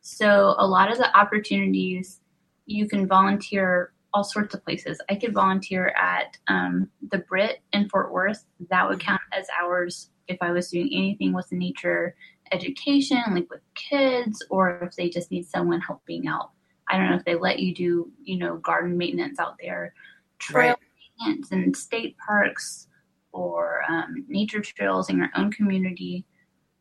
So 0.00 0.54
a 0.58 0.66
lot 0.66 0.90
of 0.90 0.98
the 0.98 1.16
opportunities 1.16 2.20
you 2.66 2.88
can 2.88 3.06
volunteer 3.06 3.92
all 4.14 4.24
sorts 4.24 4.54
of 4.54 4.64
places. 4.64 5.00
I 5.10 5.16
could 5.16 5.34
volunteer 5.34 5.88
at 5.96 6.36
um, 6.48 6.88
the 7.10 7.18
Brit 7.18 7.60
in 7.72 7.88
Fort 7.88 8.12
Worth. 8.12 8.44
That 8.70 8.88
would 8.88 9.00
count 9.00 9.20
as 9.32 9.46
hours 9.60 10.10
if 10.28 10.38
I 10.40 10.50
was 10.50 10.70
doing 10.70 10.90
anything 10.92 11.32
with 11.32 11.50
nature 11.52 12.14
education, 12.52 13.22
like 13.30 13.50
with 13.50 13.60
kids, 13.74 14.44
or 14.50 14.80
if 14.82 14.96
they 14.96 15.08
just 15.08 15.30
need 15.30 15.46
someone 15.46 15.80
helping 15.80 16.26
out. 16.26 16.50
I 16.90 16.96
don't 16.96 17.10
know 17.10 17.16
if 17.16 17.24
they 17.24 17.34
let 17.34 17.58
you 17.58 17.74
do, 17.74 18.10
you 18.22 18.38
know, 18.38 18.56
garden 18.56 18.96
maintenance 18.96 19.38
out 19.38 19.56
there, 19.60 19.92
trail 20.38 20.68
right. 20.68 20.78
Maintenance 21.18 21.52
in 21.52 21.74
state 21.74 22.16
parks 22.18 22.88
or 23.32 23.82
um, 23.88 24.24
nature 24.28 24.60
trails 24.60 25.10
in 25.10 25.18
your 25.18 25.30
own 25.36 25.50
community. 25.50 26.24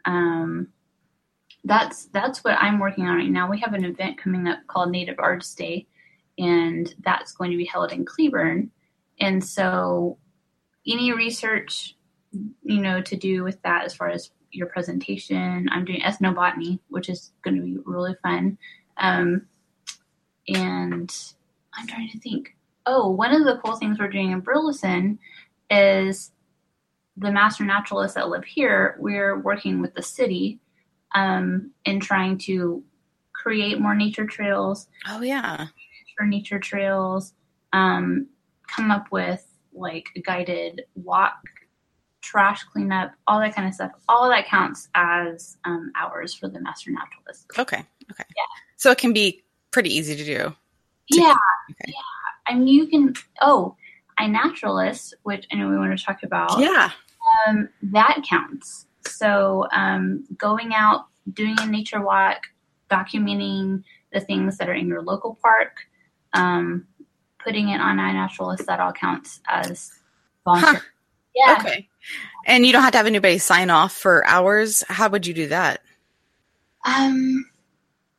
Um, 0.05 0.69
that's 1.63 2.05
that's 2.07 2.43
what 2.43 2.57
I'm 2.59 2.79
working 2.79 3.07
on 3.07 3.17
right 3.17 3.29
now. 3.29 3.49
We 3.49 3.59
have 3.59 3.73
an 3.73 3.85
event 3.85 4.17
coming 4.17 4.47
up 4.47 4.59
called 4.67 4.91
Native 4.91 5.19
Arts 5.19 5.53
Day, 5.53 5.87
and 6.37 6.93
that's 7.03 7.33
going 7.33 7.51
to 7.51 7.57
be 7.57 7.65
held 7.65 7.91
in 7.91 8.05
Cleburne. 8.05 8.71
And 9.19 9.43
so, 9.43 10.17
any 10.87 11.11
research, 11.11 11.95
you 12.63 12.81
know, 12.81 13.01
to 13.01 13.15
do 13.15 13.43
with 13.43 13.61
that 13.63 13.85
as 13.85 13.95
far 13.95 14.09
as 14.09 14.31
your 14.51 14.67
presentation. 14.67 15.67
I'm 15.71 15.85
doing 15.85 16.01
ethnobotany, 16.01 16.79
which 16.89 17.09
is 17.09 17.31
going 17.43 17.57
to 17.57 17.61
be 17.61 17.77
really 17.85 18.15
fun. 18.23 18.57
Um, 18.97 19.45
and 20.47 21.13
I'm 21.73 21.87
trying 21.87 22.09
to 22.09 22.19
think. 22.19 22.55
Oh, 22.89 23.09
one 23.11 23.33
of 23.33 23.43
the 23.43 23.59
cool 23.63 23.75
things 23.75 23.99
we're 23.99 24.07
doing 24.07 24.31
in 24.31 24.39
Burleson 24.39 25.19
is 25.69 26.31
the 27.17 27.31
master 27.31 27.65
naturalists 27.65 28.15
that 28.15 28.29
live 28.29 28.45
here. 28.45 28.95
We're 28.99 29.37
working 29.39 29.81
with 29.81 29.93
the 29.93 30.01
city 30.01 30.59
um, 31.13 31.71
in 31.83 31.99
trying 31.99 32.37
to 32.39 32.81
create 33.33 33.79
more 33.79 33.93
nature 33.95 34.25
trails 34.25 34.87
Oh 35.07 35.21
yeah. 35.21 35.67
for 36.17 36.25
nature 36.25 36.59
trails, 36.59 37.33
um, 37.73 38.27
come 38.67 38.89
up 38.89 39.07
with 39.11 39.45
like 39.73 40.05
guided 40.25 40.83
walk, 40.95 41.35
trash 42.21 42.63
cleanup, 42.63 43.11
all 43.27 43.39
that 43.39 43.53
kind 43.53 43.67
of 43.67 43.73
stuff. 43.73 43.91
All 44.07 44.29
that 44.29 44.47
counts 44.47 44.87
as 44.95 45.57
um, 45.65 45.91
hours 45.99 46.33
for 46.33 46.47
the 46.47 46.59
master 46.61 46.91
naturalist. 46.91 47.47
Okay. 47.59 47.83
Okay. 48.11 48.23
Yeah. 48.35 48.43
So 48.77 48.91
it 48.91 48.97
can 48.97 49.11
be 49.13 49.43
pretty 49.71 49.93
easy 49.95 50.15
to 50.15 50.23
do. 50.23 50.37
To- 50.37 50.55
yeah, 51.21 51.35
Okay. 51.71 51.93
I 52.47 52.55
mean, 52.55 52.67
you 52.67 52.87
can. 52.87 53.13
Oh, 53.41 53.75
iNaturalist, 54.19 55.13
which 55.23 55.45
I 55.51 55.55
know 55.55 55.69
we 55.69 55.77
want 55.77 55.97
to 55.97 56.03
talk 56.03 56.23
about. 56.23 56.59
Yeah. 56.59 56.89
um, 57.47 57.69
that 57.83 58.23
counts. 58.27 58.87
So 59.05 59.67
um, 59.71 60.25
going 60.37 60.73
out, 60.73 61.05
doing 61.33 61.55
a 61.59 61.65
nature 61.65 62.01
walk, 62.01 62.43
documenting 62.89 63.83
the 64.13 64.19
things 64.19 64.57
that 64.57 64.69
are 64.69 64.73
in 64.73 64.87
your 64.87 65.01
local 65.01 65.37
park, 65.41 65.87
um, 66.33 66.87
putting 67.43 67.69
it 67.69 67.79
on 67.79 67.97
iNaturalist, 67.97 68.65
that 68.65 68.79
all 68.79 68.93
counts 68.93 69.41
as 69.47 69.91
volunteer. 70.43 70.73
Huh. 70.73 70.79
Yeah. 71.35 71.57
Okay. 71.59 71.87
And 72.45 72.65
you 72.65 72.73
don't 72.73 72.81
have 72.81 72.93
to 72.93 72.97
have 72.97 73.07
anybody 73.07 73.37
sign 73.37 73.69
off 73.69 73.93
for 73.93 74.25
hours. 74.25 74.83
How 74.87 75.09
would 75.09 75.27
you 75.27 75.33
do 75.33 75.47
that? 75.49 75.81
Um, 76.83 77.45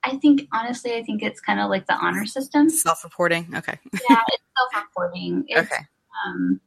I 0.05 0.16
think 0.18 0.46
honestly, 0.53 0.94
I 0.94 1.03
think 1.03 1.22
it's 1.22 1.40
kind 1.40 1.61
of 1.61 1.70
like 1.70 1.86
the 1.86 1.94
honor 1.94 2.26
system. 2.26 2.70
Self-reporting. 2.70 3.55
Okay. 3.55 3.78
Yeah, 4.09 4.22
it's 4.28 4.44
self-reporting. 4.57 5.44
It's, 5.49 5.61
Okay. 5.61 5.84
Um, 6.26 6.61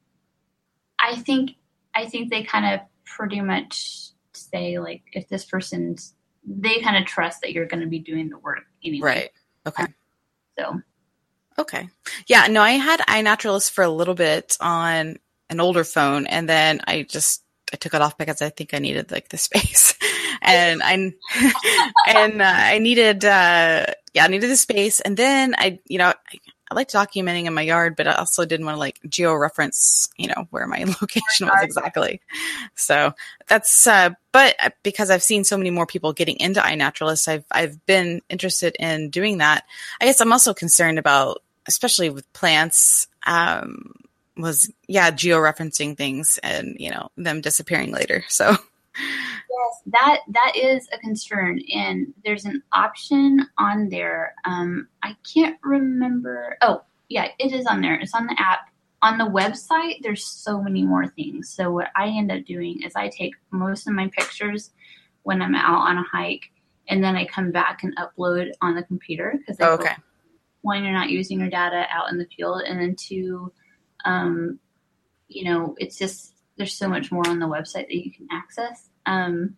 I 1.00 1.16
think 1.18 1.52
I 1.96 2.06
think 2.06 2.30
they 2.30 2.44
kind 2.44 2.74
of 2.74 2.82
pretty 3.06 3.42
much 3.42 4.10
say 4.34 4.80
like 4.80 5.04
if 5.14 5.28
this 5.28 5.46
person's 5.46 6.16
they 6.46 6.80
kind 6.80 6.98
of 6.98 7.06
trust 7.06 7.42
that 7.42 7.54
you're 7.54 7.66
going 7.66 7.82
to 7.82 7.90
be 7.90 8.00
doing 8.00 8.30
the 8.30 8.38
work 8.38 8.64
anyway. 8.84 9.06
Right. 9.08 9.30
Okay. 9.68 9.86
So 10.58 10.82
Okay. 11.60 11.90
Yeah, 12.28 12.48
no, 12.48 12.62
I 12.62 12.72
had 12.72 13.02
iNaturalist 13.02 13.72
for 13.72 13.84
a 13.84 13.90
little 13.90 14.16
bit 14.16 14.58
on 14.62 15.18
an 15.50 15.60
older 15.60 15.84
phone 15.84 16.28
and 16.28 16.48
then 16.48 16.82
I 16.88 17.04
just 17.04 17.44
I 17.74 17.78
took 17.78 17.94
it 17.94 18.02
off 18.02 18.18
because 18.18 18.42
I 18.42 18.50
think 18.50 18.74
I 18.74 18.80
needed 18.80 19.12
like 19.12 19.30
the 19.30 19.38
space. 19.50 19.96
And 20.42 20.82
I 20.84 20.94
and 22.08 22.42
uh, 22.42 22.46
I 22.46 22.80
needed 22.80 23.26
uh 23.26 23.86
yeah, 24.14 24.26
I 24.26 24.28
needed 24.28 24.50
the 24.50 24.58
space 24.58 25.00
and 25.00 25.16
then 25.16 25.56
I 25.58 25.80
you 25.88 25.98
know, 25.98 26.08
I, 26.08 26.39
I 26.72 26.74
like 26.74 26.88
documenting 26.88 27.46
in 27.46 27.54
my 27.54 27.64
yard, 27.64 27.98
but 27.98 28.08
I 28.08 28.14
also 28.14 28.46
didn't 28.46 28.66
want 28.66 28.76
to 28.76 28.80
like 28.80 28.98
geo-reference, 29.08 30.08
you 30.16 30.28
know, 30.28 30.48
where 30.52 30.66
my 30.68 30.84
location 31.02 31.48
was 31.48 31.64
exactly. 31.64 32.22
So 32.76 33.14
that's, 33.48 33.86
uh, 33.86 34.12
but 34.32 34.56
because 34.82 35.10
I've 35.10 35.22
seen 35.22 35.44
so 35.44 35.58
many 35.58 35.70
more 35.70 35.86
people 35.86 36.14
getting 36.14 36.39
into 36.39 36.62
iNaturalist, 36.62 37.28
I've, 37.28 37.44
I've 37.52 37.86
been 37.86 38.22
interested 38.30 38.78
in 38.80 39.10
doing 39.10 39.39
that. 39.39 39.66
I 40.00 40.06
guess 40.06 40.22
I'm 40.22 40.32
also 40.32 40.54
concerned 40.54 40.98
about, 40.98 41.44
especially 41.68 42.10
with 42.10 42.32
plants, 42.32 43.08
um, 43.28 43.94
was, 44.38 44.72
yeah, 44.88 45.12
geo-referencing 45.12 45.98
things 45.98 46.39
and, 46.42 46.78
you 46.80 46.89
know, 46.89 47.10
them 47.18 47.42
disappearing 47.42 47.92
later. 47.92 48.24
So, 48.30 48.56
yes, 49.49 49.82
that 49.88 50.20
that 50.30 50.54
is 50.56 50.88
a 50.93 50.97
concern, 50.99 51.60
and 51.74 52.14
there's 52.24 52.45
an 52.45 52.64
option 52.74 53.47
on 53.58 53.89
there. 53.89 54.36
Um, 54.45 54.88
I 55.04 55.16
can't 55.34 55.58
remember. 55.64 56.58
Oh, 56.62 56.84
yeah, 57.10 57.30
it 57.39 57.54
is 57.54 57.66
on 57.66 57.82
there. 57.82 57.95
It's 57.95 58.16
on 58.16 58.28
the 58.28 58.36
app. 58.39 58.70
On 59.04 59.18
the 59.18 59.26
website, 59.26 60.04
there's 60.04 60.24
so 60.24 60.62
many 60.62 60.84
more 60.84 61.08
things. 61.08 61.49
So 61.49 61.72
what 61.72 61.88
I 61.95 62.08
end 62.08 62.32
up 62.32 62.45
doing 62.45 62.84
is 62.84 62.95
I 62.95 63.10
take 63.10 63.34
most 63.49 63.88
of 63.88 63.93
my 63.93 64.08
pictures 64.10 64.72
when 65.24 65.41
I'm 65.41 65.56
out 65.56 65.88
on 65.88 65.97
a 65.97 66.04
hike, 66.04 66.52
and 66.88 67.04
then 67.04 67.16
I 67.16 67.26
come 67.26 67.52
back 67.52 67.84
and 67.84 67.95
upload 67.97 68.52
on 68.62 68.76
the 68.76 68.84
computer 68.84 69.36
because 69.38 69.58
oh, 69.60 69.74
okay. 69.74 69.95
one, 70.62 70.84
you're 70.84 70.93
not 70.93 71.10
using 71.10 71.39
your 71.39 71.49
data 71.49 71.86
out 71.91 72.12
in 72.12 72.18
the 72.18 72.28
field, 72.36 72.62
and 72.68 72.80
then 72.80 72.95
two, 72.95 73.52
um, 74.06 74.60
you 75.28 75.45
know, 75.45 75.76
it's 75.80 75.97
just 75.97 76.36
there's 76.58 76.74
so 76.76 76.88
much 76.88 77.12
more 77.12 77.28
on 77.28 77.39
the 77.39 77.47
website 77.47 77.88
that 77.88 77.95
you 77.95 78.12
can 78.12 78.28
access. 78.32 78.91
Um, 79.06 79.58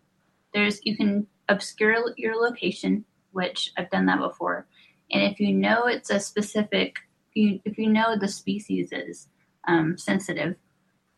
there's 0.52 0.80
you 0.84 0.96
can 0.96 1.26
obscure 1.48 2.14
your 2.16 2.36
location, 2.36 3.04
which 3.32 3.72
I've 3.76 3.90
done 3.90 4.06
that 4.06 4.20
before, 4.20 4.66
and 5.10 5.22
if 5.22 5.40
you 5.40 5.52
know 5.52 5.86
it's 5.86 6.10
a 6.10 6.20
specific, 6.20 6.96
you, 7.34 7.60
if 7.64 7.78
you 7.78 7.88
know 7.88 8.16
the 8.16 8.28
species 8.28 8.90
is 8.92 9.28
um, 9.66 9.96
sensitive, 9.98 10.56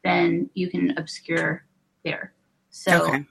then 0.05 0.51
you 0.55 0.70
can 0.70 0.97
obscure 0.99 1.64
there. 2.05 2.33
So 2.70 3.07
okay. 3.07 3.24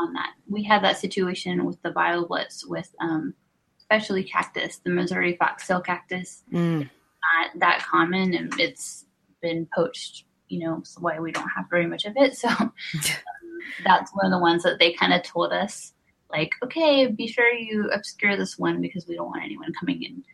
on 0.00 0.12
that, 0.14 0.32
we 0.48 0.62
had 0.62 0.82
that 0.84 0.98
situation 0.98 1.64
with 1.64 1.80
the 1.82 1.90
BioBlitz 1.90 2.66
with 2.66 2.94
um, 3.00 3.34
especially 3.78 4.24
cactus, 4.24 4.78
the 4.78 4.90
Missouri 4.90 5.36
foxtail 5.36 5.80
cactus, 5.80 6.42
Mm. 6.52 6.80
not 6.80 7.58
that 7.60 7.82
common, 7.82 8.34
and 8.34 8.52
it's 8.58 9.04
been 9.40 9.68
poached. 9.74 10.24
You 10.48 10.60
know, 10.60 10.80
so 10.84 11.00
why 11.00 11.18
we 11.18 11.32
don't 11.32 11.48
have 11.56 11.66
very 11.68 11.86
much 11.86 12.04
of 12.04 12.16
it. 12.16 12.36
So 12.36 12.48
that's 13.84 14.10
one 14.14 14.26
of 14.26 14.32
the 14.32 14.38
ones 14.38 14.62
that 14.62 14.78
they 14.78 14.92
kind 14.92 15.12
of 15.12 15.22
told 15.22 15.52
us, 15.52 15.92
like, 16.30 16.50
okay, 16.62 17.06
be 17.06 17.26
sure 17.26 17.52
you 17.52 17.90
obscure 17.90 18.36
this 18.36 18.58
one 18.58 18.80
because 18.80 19.06
we 19.06 19.14
don't 19.14 19.30
want 19.30 19.44
anyone 19.44 19.72
coming 19.78 20.02
in, 20.02 20.24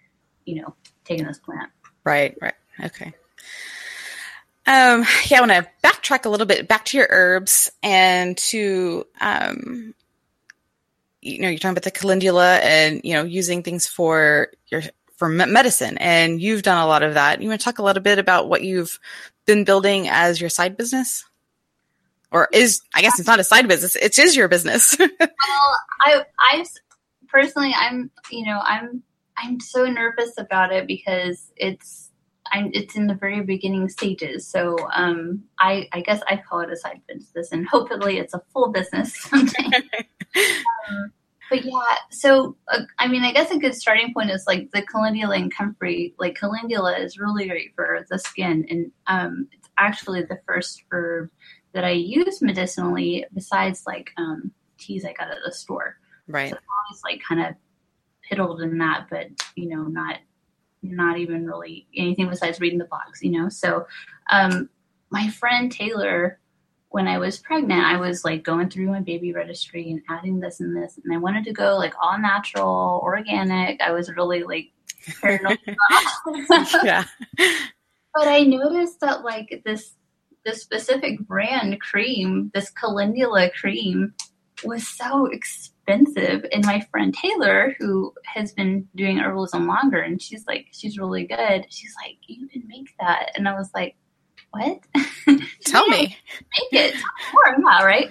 you 0.45 0.63
know, 0.63 0.75
taking 1.05 1.27
this 1.27 1.39
plant. 1.39 1.71
Right, 2.05 2.37
right. 2.41 2.55
Okay. 2.83 3.13
Um, 4.67 5.05
yeah, 5.27 5.39
I 5.39 5.41
want 5.41 5.53
to 5.53 5.69
backtrack 5.83 6.25
a 6.25 6.29
little 6.29 6.47
bit 6.47 6.69
back 6.69 6.85
to 6.87 6.97
your 6.97 7.09
herbs 7.11 7.71
and 7.83 8.39
to, 8.39 9.05
um, 9.21 9.95
you 11.21 11.41
know, 11.41 11.49
you're 11.49 11.59
talking 11.59 11.73
about 11.73 11.83
the 11.83 11.91
calendula 11.91 12.59
and, 12.59 13.01
you 13.05 13.15
know, 13.15 13.25
using 13.25 13.63
things 13.63 13.87
for 13.87 14.49
your, 14.69 14.83
for 15.17 15.29
medicine. 15.29 15.99
And 15.99 16.41
you've 16.41 16.63
done 16.63 16.83
a 16.83 16.87
lot 16.87 17.03
of 17.03 17.15
that. 17.15 17.43
You 17.43 17.49
want 17.49 17.61
to 17.61 17.65
talk 17.65 17.79
a 17.79 17.83
little 17.83 18.03
bit 18.03 18.19
about 18.19 18.49
what 18.49 18.63
you've 18.63 18.99
been 19.47 19.65
building 19.65 20.09
as 20.09 20.41
your 20.41 20.51
side 20.51 20.77
business? 20.77 21.25
Or 22.33 22.49
is, 22.53 22.81
I 22.95 23.03
guess 23.03 23.19
it's 23.19 23.29
not 23.29 23.41
a 23.41 23.45
side 23.45 23.69
business. 23.69 23.95
It 23.95 24.19
is 24.19 24.35
your 24.35 24.49
business. 24.49 24.97
Well, 25.21 25.77
I, 26.01 26.25
I 26.39 26.65
personally, 27.29 27.75
I'm, 27.77 28.11
you 28.31 28.47
know, 28.47 28.61
I'm, 28.65 29.03
I'm 29.37 29.61
so 29.61 29.85
nervous 29.87 30.33
about 30.39 30.73
it 30.73 30.87
because 30.87 31.53
it's, 31.57 32.11
I'm, 32.53 32.71
it's 32.73 32.97
in 32.97 33.07
the 33.07 33.15
very 33.15 33.43
beginning 33.43 33.89
stages. 33.89 34.47
So, 34.47 34.77
um, 34.95 35.45
I, 35.59 35.89
I 35.93 36.01
guess 36.01 36.21
I 36.27 36.37
call 36.37 36.61
it 36.61 36.71
a 36.71 36.77
side 36.77 37.01
business, 37.09 37.51
and 37.53 37.67
hopefully, 37.67 38.19
it's 38.19 38.35
a 38.35 38.43
full 38.53 38.71
business 38.71 39.15
someday. 39.23 39.65
um, 40.37 41.13
but 41.51 41.65
yeah, 41.65 41.97
so 42.11 42.57
uh, 42.69 42.81
I 42.99 43.09
mean, 43.09 43.25
I 43.25 43.33
guess 43.33 43.51
a 43.51 43.59
good 43.59 43.75
starting 43.75 44.15
point 44.15 44.31
is 44.31 44.45
like 44.47 44.71
the 44.73 44.83
calendula 44.83 45.37
and 45.37 45.55
comfrey. 45.55 46.15
Like 46.19 46.37
calendula 46.37 46.99
is 46.99 47.19
really 47.19 47.47
great 47.49 47.75
for 47.75 48.07
the 48.11 48.19
skin, 48.19 48.67
and 48.69 48.93
um, 49.07 49.49
it's 49.53 49.69
actually 49.79 50.23
the 50.23 50.41
first 50.47 50.83
herb 50.91 51.31
that 51.73 51.85
I 51.85 51.91
use 51.91 52.43
medicinally 52.43 53.25
besides 53.35 53.85
like 53.87 54.11
um, 54.17 54.53
teas 54.79 55.05
I 55.05 55.13
got 55.13 55.31
at 55.31 55.39
the 55.45 55.53
store. 55.53 55.99
right. 56.27 56.51
So 56.51 56.57
I'm 56.57 56.63
always 56.87 57.03
like 57.05 57.23
kind 57.27 57.41
of 57.41 57.55
piddled 58.31 58.63
in 58.63 58.79
that, 58.79 59.07
but 59.11 59.29
you 59.57 59.69
know, 59.69 59.83
not 59.85 60.19
not 60.83 61.19
even 61.19 61.47
really 61.47 61.87
anything 61.97 62.29
besides 62.29 62.61
reading 62.61 62.79
the 62.79 62.85
box, 62.87 63.23
you 63.23 63.31
know. 63.31 63.49
So 63.49 63.87
um, 64.31 64.69
my 65.11 65.29
friend 65.31 65.71
Taylor, 65.71 66.41
when 66.89 67.07
I 67.07 67.19
was 67.19 67.39
pregnant, 67.39 67.85
I 67.85 67.97
was 67.97 68.25
like 68.25 68.43
going 68.43 68.69
through 68.69 68.89
my 68.89 69.01
baby 69.01 69.33
registry 69.33 69.91
and 69.91 70.03
adding 70.11 70.41
this 70.41 70.61
and 70.61 70.77
this, 70.77 70.99
and 71.03 71.15
I 71.15 71.19
wanted 71.19 71.45
to 71.45 71.53
go 71.53 71.77
like 71.77 71.95
all 72.03 72.19
natural, 72.19 73.01
organic. 73.03 73.81
I 73.81 73.93
was 73.93 74.11
really 74.11 74.43
like 74.43 74.73
paranoid. 75.21 75.59
yeah. 76.83 77.05
but 78.15 78.29
I 78.29 78.41
noticed 78.41 79.01
that 79.01 79.23
like 79.23 79.63
this 79.65 79.95
this 80.45 80.63
specific 80.63 81.21
brand 81.21 81.81
cream, 81.81 82.51
this 82.55 82.71
calendula 82.71 83.51
cream, 83.51 84.15
was 84.65 84.87
so 84.87 85.27
expensive. 85.27 86.45
And 86.53 86.65
my 86.65 86.81
friend 86.91 87.15
Taylor, 87.15 87.75
who 87.79 88.13
has 88.25 88.53
been 88.53 88.89
doing 88.95 89.19
herbalism 89.19 89.67
longer, 89.67 90.01
and 90.01 90.21
she's 90.21 90.47
like, 90.47 90.67
she's 90.73 90.99
really 90.99 91.25
good. 91.25 91.67
She's 91.69 91.95
like, 92.03 92.17
you 92.27 92.49
can 92.49 92.63
make 92.69 92.89
that, 93.01 93.31
and 93.35 93.49
I 93.49 93.55
was 93.55 93.71
like, 93.75 93.97
what? 94.51 94.81
Tell 95.65 95.89
me. 95.89 95.99
make 96.01 96.73
it 96.73 96.93
Tell 96.93 97.53
me 97.57 97.63
more, 97.63 97.73
yeah, 97.73 97.85
right? 97.85 98.11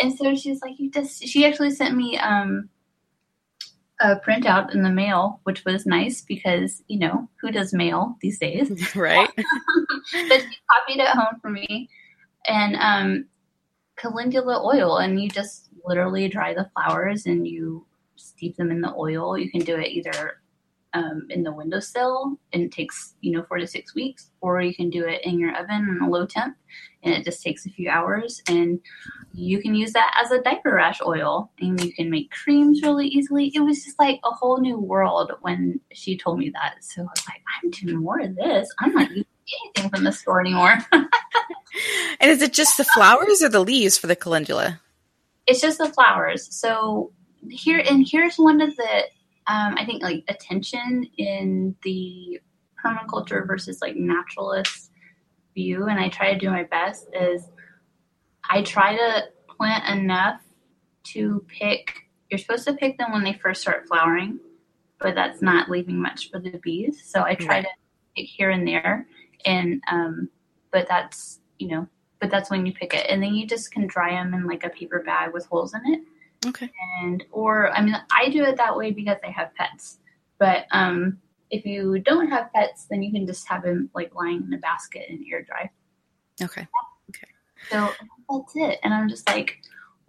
And 0.00 0.16
so 0.16 0.34
she's 0.34 0.60
like, 0.62 0.78
you 0.78 0.90
just. 0.90 1.26
She 1.26 1.44
actually 1.44 1.70
sent 1.70 1.96
me 1.96 2.18
um 2.18 2.68
a 4.02 4.20
printout 4.26 4.74
in 4.74 4.82
the 4.82 4.90
mail, 4.90 5.40
which 5.44 5.64
was 5.64 5.86
nice 5.86 6.20
because 6.20 6.82
you 6.88 6.98
know 6.98 7.28
who 7.40 7.50
does 7.50 7.72
mail 7.72 8.16
these 8.20 8.38
days? 8.38 8.70
Right. 8.96 9.28
but 9.36 10.40
she 10.40 10.58
copied 10.70 11.00
it 11.00 11.08
home 11.08 11.38
for 11.40 11.50
me. 11.50 11.88
And 12.46 12.76
um 12.76 13.26
calendula 13.96 14.64
oil 14.64 14.98
and 14.98 15.22
you 15.22 15.28
just 15.28 15.68
literally 15.84 16.28
dry 16.28 16.54
the 16.54 16.68
flowers 16.74 17.26
and 17.26 17.46
you 17.46 17.86
steep 18.16 18.56
them 18.56 18.70
in 18.70 18.80
the 18.80 18.94
oil. 18.94 19.38
You 19.38 19.50
can 19.50 19.60
do 19.60 19.76
it 19.76 19.88
either 19.88 20.41
um, 20.94 21.26
in 21.30 21.42
the 21.42 21.52
windowsill 21.52 22.38
and 22.52 22.62
it 22.62 22.72
takes 22.72 23.14
you 23.20 23.32
know 23.32 23.42
four 23.44 23.58
to 23.58 23.66
six 23.66 23.94
weeks 23.94 24.30
or 24.40 24.60
you 24.60 24.74
can 24.74 24.90
do 24.90 25.06
it 25.06 25.24
in 25.24 25.38
your 25.38 25.56
oven 25.56 25.98
on 26.00 26.06
a 26.06 26.10
low 26.10 26.26
temp 26.26 26.56
and 27.02 27.14
it 27.14 27.24
just 27.24 27.42
takes 27.42 27.66
a 27.66 27.70
few 27.70 27.88
hours 27.88 28.42
and 28.48 28.78
you 29.32 29.60
can 29.60 29.74
use 29.74 29.92
that 29.92 30.14
as 30.22 30.30
a 30.30 30.42
diaper 30.42 30.74
rash 30.74 31.00
oil 31.04 31.50
and 31.60 31.82
you 31.82 31.92
can 31.92 32.10
make 32.10 32.30
creams 32.30 32.82
really 32.82 33.08
easily. 33.08 33.50
It 33.54 33.60
was 33.60 33.84
just 33.84 33.98
like 33.98 34.20
a 34.24 34.30
whole 34.30 34.60
new 34.60 34.78
world 34.78 35.32
when 35.40 35.80
she 35.92 36.16
told 36.16 36.38
me 36.38 36.50
that 36.50 36.74
so 36.80 37.02
i 37.02 37.04
was 37.04 37.24
like 37.28 37.42
i'm 37.62 37.70
doing 37.70 37.96
more 37.96 38.20
of 38.20 38.36
this. 38.36 38.68
I'm 38.80 38.92
not 38.92 39.10
using 39.10 39.24
anything 39.64 39.90
from 39.90 40.04
the 40.04 40.12
store 40.12 40.40
anymore. 40.40 40.78
And 42.20 42.30
is 42.30 42.42
it 42.42 42.52
just 42.52 42.76
the 42.76 42.84
flowers 42.84 43.42
or 43.42 43.48
the 43.48 43.60
leaves 43.60 43.98
for 43.98 44.06
the 44.06 44.16
calendula? 44.16 44.80
It's 45.46 45.60
just 45.60 45.78
the 45.78 45.88
flowers. 45.88 46.54
So 46.54 47.12
here 47.50 47.82
and 47.88 48.06
here's 48.08 48.36
one 48.36 48.60
of 48.60 48.76
the 48.76 49.04
um, 49.46 49.74
I 49.76 49.84
think 49.84 50.02
like 50.02 50.24
attention 50.28 51.08
in 51.18 51.74
the 51.82 52.40
permaculture 52.84 53.46
versus 53.46 53.80
like 53.80 53.96
naturalist 53.96 54.90
view, 55.54 55.86
and 55.86 55.98
I 55.98 56.08
try 56.08 56.32
to 56.32 56.38
do 56.38 56.50
my 56.50 56.64
best, 56.64 57.08
is 57.12 57.48
I 58.48 58.62
try 58.62 58.96
to 58.96 59.24
plant 59.48 59.88
enough 59.88 60.40
to 61.04 61.44
pick. 61.48 61.94
You're 62.30 62.38
supposed 62.38 62.66
to 62.66 62.74
pick 62.74 62.98
them 62.98 63.12
when 63.12 63.24
they 63.24 63.34
first 63.34 63.62
start 63.62 63.86
flowering, 63.88 64.38
but 65.00 65.14
that's 65.14 65.42
not 65.42 65.70
leaving 65.70 66.00
much 66.00 66.30
for 66.30 66.38
the 66.38 66.58
bees. 66.62 67.02
So 67.04 67.22
I 67.22 67.34
try 67.34 67.62
to 67.62 67.68
pick 68.16 68.26
here 68.26 68.50
and 68.50 68.66
there, 68.66 69.06
and 69.44 69.82
um, 69.90 70.28
but 70.70 70.86
that's 70.88 71.40
you 71.58 71.68
know, 71.68 71.88
but 72.20 72.30
that's 72.30 72.50
when 72.50 72.64
you 72.64 72.72
pick 72.72 72.94
it, 72.94 73.06
and 73.08 73.22
then 73.22 73.34
you 73.34 73.46
just 73.46 73.72
can 73.72 73.88
dry 73.88 74.10
them 74.10 74.34
in 74.34 74.46
like 74.46 74.64
a 74.64 74.70
paper 74.70 75.02
bag 75.04 75.32
with 75.32 75.46
holes 75.46 75.74
in 75.74 75.80
it 75.92 76.00
Okay. 76.46 76.70
And 77.00 77.24
or 77.30 77.70
I 77.70 77.82
mean 77.82 77.96
I 78.10 78.28
do 78.30 78.44
it 78.44 78.56
that 78.56 78.76
way 78.76 78.90
because 78.90 79.18
I 79.24 79.30
have 79.30 79.54
pets. 79.54 79.98
But 80.38 80.66
um 80.70 81.18
if 81.50 81.66
you 81.66 81.98
don't 81.98 82.28
have 82.28 82.52
pets 82.52 82.86
then 82.90 83.02
you 83.02 83.12
can 83.12 83.26
just 83.26 83.46
have 83.48 83.62
them 83.62 83.90
like 83.94 84.14
lying 84.14 84.44
in 84.46 84.52
a 84.54 84.58
basket 84.58 85.06
and 85.08 85.24
air 85.30 85.42
dry. 85.42 85.70
Okay. 86.40 86.66
Okay. 87.10 87.28
So 87.70 87.90
that's 88.28 88.56
it. 88.56 88.80
And 88.82 88.92
I'm 88.92 89.08
just 89.08 89.28
like 89.28 89.58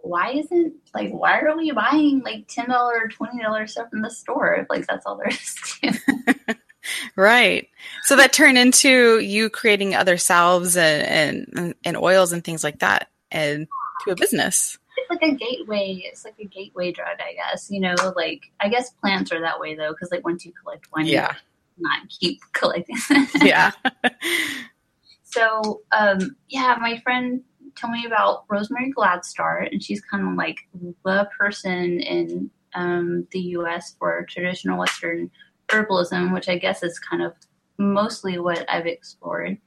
why 0.04 0.32
isn't 0.32 0.74
like 0.94 1.10
why 1.10 1.40
are 1.40 1.56
we 1.56 1.72
buying 1.72 2.20
like 2.20 2.46
ten 2.46 2.68
dollar 2.68 3.08
twenty 3.08 3.42
dollar 3.42 3.66
stuff 3.66 3.88
in 3.92 4.02
the 4.02 4.10
store 4.10 4.54
if 4.54 4.66
like 4.68 4.86
that's 4.86 5.06
all 5.06 5.16
there 5.16 5.28
is 5.28 5.54
to 5.80 6.56
right 7.16 7.68
so 8.02 8.14
that 8.14 8.32
turned 8.32 8.58
into 8.58 9.18
you 9.20 9.48
creating 9.48 9.94
other 9.94 10.18
salves 10.18 10.76
and, 10.76 11.48
and 11.56 11.74
and 11.84 11.96
oils 11.96 12.32
and 12.32 12.44
things 12.44 12.62
like 12.62 12.80
that 12.80 13.08
and 13.30 13.66
to 14.04 14.12
a 14.12 14.16
business 14.16 14.78
it's 14.96 15.10
like 15.10 15.22
a 15.22 15.34
gateway. 15.34 16.02
It's 16.04 16.24
like 16.24 16.36
a 16.38 16.44
gateway 16.44 16.92
drug, 16.92 17.18
I 17.20 17.34
guess. 17.34 17.70
You 17.70 17.80
know, 17.80 17.94
like 18.16 18.42
I 18.60 18.68
guess 18.68 18.90
plants 18.90 19.32
are 19.32 19.40
that 19.40 19.60
way 19.60 19.74
though, 19.74 19.90
because 19.90 20.10
like 20.10 20.24
once 20.24 20.44
you 20.44 20.52
collect 20.52 20.86
one, 20.90 21.06
yeah, 21.06 21.34
not 21.78 22.08
keep 22.08 22.40
collecting. 22.52 22.96
yeah. 23.42 23.72
so, 25.22 25.82
um, 25.92 26.36
yeah, 26.48 26.76
my 26.80 26.98
friend 27.00 27.42
told 27.74 27.92
me 27.92 28.06
about 28.06 28.44
Rosemary 28.48 28.92
Gladstar, 28.92 29.70
and 29.70 29.82
she's 29.82 30.00
kind 30.00 30.28
of 30.28 30.34
like 30.34 30.58
the 31.04 31.28
person 31.36 32.00
in 32.00 32.50
um, 32.74 33.26
the 33.30 33.40
U.S. 33.40 33.96
for 33.98 34.26
traditional 34.28 34.78
Western 34.78 35.30
herbalism, 35.68 36.32
which 36.32 36.48
I 36.48 36.58
guess 36.58 36.82
is 36.82 36.98
kind 36.98 37.22
of 37.22 37.34
mostly 37.78 38.38
what 38.38 38.68
I've 38.68 38.86
explored. 38.86 39.58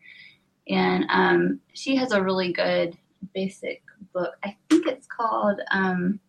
And 0.69 1.05
um, 1.09 1.59
she 1.73 1.95
has 1.95 2.11
a 2.11 2.21
really 2.21 2.51
good 2.51 2.97
basic 3.33 3.83
book. 4.13 4.35
I 4.43 4.55
think 4.69 4.87
it's 4.87 5.07
called 5.07 5.59
um, 5.71 6.19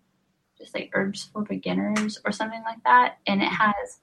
just 0.57 0.75
like 0.75 0.91
Herbs 0.93 1.29
for 1.33 1.43
Beginners 1.43 2.19
or 2.25 2.33
something 2.33 2.63
like 2.65 2.83
that. 2.85 3.19
And 3.27 3.43
it 3.43 3.47
has 3.47 4.01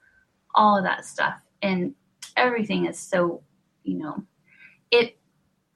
all 0.54 0.78
of 0.78 0.84
that 0.84 1.04
stuff. 1.04 1.40
And 1.62 1.94
everything 2.36 2.86
is 2.86 2.98
so, 2.98 3.42
you 3.84 3.98
know, 3.98 4.24
it 4.90 5.18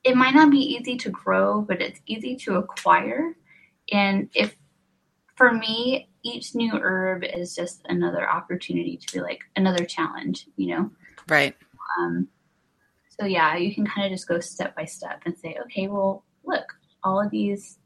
it 0.03 0.17
might 0.17 0.35
not 0.35 0.51
be 0.51 0.59
easy 0.59 0.97
to 0.97 1.11
grow, 1.11 1.61
but 1.61 1.83
it's 1.83 2.01
easy 2.07 2.35
to 2.37 2.57
acquire. 2.57 3.37
And 3.93 4.31
if 4.35 4.57
for 5.37 5.53
me, 5.53 6.09
each 6.23 6.55
new 6.55 6.73
herb 6.73 7.25
is 7.25 7.55
just 7.55 7.83
another 7.87 8.29
opportunity 8.29 8.97
to 8.97 9.13
be 9.13 9.21
like 9.21 9.41
another 9.57 9.85
challenge, 9.85 10.47
you 10.57 10.75
know? 10.75 10.91
Right. 11.29 11.57
Um, 11.99 12.29
so 13.19 13.27
yeah, 13.27 13.57
you 13.57 13.75
can 13.75 13.87
kind 13.87 14.07
of 14.07 14.13
just 14.13 14.29
go 14.29 14.41
step 14.41 14.75
by 14.77 14.85
step 14.85 15.23
and 15.27 15.37
say, 15.37 15.57
okay, 15.65 15.89
well, 15.89 16.25
look, 16.45 16.75
all 17.05 17.21
of 17.21 17.31
these 17.31 17.79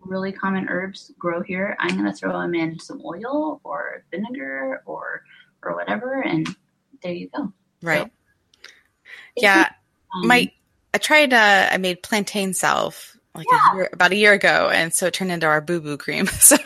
really 0.00 0.32
common 0.32 0.68
herbs 0.68 1.12
grow 1.18 1.42
here. 1.42 1.76
I'm 1.78 1.96
going 1.96 2.10
to 2.10 2.16
throw 2.16 2.40
them 2.40 2.54
in 2.54 2.78
some 2.78 3.02
oil 3.04 3.60
or 3.64 4.04
vinegar 4.10 4.82
or 4.86 5.22
or 5.62 5.76
whatever, 5.76 6.22
and 6.22 6.48
there 7.02 7.12
you 7.12 7.28
go. 7.34 7.52
Right. 7.82 8.06
So, 8.06 8.10
yeah. 9.36 9.70
Um, 10.14 10.26
my 10.26 10.50
I 10.94 10.98
tried. 10.98 11.32
Uh, 11.32 11.68
I 11.70 11.78
made 11.78 12.02
plantain 12.02 12.54
salve 12.54 13.16
like 13.34 13.46
yeah. 13.50 13.72
a 13.72 13.76
year, 13.76 13.90
about 13.92 14.12
a 14.12 14.16
year 14.16 14.32
ago, 14.32 14.70
and 14.72 14.92
so 14.92 15.06
it 15.06 15.14
turned 15.14 15.32
into 15.32 15.46
our 15.46 15.60
boo 15.60 15.80
boo 15.80 15.96
cream. 15.96 16.28
So, 16.40 16.56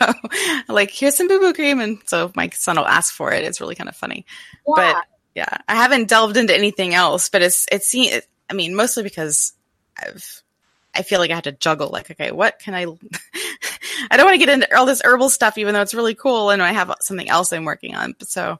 like, 0.67 0.91
here's 0.91 1.15
some 1.15 1.27
boo 1.27 1.39
boo 1.39 1.53
cream, 1.53 1.79
and 1.79 1.99
so 2.05 2.31
my 2.35 2.49
son 2.49 2.77
will 2.77 2.85
ask 2.85 3.13
for 3.13 3.31
it. 3.31 3.43
It's 3.43 3.61
really 3.61 3.75
kind 3.75 3.89
of 3.89 3.95
funny, 3.95 4.25
yeah. 4.67 4.73
but 4.75 5.05
yeah, 5.35 5.57
I 5.67 5.75
haven't 5.75 6.09
delved 6.09 6.35
into 6.35 6.55
anything 6.55 6.93
else. 6.93 7.29
But 7.29 7.41
it's 7.41 7.67
it's 7.71 7.87
seen. 7.87 8.21
I 8.49 8.53
mean, 8.53 8.75
mostly 8.75 9.03
because 9.03 9.53
I've 9.97 10.43
I 10.97 11.03
feel 11.03 11.19
like 11.19 11.31
I 11.31 11.35
had 11.35 11.43
to 11.45 11.51
juggle 11.51 11.89
like, 11.89 12.09
okay, 12.11 12.31
what 12.31 12.59
can 12.59 12.73
I, 12.73 12.83
I 14.11 14.17
don't 14.17 14.25
want 14.25 14.33
to 14.39 14.45
get 14.45 14.49
into 14.49 14.77
all 14.77 14.85
this 14.85 15.01
herbal 15.03 15.29
stuff, 15.29 15.57
even 15.57 15.73
though 15.73 15.81
it's 15.81 15.93
really 15.93 16.15
cool. 16.15 16.49
And 16.49 16.61
I 16.61 16.71
have 16.71 16.93
something 17.01 17.29
else 17.29 17.53
I'm 17.53 17.65
working 17.65 17.95
on. 17.95 18.15
So 18.21 18.59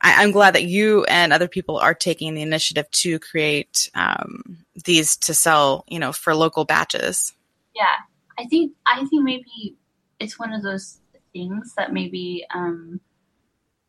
I, 0.00 0.24
am 0.24 0.32
glad 0.32 0.54
that 0.54 0.64
you 0.64 1.04
and 1.04 1.32
other 1.32 1.48
people 1.48 1.76
are 1.76 1.94
taking 1.94 2.34
the 2.34 2.42
initiative 2.42 2.90
to 2.90 3.18
create, 3.18 3.90
um, 3.94 4.64
these 4.84 5.16
to 5.18 5.34
sell, 5.34 5.84
you 5.88 5.98
know, 5.98 6.12
for 6.12 6.34
local 6.34 6.64
batches. 6.64 7.32
Yeah. 7.74 7.96
I 8.38 8.46
think, 8.46 8.72
I 8.86 9.04
think 9.04 9.22
maybe 9.22 9.76
it's 10.18 10.38
one 10.38 10.52
of 10.52 10.62
those 10.62 10.98
things 11.32 11.74
that 11.76 11.92
maybe, 11.92 12.46
um, 12.54 13.00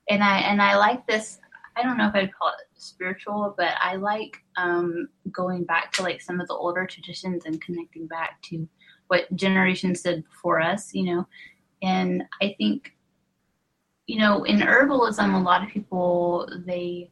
and 0.09 0.23
I, 0.23 0.39
and 0.39 0.61
I 0.61 0.77
like 0.77 1.07
this, 1.07 1.39
I 1.77 1.83
don't 1.83 1.97
know 1.97 2.07
if 2.07 2.15
I'd 2.15 2.33
call 2.33 2.49
it 2.49 2.81
spiritual, 2.81 3.53
but 3.57 3.73
I 3.81 3.95
like 3.95 4.37
um, 4.57 5.09
going 5.31 5.65
back 5.65 5.91
to 5.93 6.03
like 6.03 6.21
some 6.21 6.39
of 6.39 6.47
the 6.47 6.53
older 6.53 6.85
traditions 6.85 7.45
and 7.45 7.61
connecting 7.61 8.07
back 8.07 8.41
to 8.43 8.67
what 9.07 9.33
generations 9.35 10.01
did 10.01 10.23
before 10.23 10.61
us, 10.61 10.93
you 10.93 11.03
know. 11.03 11.27
And 11.81 12.23
I 12.41 12.55
think, 12.57 12.93
you 14.07 14.19
know, 14.19 14.43
in 14.43 14.59
herbalism, 14.59 15.33
a 15.33 15.43
lot 15.43 15.63
of 15.63 15.69
people 15.69 16.49
they 16.65 17.11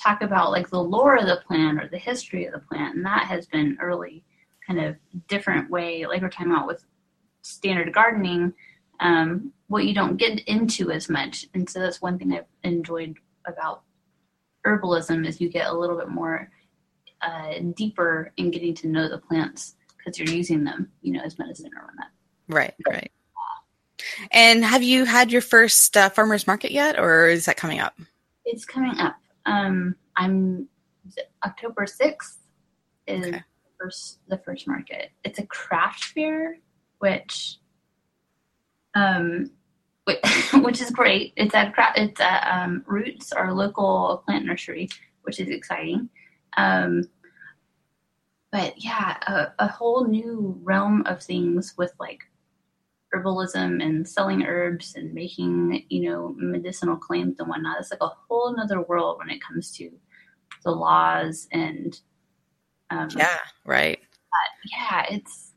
talk 0.00 0.22
about 0.22 0.50
like 0.50 0.68
the 0.70 0.82
lore 0.82 1.16
of 1.16 1.26
the 1.26 1.42
plant 1.46 1.82
or 1.82 1.88
the 1.88 1.98
history 1.98 2.46
of 2.46 2.52
the 2.52 2.60
plant, 2.60 2.96
and 2.96 3.04
that 3.04 3.24
has 3.26 3.46
been 3.46 3.76
a 3.80 3.86
really 3.86 4.24
kind 4.66 4.80
of 4.80 4.96
different 5.28 5.70
way. 5.70 6.06
Like 6.06 6.22
we're 6.22 6.28
talking 6.28 6.52
about 6.52 6.66
with 6.66 6.84
standard 7.42 7.92
gardening, 7.92 8.52
um, 9.00 9.52
what 9.66 9.86
you 9.86 9.94
don't 9.94 10.16
get 10.16 10.40
into 10.40 10.90
as 10.90 11.08
much, 11.08 11.46
and 11.54 11.68
so 11.68 11.80
that's 11.80 12.00
one 12.00 12.18
thing 12.18 12.32
I've 12.32 12.46
enjoyed 12.62 13.16
about 13.46 13.82
herbalism 14.66 15.26
is 15.26 15.40
you 15.40 15.48
get 15.48 15.68
a 15.68 15.72
little 15.72 15.96
bit 15.96 16.08
more 16.08 16.50
uh, 17.22 17.54
deeper 17.74 18.32
in 18.36 18.50
getting 18.50 18.74
to 18.74 18.88
know 18.88 19.08
the 19.08 19.18
plants 19.18 19.76
because 19.96 20.18
you're 20.18 20.28
using 20.28 20.64
them, 20.64 20.90
you 21.02 21.12
know, 21.12 21.20
as 21.24 21.38
medicine 21.38 21.70
or 21.76 21.86
whatnot. 21.86 22.08
Right, 22.48 22.74
right. 22.86 23.10
And 24.30 24.64
have 24.64 24.82
you 24.82 25.04
had 25.04 25.32
your 25.32 25.40
first 25.40 25.96
uh, 25.96 26.10
farmers 26.10 26.46
market 26.46 26.70
yet, 26.72 26.98
or 26.98 27.28
is 27.28 27.46
that 27.46 27.56
coming 27.56 27.80
up? 27.80 27.94
It's 28.44 28.64
coming 28.64 28.98
up. 28.98 29.16
Um, 29.46 29.96
I'm 30.16 30.68
October 31.44 31.86
sixth 31.86 32.38
is 33.06 33.26
okay. 33.26 33.42
first 33.78 34.18
the 34.28 34.38
first 34.38 34.66
market. 34.66 35.10
It's 35.24 35.38
a 35.38 35.46
craft 35.46 36.04
fair, 36.04 36.58
which 36.98 37.58
um, 38.94 39.50
which 40.54 40.80
is 40.80 40.90
great. 40.90 41.32
It's 41.36 41.54
at 41.54 41.74
it's 41.96 42.20
at 42.20 42.46
um, 42.52 42.84
Roots, 42.86 43.32
our 43.32 43.52
local 43.52 44.22
plant 44.26 44.44
nursery, 44.44 44.88
which 45.22 45.40
is 45.40 45.48
exciting. 45.48 46.08
Um, 46.56 47.04
but 48.52 48.74
yeah, 48.76 49.16
a, 49.26 49.64
a, 49.64 49.66
whole 49.66 50.06
new 50.06 50.56
realm 50.62 51.02
of 51.06 51.20
things 51.20 51.74
with 51.76 51.92
like 51.98 52.20
herbalism 53.12 53.82
and 53.82 54.08
selling 54.08 54.44
herbs 54.44 54.94
and 54.94 55.12
making 55.12 55.84
you 55.88 56.08
know 56.08 56.34
medicinal 56.36 56.96
claims 56.96 57.40
and 57.40 57.48
whatnot. 57.48 57.80
It's 57.80 57.90
like 57.90 58.02
a 58.02 58.12
whole 58.28 58.54
other 58.60 58.82
world 58.82 59.18
when 59.18 59.30
it 59.30 59.42
comes 59.42 59.72
to 59.78 59.90
the 60.64 60.70
laws 60.70 61.48
and 61.50 61.98
um, 62.90 63.08
yeah, 63.16 63.38
right. 63.64 63.98
yeah, 64.70 65.06
it's 65.10 65.53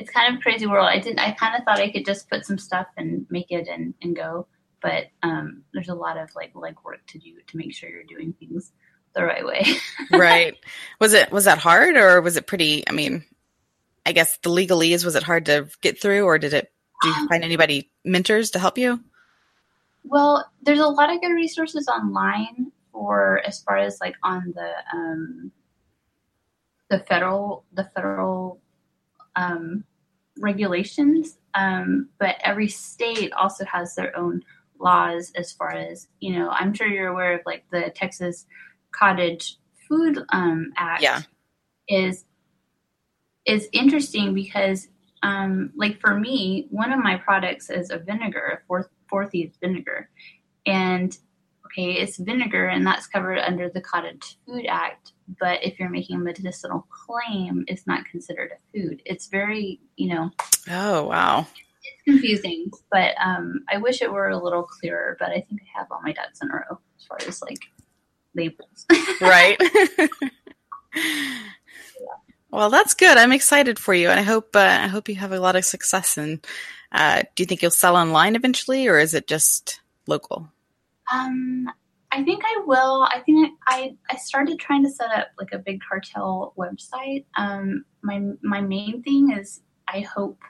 it's 0.00 0.10
kind 0.10 0.34
of 0.34 0.42
crazy 0.42 0.66
world. 0.66 0.88
I 0.88 0.98
didn't. 0.98 1.18
I 1.18 1.32
kind 1.32 1.54
of 1.54 1.64
thought 1.64 1.78
I 1.78 1.90
could 1.90 2.06
just 2.06 2.28
put 2.30 2.46
some 2.46 2.58
stuff 2.58 2.86
and 2.96 3.26
make 3.30 3.50
it 3.50 3.68
and 3.68 3.94
and 4.02 4.16
go, 4.16 4.46
but 4.80 5.04
um, 5.22 5.62
there's 5.74 5.90
a 5.90 5.94
lot 5.94 6.16
of 6.16 6.34
like 6.34 6.54
legwork 6.54 7.06
to 7.08 7.18
do 7.18 7.34
to 7.46 7.56
make 7.56 7.74
sure 7.74 7.90
you're 7.90 8.04
doing 8.04 8.32
things 8.32 8.72
the 9.14 9.24
right 9.24 9.44
way. 9.44 9.66
right. 10.10 10.56
Was 11.00 11.12
it 11.12 11.30
was 11.30 11.44
that 11.44 11.58
hard 11.58 11.96
or 11.96 12.20
was 12.22 12.36
it 12.36 12.46
pretty? 12.46 12.88
I 12.88 12.92
mean, 12.92 13.24
I 14.06 14.12
guess 14.12 14.38
the 14.38 14.50
legalese 14.50 15.04
was 15.04 15.16
it 15.16 15.22
hard 15.22 15.46
to 15.46 15.68
get 15.82 16.00
through, 16.00 16.24
or 16.24 16.38
did 16.38 16.54
it? 16.54 16.72
Do 17.02 17.08
you 17.08 17.14
um, 17.14 17.28
find 17.28 17.44
anybody 17.44 17.90
mentors 18.04 18.52
to 18.52 18.58
help 18.58 18.78
you? 18.78 19.00
Well, 20.04 20.50
there's 20.62 20.80
a 20.80 20.86
lot 20.86 21.12
of 21.12 21.20
good 21.20 21.34
resources 21.34 21.88
online 21.88 22.72
for 22.90 23.42
as 23.46 23.60
far 23.60 23.76
as 23.76 23.98
like 24.00 24.14
on 24.22 24.54
the 24.54 24.72
um, 24.94 25.52
the 26.88 27.00
federal 27.00 27.64
the 27.72 27.84
federal 27.94 28.60
um, 29.36 29.84
regulations, 30.40 31.38
um, 31.54 32.08
but 32.18 32.36
every 32.42 32.68
state 32.68 33.32
also 33.32 33.64
has 33.64 33.94
their 33.94 34.16
own 34.16 34.42
laws 34.78 35.32
as 35.36 35.52
far 35.52 35.70
as 35.70 36.08
you 36.20 36.38
know. 36.38 36.50
I'm 36.50 36.74
sure 36.74 36.86
you're 36.86 37.08
aware 37.08 37.34
of 37.34 37.42
like 37.46 37.64
the 37.70 37.92
Texas 37.94 38.46
Cottage 38.92 39.58
Food 39.88 40.24
um, 40.30 40.72
Act. 40.76 41.02
Yeah. 41.02 41.22
is 41.88 42.24
is 43.46 43.68
interesting 43.72 44.34
because 44.34 44.88
um, 45.22 45.72
like 45.76 46.00
for 46.00 46.18
me, 46.18 46.66
one 46.70 46.92
of 46.92 47.00
my 47.00 47.16
products 47.16 47.70
is 47.70 47.90
a 47.90 47.98
vinegar, 47.98 48.60
a 48.62 48.66
fourth 48.66 48.88
four 49.08 49.26
thieves 49.26 49.56
vinegar, 49.60 50.08
and 50.66 51.16
okay, 51.72 51.92
it's 51.92 52.16
vinegar 52.18 52.66
and 52.68 52.86
that's 52.86 53.06
covered 53.06 53.38
under 53.38 53.68
the 53.68 53.80
Cottage 53.80 54.36
Food 54.46 54.66
Act. 54.68 55.12
But 55.38 55.62
if 55.64 55.78
you're 55.78 55.88
making 55.90 56.16
a 56.16 56.18
medicinal 56.18 56.86
claim, 56.90 57.64
it's 57.68 57.86
not 57.86 58.04
considered 58.06 58.50
a 58.52 58.78
food. 58.78 59.02
It's 59.04 59.28
very, 59.28 59.80
you 59.96 60.14
know, 60.14 60.30
Oh, 60.70 61.04
wow. 61.04 61.46
it's 61.84 62.02
confusing. 62.04 62.70
But 62.90 63.14
um, 63.24 63.64
I 63.72 63.78
wish 63.78 64.02
it 64.02 64.10
were 64.12 64.28
a 64.30 64.42
little 64.42 64.64
clearer. 64.64 65.16
But 65.20 65.30
I 65.30 65.40
think 65.48 65.60
I 65.62 65.78
have 65.78 65.86
all 65.92 66.00
my 66.02 66.12
ducks 66.12 66.40
in 66.42 66.50
a 66.50 66.54
row 66.54 66.78
as 66.98 67.04
far 67.06 67.18
as 67.26 67.40
like 67.42 67.60
labels. 68.34 68.86
Right. 69.20 69.58
well, 72.50 72.70
that's 72.70 72.94
good. 72.94 73.16
I'm 73.16 73.32
excited 73.32 73.78
for 73.78 73.94
you, 73.94 74.08
and 74.08 74.18
I 74.18 74.22
hope 74.24 74.56
uh, 74.56 74.78
I 74.82 74.86
hope 74.88 75.08
you 75.08 75.14
have 75.16 75.32
a 75.32 75.38
lot 75.40 75.56
of 75.56 75.64
success. 75.64 76.16
And 76.18 76.44
uh, 76.90 77.22
do 77.36 77.42
you 77.42 77.46
think 77.46 77.62
you'll 77.62 77.70
sell 77.70 77.96
online 77.96 78.34
eventually, 78.34 78.88
or 78.88 78.98
is 78.98 79.14
it 79.14 79.26
just 79.28 79.80
local? 80.06 80.48
Um, 81.12 81.68
I 82.12 82.24
think 82.24 82.42
I 82.44 82.62
will. 82.66 83.02
I 83.04 83.20
think 83.20 83.52
I, 83.66 83.96
I 84.08 84.16
started 84.16 84.58
trying 84.58 84.82
to 84.84 84.90
set 84.90 85.10
up 85.10 85.28
like 85.38 85.52
a 85.52 85.58
big 85.58 85.80
cartel 85.88 86.54
website. 86.58 87.24
Um, 87.36 87.84
my 88.02 88.20
my 88.42 88.60
main 88.60 89.02
thing 89.02 89.36
is 89.38 89.62
I 89.86 90.00
hope, 90.00 90.40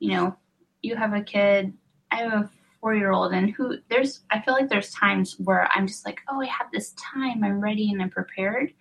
you 0.00 0.12
know, 0.12 0.36
you 0.82 0.96
have 0.96 1.14
a 1.14 1.22
kid. 1.22 1.72
I 2.10 2.16
have 2.16 2.32
a 2.32 2.50
four 2.80 2.94
year 2.94 3.12
old, 3.12 3.32
and 3.32 3.50
who 3.50 3.76
there's 3.88 4.24
I 4.30 4.40
feel 4.40 4.54
like 4.54 4.68
there's 4.68 4.90
times 4.90 5.36
where 5.38 5.68
I'm 5.74 5.86
just 5.86 6.04
like, 6.04 6.20
oh, 6.28 6.40
I 6.40 6.46
have 6.46 6.72
this 6.72 6.92
time. 6.92 7.44
I'm 7.44 7.60
ready 7.60 7.90
and 7.90 8.02
I'm 8.02 8.10
prepared, 8.10 8.72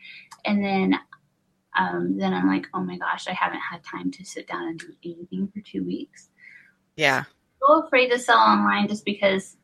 and 0.46 0.64
then. 0.64 0.96
Um, 1.78 2.18
then 2.18 2.34
I'm 2.34 2.48
like, 2.48 2.66
oh 2.74 2.82
my 2.82 2.98
gosh, 2.98 3.28
I 3.28 3.34
haven't 3.34 3.62
had 3.62 3.84
time 3.84 4.12
to 4.12 4.26
sit 4.26 4.48
down 4.48 4.68
and 4.68 4.80
do 4.80 4.92
anything 5.06 5.48
for 5.54 5.62
two 5.62 5.86
weeks. 5.86 6.30
Yeah. 6.98 7.26
So 7.62 7.84
afraid 7.84 8.10
to 8.10 8.20
sell 8.20 8.40
online 8.40 8.88
just 8.88 9.06
because 9.06 9.56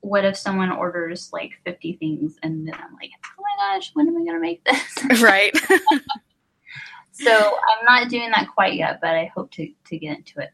what 0.00 0.24
if 0.24 0.36
someone 0.36 0.72
orders 0.72 1.30
like 1.32 1.52
50 1.64 1.94
things 1.94 2.36
and 2.42 2.66
then 2.66 2.74
I'm 2.74 2.94
like, 2.94 3.10
oh 3.24 3.42
my 3.42 3.74
gosh, 3.76 3.90
when 3.94 4.08
am 4.08 4.16
I 4.16 4.20
going 4.20 4.34
to 4.34 4.40
make 4.40 4.64
this? 4.64 5.20
Right. 5.22 5.56
so 7.12 7.32
I'm 7.32 7.84
not 7.84 8.08
doing 8.08 8.30
that 8.30 8.48
quite 8.54 8.74
yet, 8.74 9.00
but 9.00 9.10
I 9.10 9.30
hope 9.34 9.50
to, 9.52 9.70
to 9.86 9.98
get 9.98 10.18
into 10.18 10.40
it 10.40 10.50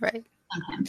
right. 0.00 0.24
sometime. 0.52 0.84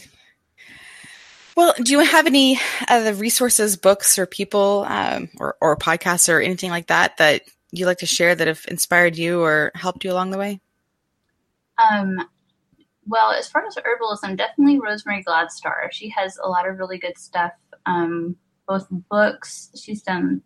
Well, 1.56 1.74
do 1.82 1.92
you 1.92 2.00
have 2.00 2.26
any 2.26 2.60
other 2.86 3.14
resources, 3.14 3.78
books, 3.78 4.18
or 4.18 4.26
people, 4.26 4.84
um, 4.88 5.30
or 5.38 5.56
or 5.62 5.74
podcasts, 5.74 6.30
or 6.30 6.38
anything 6.38 6.70
like 6.70 6.88
that 6.88 7.16
that 7.16 7.44
you 7.72 7.86
like 7.86 7.98
to 7.98 8.06
share 8.06 8.34
that 8.34 8.46
have 8.46 8.66
inspired 8.68 9.16
you 9.16 9.40
or 9.40 9.72
helped 9.74 10.04
you 10.04 10.12
along 10.12 10.32
the 10.32 10.38
way? 10.38 10.60
Um, 11.82 12.28
well, 13.06 13.32
as 13.32 13.48
far 13.48 13.64
as 13.66 13.76
herbalism, 13.76 14.36
definitely 14.36 14.80
Rosemary 14.80 15.24
Gladstar. 15.24 15.90
She 15.92 16.08
has 16.10 16.38
a 16.42 16.48
lot 16.48 16.68
of 16.68 16.78
really 16.78 16.98
good 16.98 17.16
stuff, 17.16 17.52
um, 17.86 18.36
both 18.68 18.86
books. 18.90 19.70
She's 19.80 20.02
done, 20.02 20.42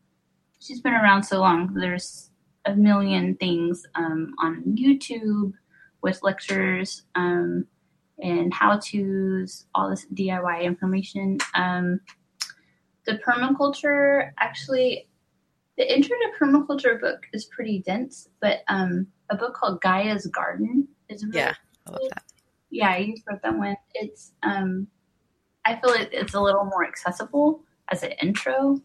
she's 0.61 0.81
been 0.81 0.95
around 0.95 1.25
so 1.25 1.41
long. 1.41 1.75
There's 1.75 2.31
a 2.65 2.75
million 2.77 3.37
things 3.37 3.87
um, 3.95 4.35
on 4.39 4.63
YouTube 4.79 5.53
with 6.03 6.23
lectures 6.23 7.03
um, 7.15 7.67
and 8.23 8.53
how 8.53 8.79
to's, 8.79 9.67
all 9.75 9.91
this 9.91 10.07
DIY 10.15 10.63
information. 10.63 11.39
Um, 11.55 12.01
the 13.07 13.19
permaculture, 13.27 14.31
actually, 14.39 15.09
the 15.79 15.95
intro 15.95 16.17
to 16.17 16.45
permaculture 16.45 17.01
book 17.01 17.23
is 17.33 17.47
pretty 17.47 17.81
dense, 17.81 18.29
but 18.41 18.61
um, 18.69 19.07
a 19.31 19.37
book 19.37 19.55
called 19.55 19.81
Gaia's 19.81 20.27
Garden 20.27 20.87
is 21.09 21.25
really 21.25 21.39
Yeah, 21.39 21.55
I 21.87 21.91
love 21.91 22.01
that. 22.11 22.23
yeah, 22.71 22.97
you 22.99 23.15
wrote 23.29 23.41
that 23.43 23.57
one. 23.57 23.77
It's 23.95 24.33
um, 24.43 24.89
I 25.65 25.77
feel 25.77 25.91
like 25.91 26.11
it's 26.13 26.35
a 26.35 26.41
little 26.41 26.65
more 26.65 26.87
accessible 26.87 27.63
as 27.91 28.03
an 28.03 28.13
intro. 28.23 28.81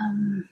Um, 0.00 0.48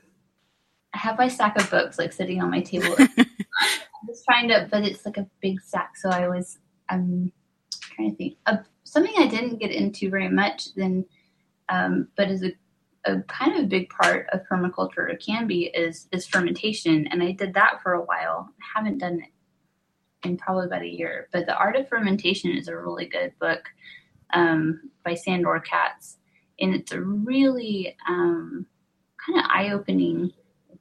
I 0.94 0.98
have 0.98 1.18
my 1.18 1.28
stack 1.28 1.58
of 1.58 1.70
books 1.70 1.98
like 1.98 2.12
sitting 2.12 2.42
on 2.42 2.50
my 2.50 2.60
table. 2.60 2.94
I'm 2.98 4.06
just 4.06 4.24
trying 4.24 4.48
to, 4.48 4.68
but 4.70 4.84
it's 4.84 5.06
like 5.06 5.16
a 5.16 5.26
big 5.40 5.60
stack, 5.60 5.96
so 5.96 6.10
I 6.10 6.28
was 6.28 6.58
I'm 6.88 7.32
trying 7.80 8.10
to 8.10 8.16
think 8.16 8.36
uh, 8.46 8.58
something 8.84 9.14
I 9.18 9.26
didn't 9.26 9.58
get 9.58 9.70
into 9.70 10.10
very 10.10 10.28
much. 10.28 10.74
Then, 10.74 11.04
um, 11.68 12.08
but 12.16 12.30
is 12.30 12.42
a 12.42 12.52
a 13.06 13.20
kind 13.22 13.56
of 13.56 13.64
a 13.64 13.68
big 13.68 13.88
part 13.88 14.26
of 14.32 14.42
permaculture 14.50 15.10
or 15.10 15.16
can 15.16 15.46
be 15.46 15.66
is 15.66 16.08
is 16.12 16.26
fermentation, 16.26 17.06
and 17.08 17.22
I 17.22 17.32
did 17.32 17.54
that 17.54 17.82
for 17.82 17.94
a 17.94 18.02
while. 18.02 18.48
I 18.60 18.78
haven't 18.78 18.98
done 18.98 19.20
it 19.20 20.28
in 20.28 20.36
probably 20.36 20.66
about 20.66 20.82
a 20.82 20.88
year. 20.88 21.28
But 21.32 21.46
The 21.46 21.56
Art 21.56 21.76
of 21.76 21.88
Fermentation 21.88 22.50
is 22.52 22.68
a 22.68 22.76
really 22.76 23.06
good 23.06 23.32
book 23.40 23.62
um, 24.32 24.90
by 25.04 25.14
Sandor 25.14 25.60
Katz. 25.60 26.18
And 26.60 26.74
it's 26.74 26.92
a 26.92 27.00
really 27.00 27.96
um, 28.08 28.66
kind 29.24 29.38
of 29.38 29.46
eye 29.48 29.70
opening 29.72 30.32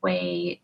way 0.01 0.61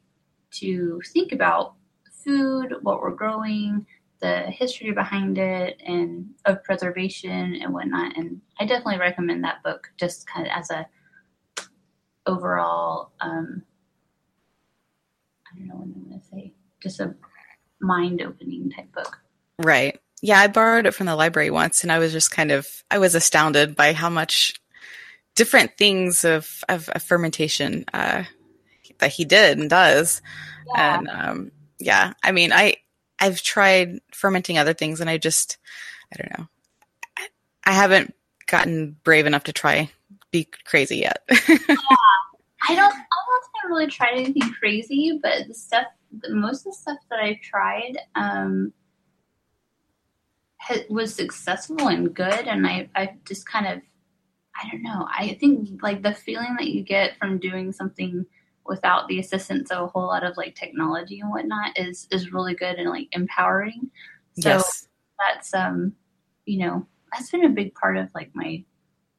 to 0.52 1.02
think 1.14 1.32
about 1.32 1.76
food, 2.12 2.76
what 2.82 3.02
we're 3.02 3.12
growing, 3.12 3.86
the 4.20 4.42
history 4.50 4.92
behind 4.92 5.38
it, 5.38 5.82
and 5.86 6.30
of 6.46 6.64
preservation 6.64 7.56
and 7.56 7.74
whatnot. 7.74 8.18
And 8.18 8.42
I 8.60 8.66
definitely 8.66 9.00
recommend 9.00 9.44
that 9.44 9.64
book 9.64 9.92
just 9.98 10.28
kind 10.28 10.48
of 10.48 10.52
as 10.56 10.72
a 10.72 10.88
overall, 12.26 13.12
um, 13.22 13.62
I 15.48 15.58
don't 15.58 15.68
know 15.68 15.76
what 15.76 15.84
I'm 15.84 16.10
going 16.10 16.20
to 16.20 16.26
say, 16.26 16.54
just 16.82 17.00
a 17.00 17.14
mind 17.80 18.22
opening 18.22 18.72
type 18.72 18.92
book. 18.94 19.20
Right. 19.60 19.95
Yeah, 20.26 20.40
I 20.40 20.48
borrowed 20.48 20.88
it 20.88 20.96
from 20.96 21.06
the 21.06 21.16
library 21.16 21.52
once 21.52 21.84
and 21.84 21.92
I 21.92 22.00
was 22.00 22.12
just 22.12 22.32
kind 22.32 22.50
of 22.50 22.68
I 22.90 22.98
was 22.98 23.14
astounded 23.14 23.76
by 23.76 23.94
how 23.94 24.10
much 24.10 24.60
different 25.36 25.78
things 25.78 26.26
of 26.26 26.64
of, 26.68 26.90
of 26.90 27.04
fermentation 27.04 27.86
uh 27.94 28.24
that 28.98 29.12
he 29.12 29.24
did 29.24 29.60
and 29.60 29.70
does. 29.70 30.24
Yeah. 30.74 30.98
And 30.98 31.08
um 31.10 31.52
yeah, 31.78 32.14
I 32.24 32.32
mean, 32.32 32.52
I 32.52 32.78
I've 33.20 33.44
tried 33.44 34.00
fermenting 34.12 34.58
other 34.58 34.74
things 34.74 35.00
and 35.00 35.12
I 35.12 35.20
just 35.20 35.60
I 36.12 36.18
don't 36.18 36.40
know. 36.40 36.48
I, 37.20 37.28
I 37.66 37.72
haven't 37.74 38.16
gotten 38.48 38.96
brave 39.04 39.28
enough 39.28 39.44
to 39.44 39.54
try 39.54 39.92
be 40.32 40.50
crazy 40.66 40.98
yet. 40.98 41.22
yeah. 41.30 41.76
I 42.68 42.74
don't. 42.74 42.80
I 42.80 43.22
don't 43.28 43.44
think 43.44 43.64
I 43.64 43.68
really 43.68 43.88
tried 43.88 44.14
anything 44.16 44.54
crazy, 44.60 45.20
but 45.22 45.48
the 45.48 45.54
stuff, 45.54 45.86
the, 46.20 46.34
most 46.34 46.66
of 46.66 46.74
the 46.74 46.78
stuff 46.78 46.98
that 47.12 47.20
I've 47.20 47.42
tried, 47.42 48.00
um, 48.16 48.74
was 50.90 51.14
successful 51.14 51.88
and 51.88 52.14
good, 52.14 52.48
and 52.48 52.66
I, 52.66 52.90
I 52.96 53.16
just 53.28 53.48
kind 53.48 53.68
of, 53.68 53.82
I 54.56 54.70
don't 54.70 54.84
know. 54.84 55.08
I 55.10 55.38
think 55.40 55.82
like 55.82 56.02
the 56.02 56.14
feeling 56.14 56.56
that 56.60 56.70
you 56.70 56.84
get 56.84 57.18
from 57.18 57.40
doing 57.40 57.72
something 57.72 58.26
without 58.66 59.08
the 59.08 59.20
assistance 59.20 59.70
of 59.70 59.84
a 59.84 59.88
whole 59.88 60.08
lot 60.08 60.24
of 60.24 60.38
like 60.38 60.56
technology 60.56 61.20
and 61.20 61.30
whatnot 61.30 61.78
is 61.78 62.08
is 62.12 62.34
really 62.34 62.56
good 62.56 62.78
and 62.78 62.90
like 62.90 63.08
empowering. 63.12 63.92
So 64.40 64.50
yes. 64.50 64.88
that's 65.20 65.54
um, 65.54 65.94
you 66.46 66.60
know, 66.60 66.88
that's 67.12 67.30
been 67.30 67.46
a 67.46 67.50
big 67.50 67.76
part 67.76 67.98
of 67.98 68.10
like 68.16 68.32
my 68.34 68.64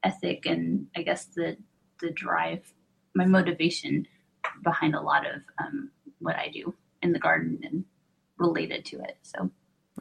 ethic 0.03 0.47
and 0.47 0.87
I 0.97 1.03
guess 1.03 1.27
the 1.27 1.57
the 2.01 2.11
drive, 2.11 2.73
my 3.15 3.25
motivation 3.25 4.07
behind 4.63 4.95
a 4.95 5.01
lot 5.01 5.27
of 5.27 5.43
um, 5.59 5.91
what 6.19 6.37
I 6.37 6.49
do 6.49 6.75
in 7.03 7.13
the 7.13 7.19
garden 7.19 7.61
and 7.63 7.85
related 8.39 8.85
to 8.87 9.01
it. 9.01 9.17
So, 9.23 9.51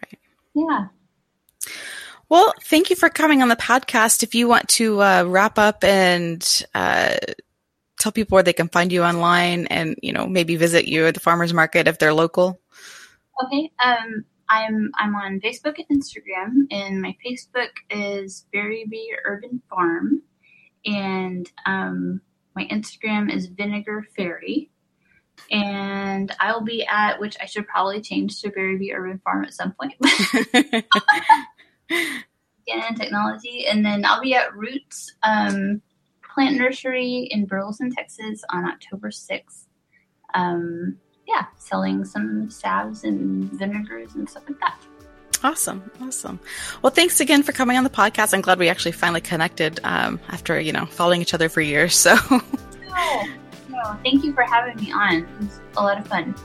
Right. 0.01 0.19
yeah. 0.53 0.87
Well, 2.27 2.53
thank 2.63 2.89
you 2.89 2.95
for 2.95 3.09
coming 3.09 3.41
on 3.41 3.49
the 3.49 3.55
podcast. 3.55 4.23
If 4.23 4.33
you 4.33 4.47
want 4.47 4.67
to 4.69 5.01
uh, 5.01 5.23
wrap 5.27 5.59
up 5.59 5.83
and 5.83 6.63
uh, 6.73 7.17
tell 7.99 8.11
people 8.11 8.35
where 8.35 8.43
they 8.43 8.53
can 8.53 8.67
find 8.67 8.91
you 8.91 9.03
online 9.03 9.67
and, 9.67 9.95
you 10.01 10.11
know, 10.11 10.25
maybe 10.25 10.55
visit 10.55 10.87
you 10.87 11.05
at 11.05 11.13
the 11.13 11.19
farmer's 11.19 11.53
market 11.53 11.87
if 11.87 11.99
they're 11.99 12.13
local. 12.13 12.59
Okay. 13.43 13.71
Um, 13.83 14.25
I'm 14.47 14.91
I'm 14.97 15.15
on 15.15 15.39
Facebook 15.41 15.75
and 15.89 16.01
Instagram, 16.01 16.67
and 16.71 17.01
my 17.01 17.15
Facebook 17.25 17.69
is 17.89 18.45
Berry 18.53 18.85
Bee 18.87 19.15
Urban 19.25 19.61
Farm, 19.69 20.21
and 20.85 21.51
um, 21.65 22.21
my 22.55 22.65
Instagram 22.65 23.33
is 23.33 23.47
Vinegar 23.47 24.05
Fairy. 24.15 24.69
And 25.51 26.33
I'll 26.39 26.61
be 26.61 26.85
at 26.85 27.19
which 27.19 27.35
I 27.41 27.45
should 27.45 27.67
probably 27.67 28.01
change 28.01 28.41
to 28.41 28.49
Berry 28.51 28.77
Bee 28.77 28.93
Urban 28.93 29.19
Farm 29.19 29.43
at 29.43 29.53
some 29.53 29.73
point. 29.73 29.95
Again, 31.89 32.95
technology, 32.95 33.67
and 33.67 33.85
then 33.85 34.05
I'll 34.05 34.21
be 34.21 34.33
at 34.33 34.55
Roots 34.55 35.13
um, 35.23 35.81
plant 36.33 36.57
nursery 36.57 37.27
in 37.31 37.45
Burleson, 37.45 37.91
Texas 37.91 38.43
on 38.49 38.65
October 38.65 39.09
6th. 39.09 39.67
Um, 40.33 40.97
yeah, 41.27 41.45
selling 41.57 42.05
some 42.05 42.49
salves 42.49 43.03
and 43.03 43.51
vinegars 43.53 44.15
and 44.15 44.29
stuff 44.29 44.43
like 44.47 44.59
that. 44.59 44.77
Awesome, 45.43 45.89
awesome. 46.01 46.39
Well, 46.81 46.91
thanks 46.91 47.19
again 47.19 47.43
for 47.43 47.51
coming 47.51 47.77
on 47.77 47.83
the 47.83 47.89
podcast. 47.89 48.33
I'm 48.33 48.41
glad 48.41 48.57
we 48.57 48.69
actually 48.69 48.93
finally 48.93 49.21
connected 49.21 49.79
um, 49.83 50.19
after 50.29 50.59
you 50.59 50.71
know 50.71 50.85
following 50.85 51.21
each 51.21 51.33
other 51.33 51.49
for 51.49 51.61
years. 51.61 51.95
So, 51.95 52.15
no, 52.31 53.23
no, 53.69 53.97
thank 54.03 54.23
you 54.23 54.33
for 54.33 54.43
having 54.43 54.75
me 54.77 54.91
on. 54.91 55.17
It 55.23 55.39
was 55.39 55.59
a 55.77 55.83
lot 55.83 55.99
of 55.99 56.07
fun. 56.07 56.35